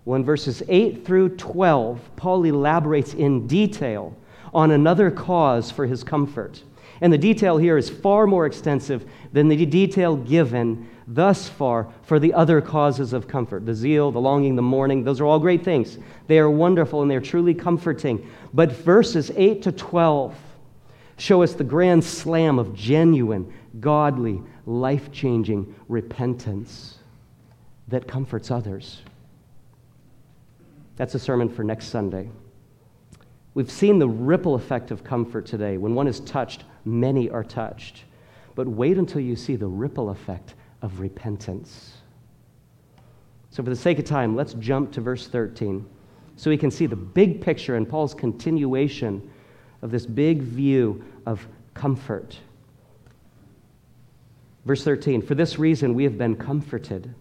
Well, 0.04 0.16
in 0.16 0.24
verses 0.24 0.62
8 0.68 1.04
through 1.04 1.36
12, 1.36 2.16
Paul 2.16 2.44
elaborates 2.44 3.14
in 3.14 3.46
detail 3.46 4.16
on 4.52 4.70
another 4.70 5.10
cause 5.10 5.70
for 5.70 5.86
his 5.86 6.02
comfort. 6.04 6.62
And 7.00 7.12
the 7.12 7.18
detail 7.18 7.56
here 7.56 7.78
is 7.78 7.88
far 7.88 8.26
more 8.26 8.46
extensive 8.46 9.08
than 9.32 9.48
the 9.48 9.64
detail 9.64 10.16
given 10.16 10.88
thus 11.06 11.48
far 11.48 11.88
for 12.02 12.18
the 12.20 12.32
other 12.34 12.60
causes 12.60 13.12
of 13.12 13.26
comfort 13.26 13.66
the 13.66 13.74
zeal, 13.74 14.12
the 14.12 14.20
longing, 14.20 14.54
the 14.54 14.62
mourning. 14.62 15.02
Those 15.02 15.20
are 15.20 15.26
all 15.26 15.38
great 15.38 15.64
things. 15.64 15.98
They 16.26 16.38
are 16.38 16.50
wonderful 16.50 17.02
and 17.02 17.10
they're 17.10 17.20
truly 17.20 17.54
comforting. 17.54 18.28
But 18.52 18.72
verses 18.72 19.32
8 19.34 19.62
to 19.62 19.72
12 19.72 20.36
show 21.16 21.42
us 21.42 21.54
the 21.54 21.64
grand 21.64 22.04
slam 22.04 22.58
of 22.58 22.74
genuine, 22.74 23.52
godly, 23.80 24.42
life 24.66 25.10
changing 25.12 25.74
repentance 25.88 26.98
that 27.88 28.06
comforts 28.06 28.50
others. 28.50 29.02
That's 30.96 31.14
a 31.14 31.18
sermon 31.18 31.48
for 31.48 31.64
next 31.64 31.86
Sunday. 31.86 32.30
We've 33.54 33.70
seen 33.70 33.98
the 33.98 34.08
ripple 34.08 34.54
effect 34.54 34.90
of 34.90 35.02
comfort 35.02 35.46
today. 35.46 35.76
When 35.76 35.94
one 35.94 36.06
is 36.06 36.20
touched, 36.20 36.64
many 36.84 37.28
are 37.30 37.44
touched. 37.44 38.04
But 38.54 38.68
wait 38.68 38.98
until 38.98 39.20
you 39.20 39.36
see 39.36 39.56
the 39.56 39.66
ripple 39.66 40.10
effect 40.10 40.54
of 40.82 41.00
repentance. 41.00 41.94
So, 43.50 43.62
for 43.62 43.70
the 43.70 43.76
sake 43.76 43.98
of 43.98 44.04
time, 44.04 44.36
let's 44.36 44.54
jump 44.54 44.92
to 44.92 45.00
verse 45.00 45.26
13 45.26 45.84
so 46.36 46.50
we 46.50 46.56
can 46.56 46.70
see 46.70 46.86
the 46.86 46.96
big 46.96 47.40
picture 47.40 47.76
and 47.76 47.88
Paul's 47.88 48.14
continuation 48.14 49.28
of 49.82 49.90
this 49.90 50.06
big 50.06 50.40
view 50.40 51.04
of 51.26 51.46
comfort. 51.74 52.38
Verse 54.64 54.84
13 54.84 55.22
For 55.22 55.34
this 55.34 55.58
reason 55.58 55.94
we 55.94 56.04
have 56.04 56.16
been 56.16 56.36
comforted. 56.36 57.12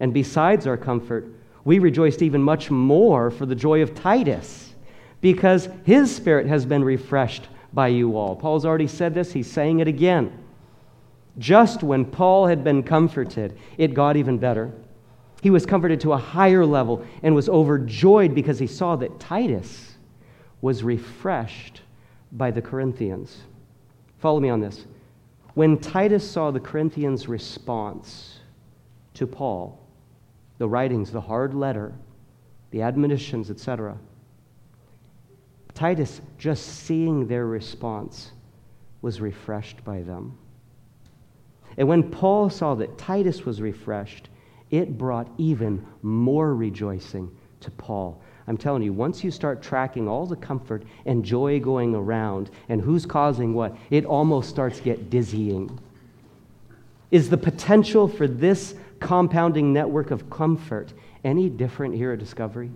And 0.00 0.12
besides 0.12 0.66
our 0.66 0.76
comfort, 0.76 1.26
we 1.64 1.78
rejoiced 1.78 2.22
even 2.22 2.42
much 2.42 2.70
more 2.70 3.30
for 3.30 3.46
the 3.46 3.54
joy 3.54 3.82
of 3.82 3.94
Titus, 3.94 4.74
because 5.20 5.68
his 5.84 6.14
spirit 6.14 6.46
has 6.46 6.64
been 6.64 6.84
refreshed 6.84 7.48
by 7.72 7.88
you 7.88 8.16
all. 8.16 8.36
Paul's 8.36 8.64
already 8.64 8.86
said 8.86 9.14
this, 9.14 9.32
he's 9.32 9.50
saying 9.50 9.80
it 9.80 9.88
again. 9.88 10.32
Just 11.38 11.82
when 11.82 12.04
Paul 12.04 12.46
had 12.46 12.64
been 12.64 12.82
comforted, 12.82 13.58
it 13.76 13.94
got 13.94 14.16
even 14.16 14.38
better. 14.38 14.72
He 15.42 15.50
was 15.50 15.66
comforted 15.66 16.00
to 16.00 16.12
a 16.12 16.18
higher 16.18 16.66
level 16.66 17.04
and 17.22 17.34
was 17.34 17.48
overjoyed 17.48 18.34
because 18.34 18.58
he 18.58 18.66
saw 18.66 18.96
that 18.96 19.20
Titus 19.20 19.96
was 20.60 20.82
refreshed 20.82 21.82
by 22.32 22.50
the 22.50 22.62
Corinthians. 22.62 23.42
Follow 24.18 24.40
me 24.40 24.48
on 24.48 24.60
this. 24.60 24.84
When 25.54 25.78
Titus 25.78 26.28
saw 26.28 26.50
the 26.50 26.60
Corinthians' 26.60 27.28
response 27.28 28.40
to 29.14 29.26
Paul, 29.26 29.80
the 30.58 30.68
writings, 30.68 31.12
the 31.12 31.20
hard 31.20 31.54
letter, 31.54 31.92
the 32.70 32.82
admonitions, 32.82 33.50
etc., 33.50 33.96
Titus, 35.78 36.20
just 36.38 36.66
seeing 36.66 37.28
their 37.28 37.46
response, 37.46 38.32
was 39.00 39.20
refreshed 39.20 39.84
by 39.84 40.02
them. 40.02 40.36
And 41.76 41.86
when 41.86 42.10
Paul 42.10 42.50
saw 42.50 42.74
that 42.74 42.98
Titus 42.98 43.44
was 43.44 43.62
refreshed, 43.62 44.28
it 44.72 44.98
brought 44.98 45.28
even 45.38 45.86
more 46.02 46.52
rejoicing 46.52 47.30
to 47.60 47.70
Paul. 47.70 48.20
I'm 48.48 48.56
telling 48.56 48.82
you, 48.82 48.92
once 48.92 49.22
you 49.22 49.30
start 49.30 49.62
tracking 49.62 50.08
all 50.08 50.26
the 50.26 50.34
comfort 50.34 50.82
and 51.06 51.24
joy 51.24 51.60
going 51.60 51.94
around 51.94 52.50
and 52.68 52.80
who's 52.80 53.06
causing 53.06 53.54
what, 53.54 53.76
it 53.90 54.04
almost 54.04 54.50
starts 54.50 54.80
get 54.80 55.10
dizzying. 55.10 55.78
Is 57.12 57.30
the 57.30 57.38
potential 57.38 58.08
for 58.08 58.26
this 58.26 58.74
compounding 58.98 59.72
network 59.72 60.10
of 60.10 60.28
comfort 60.28 60.92
any 61.22 61.48
different 61.48 61.94
here 61.94 62.10
at 62.10 62.18
Discovery? 62.18 62.72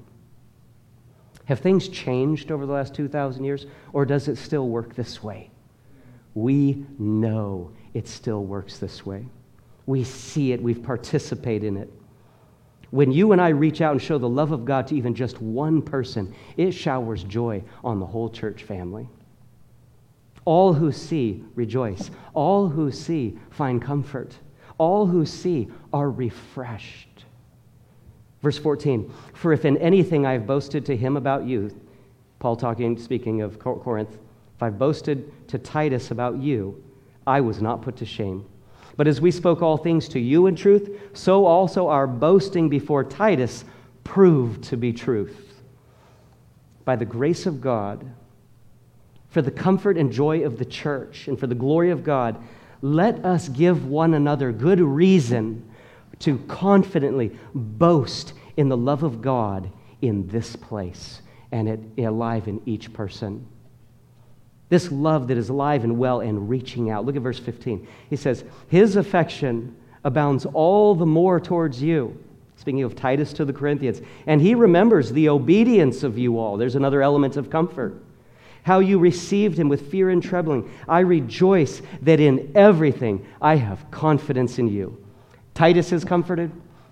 Have 1.53 1.61
things 1.61 1.87
changed 1.89 2.51
over 2.51 2.65
the 2.65 2.73
last 2.73 2.95
2,000 2.95 3.45
years, 3.45 3.67
or 3.93 4.07
does 4.07 4.27
it 4.27 4.37
still 4.37 4.71
work 4.71 4.95
this 4.95 5.23
way? 5.23 5.51
We 6.33 6.87
know 6.99 7.73
it 7.93 8.09
still 8.09 8.47
works 8.47 8.79
this 8.79 9.05
way. 9.05 9.27
We 9.85 10.03
see 10.03 10.53
it, 10.53 10.63
we've 10.63 10.83
participated 10.83 11.65
in 11.65 11.77
it. 11.77 11.93
When 12.89 13.13
you 13.13 13.33
and 13.33 13.41
I 13.43 13.51
reach 13.51 13.83
out 13.83 13.93
and 13.93 14.01
show 14.01 14.17
the 14.17 14.31
love 14.31 14.53
of 14.53 14.65
God 14.65 14.87
to 14.87 14.97
even 14.97 15.15
just 15.15 15.43
one 15.43 15.83
person, 15.83 16.35
it 16.57 16.73
showers 16.73 17.23
joy 17.23 17.63
on 17.85 18.01
the 18.01 18.07
whole 18.07 18.31
church 18.31 18.63
family. 18.63 19.07
All 20.47 20.73
who 20.73 20.91
see 20.91 21.45
rejoice. 21.55 22.11
All 22.33 22.67
who 22.67 22.91
see 22.91 23.39
find 23.51 23.83
comfort. 23.83 24.39
All 24.79 25.05
who 25.05 25.27
see 25.27 25.69
are 25.93 26.11
refreshed. 26.11 27.12
Verse 28.43 28.59
14 28.59 29.13
For 29.35 29.53
if 29.53 29.65
in 29.65 29.77
anything 29.79 30.27
I 30.27 30.33
have 30.33 30.47
boasted 30.47 30.85
to 30.87 30.97
him 30.97 31.17
about 31.17 31.47
you, 31.47 31.71
Paul 32.39 32.57
talking, 32.57 32.99
speaking 32.99 33.41
of 33.41 33.59
Corinth, 33.59 34.19
if 34.57 34.63
I've 34.63 34.79
boasted 34.79 35.49
to 35.49 35.59
Titus 35.59 36.11
about 36.11 36.39
you, 36.39 36.83
I 37.27 37.41
was 37.41 37.63
not 37.63 37.83
put 37.83 37.97
to 37.97 38.05
shame. 38.05 38.45
But 38.97 39.07
as 39.07 39.21
we 39.21 39.31
spoke 39.31 39.63
all 39.63 39.77
things 39.77 40.09
to 40.09 40.21
you 40.21 40.47
in 40.49 40.57
truth, 40.57 41.01
so 41.15 41.47
also 41.47 41.89
our 41.89 42.07
boasting 42.07 42.69
before 42.69 43.05
Titus 43.05 43.65
proved 44.05 44.65
to 44.65 44.77
be 44.77 44.93
truth. 44.93 45.63
By 46.85 46.97
the 46.97 47.05
grace 47.05 47.47
of 47.47 47.61
God, 47.61 48.05
for 49.29 49.41
the 49.41 49.51
comfort 49.51 49.97
and 49.97 50.13
joy 50.13 50.45
of 50.45 50.59
the 50.59 50.65
church, 50.65 51.29
and 51.29 51.39
for 51.39 51.47
the 51.47 51.55
glory 51.55 51.91
of 51.91 52.05
God, 52.05 52.43
let 52.83 53.25
us 53.25 53.49
give 53.49 53.87
one 53.87 54.13
another 54.13 54.53
good 54.53 54.81
reason 54.81 55.67
to 56.23 56.39
confidently 56.49 57.37
boast 57.55 58.33
in 58.57 58.69
the 58.69 58.77
love 58.77 59.03
of 59.03 59.23
God 59.23 59.71
in 60.01 60.27
this 60.29 60.57
place 60.57 61.23
and 61.51 61.69
it, 61.69 61.81
alive 61.99 62.49
in 62.49 62.61
each 62.67 62.93
person. 62.93 63.47
This 64.69 64.91
love 64.91 65.29
that 65.29 65.37
is 65.37 65.51
alive 65.51 65.85
and 65.85 65.99
well 65.99 66.21
and 66.21 66.49
reaching 66.49 66.91
out. 66.91 67.05
Look 67.05 67.17
at 67.17 67.23
verse 67.23 67.39
15. 67.39 67.87
He 68.09 68.17
says, 68.17 68.45
His 68.69 68.97
affection 68.97 69.77
abounds 70.05 70.47
all 70.47 70.95
the 70.95 71.07
more 71.07 71.39
towards 71.39 71.83
you. 71.83 72.19
Speaking 72.57 72.83
of 72.83 72.97
Titus 72.97 73.33
to 73.35 73.45
the 73.45 73.53
Corinthians. 73.53 74.01
And 74.27 74.41
he 74.41 74.55
remembers 74.55 75.13
the 75.13 75.29
obedience 75.29 76.03
of 76.03 76.17
you 76.17 76.39
all. 76.39 76.57
There's 76.57 76.77
another 76.77 77.03
element 77.03 77.37
of 77.37 77.51
comfort. 77.51 78.03
How 78.63 78.79
you 78.79 78.99
received 78.99 79.59
him 79.59 79.69
with 79.69 79.91
fear 79.91 80.11
and 80.11 80.23
trembling. 80.23 80.71
I 80.89 81.01
rejoice 81.01 81.83
that 82.03 82.21
in 82.21 82.53
everything 82.55 83.27
I 83.41 83.57
have 83.57 83.91
confidence 83.91 84.59
in 84.59 84.69
you. 84.69 85.05
Titus 85.55 85.93
is 85.93 86.05
comforted. 86.05 86.51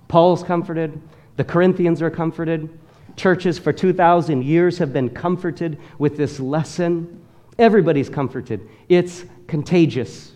Paul's 0.08 0.42
comforted. 0.42 1.00
The 1.36 1.44
Corinthians 1.44 2.02
are 2.02 2.10
comforted. 2.10 2.68
Churches 3.16 3.58
for 3.58 3.72
2,000 3.72 4.44
years 4.44 4.78
have 4.78 4.92
been 4.92 5.10
comforted 5.10 5.78
with 5.98 6.16
this 6.16 6.40
lesson. 6.40 7.24
Everybody's 7.58 8.08
comforted. 8.08 8.68
It's 8.88 9.24
contagious. 9.46 10.32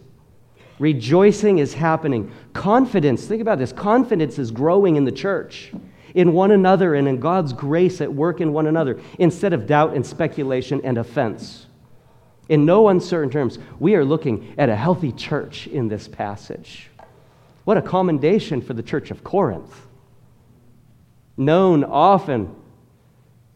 Rejoicing 0.79 1.59
is 1.59 1.75
happening. 1.75 2.33
Confidence, 2.53 3.27
think 3.27 3.41
about 3.41 3.59
this 3.59 3.73
confidence 3.73 4.39
is 4.39 4.51
growing 4.51 4.97
in 4.97 5.05
the 5.05 5.13
church, 5.13 5.73
in 6.15 6.33
one 6.33 6.51
another, 6.51 6.95
and 6.95 7.07
in 7.07 7.21
God's 7.21 7.53
grace 7.53 8.01
at 8.01 8.13
work 8.13 8.41
in 8.41 8.53
one 8.53 8.67
another, 8.67 9.01
instead 9.19 9.53
of 9.53 9.67
doubt 9.67 9.95
and 9.95 10.05
speculation 10.05 10.81
and 10.85 10.99
offense. 10.99 11.67
In 12.49 12.67
no 12.67 12.89
uncertain 12.89 13.31
terms, 13.31 13.59
we 13.79 13.95
are 13.95 14.05
looking 14.05 14.55
at 14.59 14.69
a 14.69 14.77
healthy 14.77 15.13
church 15.13 15.67
in 15.69 15.89
this 15.89 16.09
passage. 16.09 16.91
What 17.65 17.77
a 17.77 17.83
commendation 17.83 18.61
for 18.61 18.75
the 18.75 18.83
church 18.83 19.11
of 19.11 19.25
Corinth, 19.25 19.87
known 21.37 21.83
often 21.83 22.55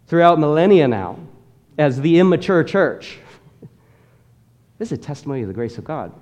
throughout 0.07 0.39
millennia 0.39 0.89
now 0.89 1.19
as 1.77 2.01
the 2.01 2.19
immature 2.19 2.65
church. 2.65 3.19
This 4.79 4.93
is 4.93 4.99
a 5.01 5.03
testimony 5.03 5.43
of 5.43 5.49
the 5.49 5.55
grace 5.55 5.77
of 5.77 5.83
God, 5.83 6.13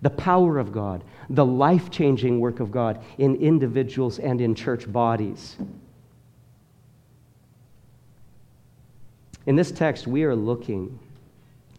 the 0.00 0.10
power 0.10 0.58
of 0.58 0.70
God, 0.70 1.02
the 1.28 1.44
life 1.44 1.90
changing 1.90 2.38
work 2.38 2.60
of 2.60 2.70
God 2.70 3.02
in 3.18 3.34
individuals 3.34 4.20
and 4.20 4.40
in 4.40 4.54
church 4.54 4.90
bodies. 4.90 5.56
In 9.46 9.56
this 9.56 9.72
text, 9.72 10.06
we 10.06 10.22
are 10.22 10.36
looking 10.36 11.00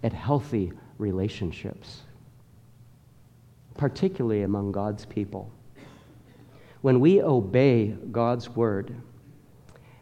at 0.03 0.11
healthy 0.11 0.73
relationships, 0.97 2.01
particularly 3.77 4.43
among 4.43 4.71
God's 4.71 5.05
people. 5.05 5.51
When 6.81 6.99
we 6.99 7.21
obey 7.21 7.95
God's 8.11 8.49
word, 8.49 8.95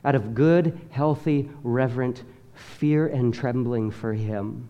out 0.06 0.16
of 0.16 0.34
good, 0.34 0.80
healthy, 0.92 1.50
reverent 1.62 2.24
fear 2.54 3.08
and 3.08 3.34
trembling 3.34 3.92
for 3.92 4.14
Him, 4.14 4.70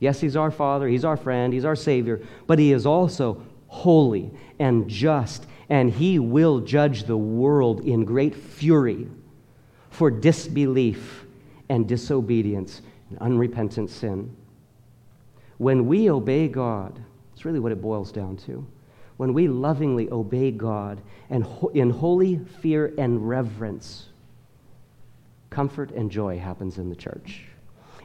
Yes, 0.00 0.20
He's 0.20 0.36
our 0.36 0.50
Father, 0.50 0.88
He's 0.88 1.04
our 1.04 1.16
friend, 1.16 1.52
He's 1.52 1.64
our 1.64 1.76
Savior, 1.76 2.20
but 2.46 2.58
He 2.58 2.72
is 2.72 2.86
also 2.86 3.42
holy 3.66 4.30
and 4.58 4.88
just, 4.88 5.46
and 5.68 5.90
He 5.90 6.18
will 6.18 6.60
judge 6.60 7.04
the 7.04 7.16
world 7.16 7.80
in 7.80 8.04
great 8.04 8.34
fury 8.34 9.08
for 9.90 10.10
disbelief 10.10 11.24
and 11.68 11.88
disobedience 11.88 12.82
and 13.10 13.18
unrepentant 13.18 13.90
sin. 13.90 14.34
When 15.58 15.86
we 15.86 16.08
obey 16.08 16.46
God, 16.46 17.02
it's 17.38 17.44
really 17.44 17.60
what 17.60 17.70
it 17.70 17.80
boils 17.80 18.10
down 18.10 18.36
to. 18.36 18.66
When 19.16 19.32
we 19.32 19.46
lovingly 19.46 20.10
obey 20.10 20.50
God 20.50 21.00
and 21.30 21.44
ho- 21.44 21.68
in 21.68 21.88
holy 21.88 22.40
fear 22.60 22.92
and 22.98 23.28
reverence, 23.28 24.06
comfort 25.48 25.92
and 25.92 26.10
joy 26.10 26.40
happens 26.40 26.78
in 26.78 26.90
the 26.90 26.96
church. 26.96 27.44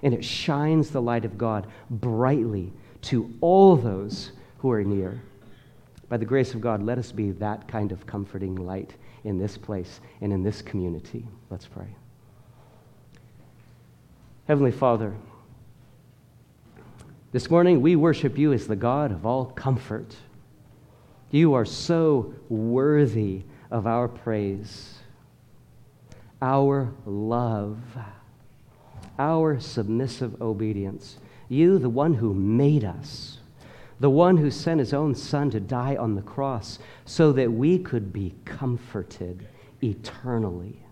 And 0.04 0.14
it 0.14 0.24
shines 0.24 0.92
the 0.92 1.02
light 1.02 1.26
of 1.26 1.36
God 1.36 1.66
brightly 1.90 2.72
to 3.04 3.34
all 3.42 3.76
those 3.76 4.34
who 4.60 4.70
are 4.70 4.84
near. 4.84 5.20
By 6.10 6.18
the 6.18 6.26
grace 6.26 6.54
of 6.54 6.62
God, 6.62 6.84
let 6.84 7.00
us 7.00 7.12
be 7.12 7.32
that 7.32 7.68
kind 7.68 7.92
of 7.92 8.06
comforting 8.06 8.56
light 8.56 8.94
in 9.24 9.40
this 9.40 9.58
place 9.58 10.00
and 10.22 10.32
in 10.32 10.44
this 10.44 10.62
community. 10.62 11.26
Let's 11.50 11.66
pray. 11.66 11.88
Heavenly 14.48 14.72
Father, 14.72 15.16
this 17.34 17.50
morning 17.50 17.82
we 17.82 17.96
worship 17.96 18.38
you 18.38 18.54
as 18.54 18.68
the 18.68 18.76
God 18.76 19.12
of 19.12 19.26
all 19.26 19.48
comfort. 19.48 20.16
You 21.32 21.56
are 21.56 21.66
so 21.66 22.34
worthy 22.48 23.42
of 23.72 23.88
our 23.88 24.08
praise, 24.08 25.00
our 26.42 26.94
love, 27.08 27.80
our 29.18 29.60
submissive 29.60 30.42
obedience. 30.42 31.18
You, 31.50 31.80
the 31.80 31.90
one 31.90 32.14
who 32.14 32.36
made 32.36 32.86
us, 32.86 33.40
the 34.00 34.12
one 34.12 34.38
who 34.38 34.52
sent 34.52 34.80
his 34.80 34.94
own 34.94 35.16
son 35.16 35.50
to 35.52 35.60
die 35.60 35.96
on 35.96 36.14
the 36.14 36.22
cross 36.22 36.78
so 37.04 37.32
that 37.32 37.52
we 37.52 37.80
could 37.80 38.14
be 38.14 38.36
comforted 38.46 39.48
eternally 39.82 40.84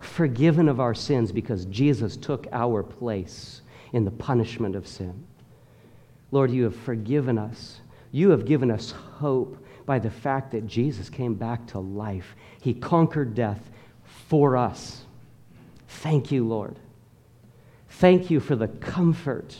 forgiven 0.00 0.68
of 0.68 0.80
our 0.80 0.94
sins 0.94 1.32
because 1.32 1.64
Jesus 1.66 2.16
took 2.16 2.46
our 2.52 2.82
place 2.82 3.62
in 3.92 4.04
the 4.04 4.10
punishment 4.10 4.76
of 4.76 4.86
sin. 4.86 5.24
Lord, 6.30 6.50
you 6.50 6.64
have 6.64 6.76
forgiven 6.76 7.38
us. 7.38 7.80
You 8.12 8.30
have 8.30 8.44
given 8.44 8.70
us 8.70 8.90
hope 8.90 9.64
by 9.86 9.98
the 9.98 10.10
fact 10.10 10.50
that 10.52 10.66
Jesus 10.66 11.08
came 11.08 11.34
back 11.34 11.66
to 11.68 11.78
life. 11.78 12.36
He 12.60 12.74
conquered 12.74 13.34
death 13.34 13.70
for 14.28 14.56
us. 14.56 15.04
Thank 15.88 16.30
you, 16.30 16.46
Lord. 16.46 16.78
Thank 17.88 18.30
you 18.30 18.40
for 18.40 18.54
the 18.54 18.68
comfort, 18.68 19.56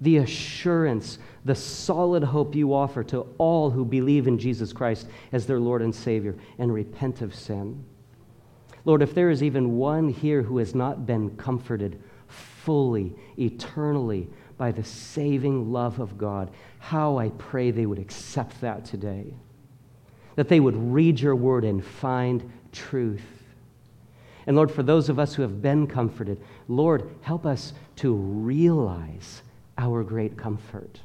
the 0.00 0.16
assurance, 0.18 1.18
the 1.44 1.54
solid 1.54 2.24
hope 2.24 2.54
you 2.54 2.74
offer 2.74 3.04
to 3.04 3.26
all 3.38 3.70
who 3.70 3.84
believe 3.84 4.26
in 4.26 4.38
Jesus 4.38 4.72
Christ 4.72 5.06
as 5.32 5.46
their 5.46 5.60
Lord 5.60 5.82
and 5.82 5.94
Savior 5.94 6.34
and 6.58 6.72
repent 6.72 7.20
of 7.20 7.34
sin. 7.34 7.84
Lord, 8.84 9.02
if 9.02 9.14
there 9.14 9.30
is 9.30 9.42
even 9.42 9.76
one 9.76 10.08
here 10.08 10.42
who 10.42 10.58
has 10.58 10.74
not 10.74 11.06
been 11.06 11.36
comforted 11.36 12.00
fully, 12.28 13.14
eternally, 13.38 14.28
by 14.58 14.72
the 14.72 14.84
saving 14.84 15.72
love 15.72 16.00
of 16.00 16.16
God, 16.16 16.50
how 16.78 17.18
I 17.18 17.30
pray 17.30 17.70
they 17.70 17.86
would 17.86 17.98
accept 17.98 18.60
that 18.60 18.84
today. 18.84 19.34
That 20.36 20.48
they 20.48 20.60
would 20.60 20.76
read 20.76 21.20
your 21.20 21.36
word 21.36 21.64
and 21.64 21.84
find 21.84 22.50
truth. 22.72 23.22
And 24.46 24.56
Lord, 24.56 24.70
for 24.70 24.82
those 24.82 25.08
of 25.08 25.18
us 25.18 25.34
who 25.34 25.42
have 25.42 25.60
been 25.60 25.86
comforted, 25.86 26.40
Lord, 26.68 27.10
help 27.22 27.44
us 27.44 27.72
to 27.96 28.14
realize 28.14 29.42
our 29.76 30.04
great 30.04 30.36
comfort. 30.36 31.00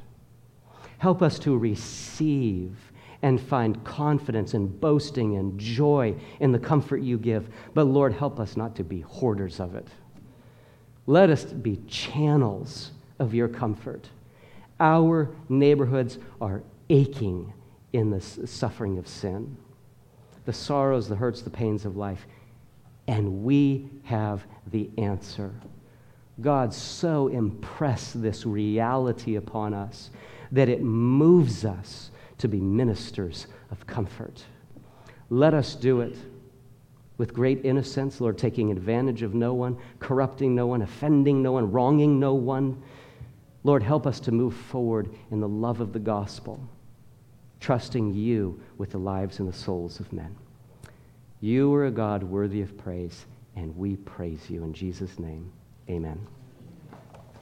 Help 0.98 1.22
us 1.22 1.38
to 1.40 1.56
receive 1.56 2.76
and 3.22 3.40
find 3.40 3.82
confidence 3.84 4.54
and 4.54 4.80
boasting 4.80 5.36
and 5.36 5.58
joy 5.58 6.14
in 6.40 6.52
the 6.52 6.58
comfort 6.58 6.98
you 6.98 7.18
give. 7.18 7.48
But 7.74 7.84
Lord, 7.84 8.12
help 8.12 8.38
us 8.38 8.56
not 8.56 8.76
to 8.76 8.84
be 8.84 9.00
hoarders 9.00 9.60
of 9.60 9.74
it. 9.74 9.88
Let 11.06 11.30
us 11.30 11.44
be 11.44 11.76
channels 11.88 12.92
of 13.18 13.34
your 13.34 13.48
comfort. 13.48 14.08
Our 14.80 15.30
neighborhoods 15.48 16.18
are 16.40 16.62
aching 16.90 17.52
in 17.92 18.10
the 18.10 18.20
suffering 18.20 18.98
of 18.98 19.06
sin, 19.06 19.56
the 20.44 20.52
sorrows, 20.52 21.08
the 21.08 21.16
hurts, 21.16 21.42
the 21.42 21.50
pains 21.50 21.84
of 21.84 21.96
life. 21.96 22.26
And 23.06 23.44
we 23.44 23.90
have 24.04 24.44
the 24.70 24.90
answer. 24.98 25.52
God 26.40 26.72
so 26.72 27.28
impressed 27.28 28.20
this 28.22 28.46
reality 28.46 29.36
upon 29.36 29.74
us 29.74 30.10
that 30.50 30.68
it 30.68 30.82
moves 30.82 31.64
us 31.64 32.10
to 32.38 32.48
be 32.48 32.60
ministers 32.60 33.46
of 33.70 33.86
comfort. 33.86 34.44
Let 35.30 35.54
us 35.54 35.74
do 35.74 36.00
it 36.00 36.16
with 37.18 37.32
great 37.32 37.64
innocence, 37.64 38.20
Lord, 38.20 38.36
taking 38.36 38.70
advantage 38.70 39.22
of 39.22 39.34
no 39.34 39.54
one, 39.54 39.78
corrupting 40.00 40.54
no 40.54 40.66
one, 40.66 40.82
offending 40.82 41.42
no 41.42 41.52
one, 41.52 41.70
wronging 41.70 42.18
no 42.18 42.34
one. 42.34 42.82
Lord, 43.64 43.82
help 43.82 44.06
us 44.06 44.18
to 44.20 44.32
move 44.32 44.54
forward 44.54 45.10
in 45.30 45.40
the 45.40 45.48
love 45.48 45.80
of 45.80 45.92
the 45.92 45.98
gospel, 45.98 46.60
trusting 47.60 48.12
you 48.14 48.60
with 48.76 48.90
the 48.90 48.98
lives 48.98 49.38
and 49.38 49.48
the 49.48 49.52
souls 49.52 50.00
of 50.00 50.12
men. 50.12 50.34
You 51.40 51.72
are 51.74 51.86
a 51.86 51.90
God 51.90 52.22
worthy 52.22 52.62
of 52.62 52.76
praise, 52.76 53.26
and 53.56 53.76
we 53.76 53.96
praise 53.96 54.50
you 54.50 54.64
in 54.64 54.72
Jesus' 54.72 55.18
name. 55.18 55.52
Amen. 55.88 56.26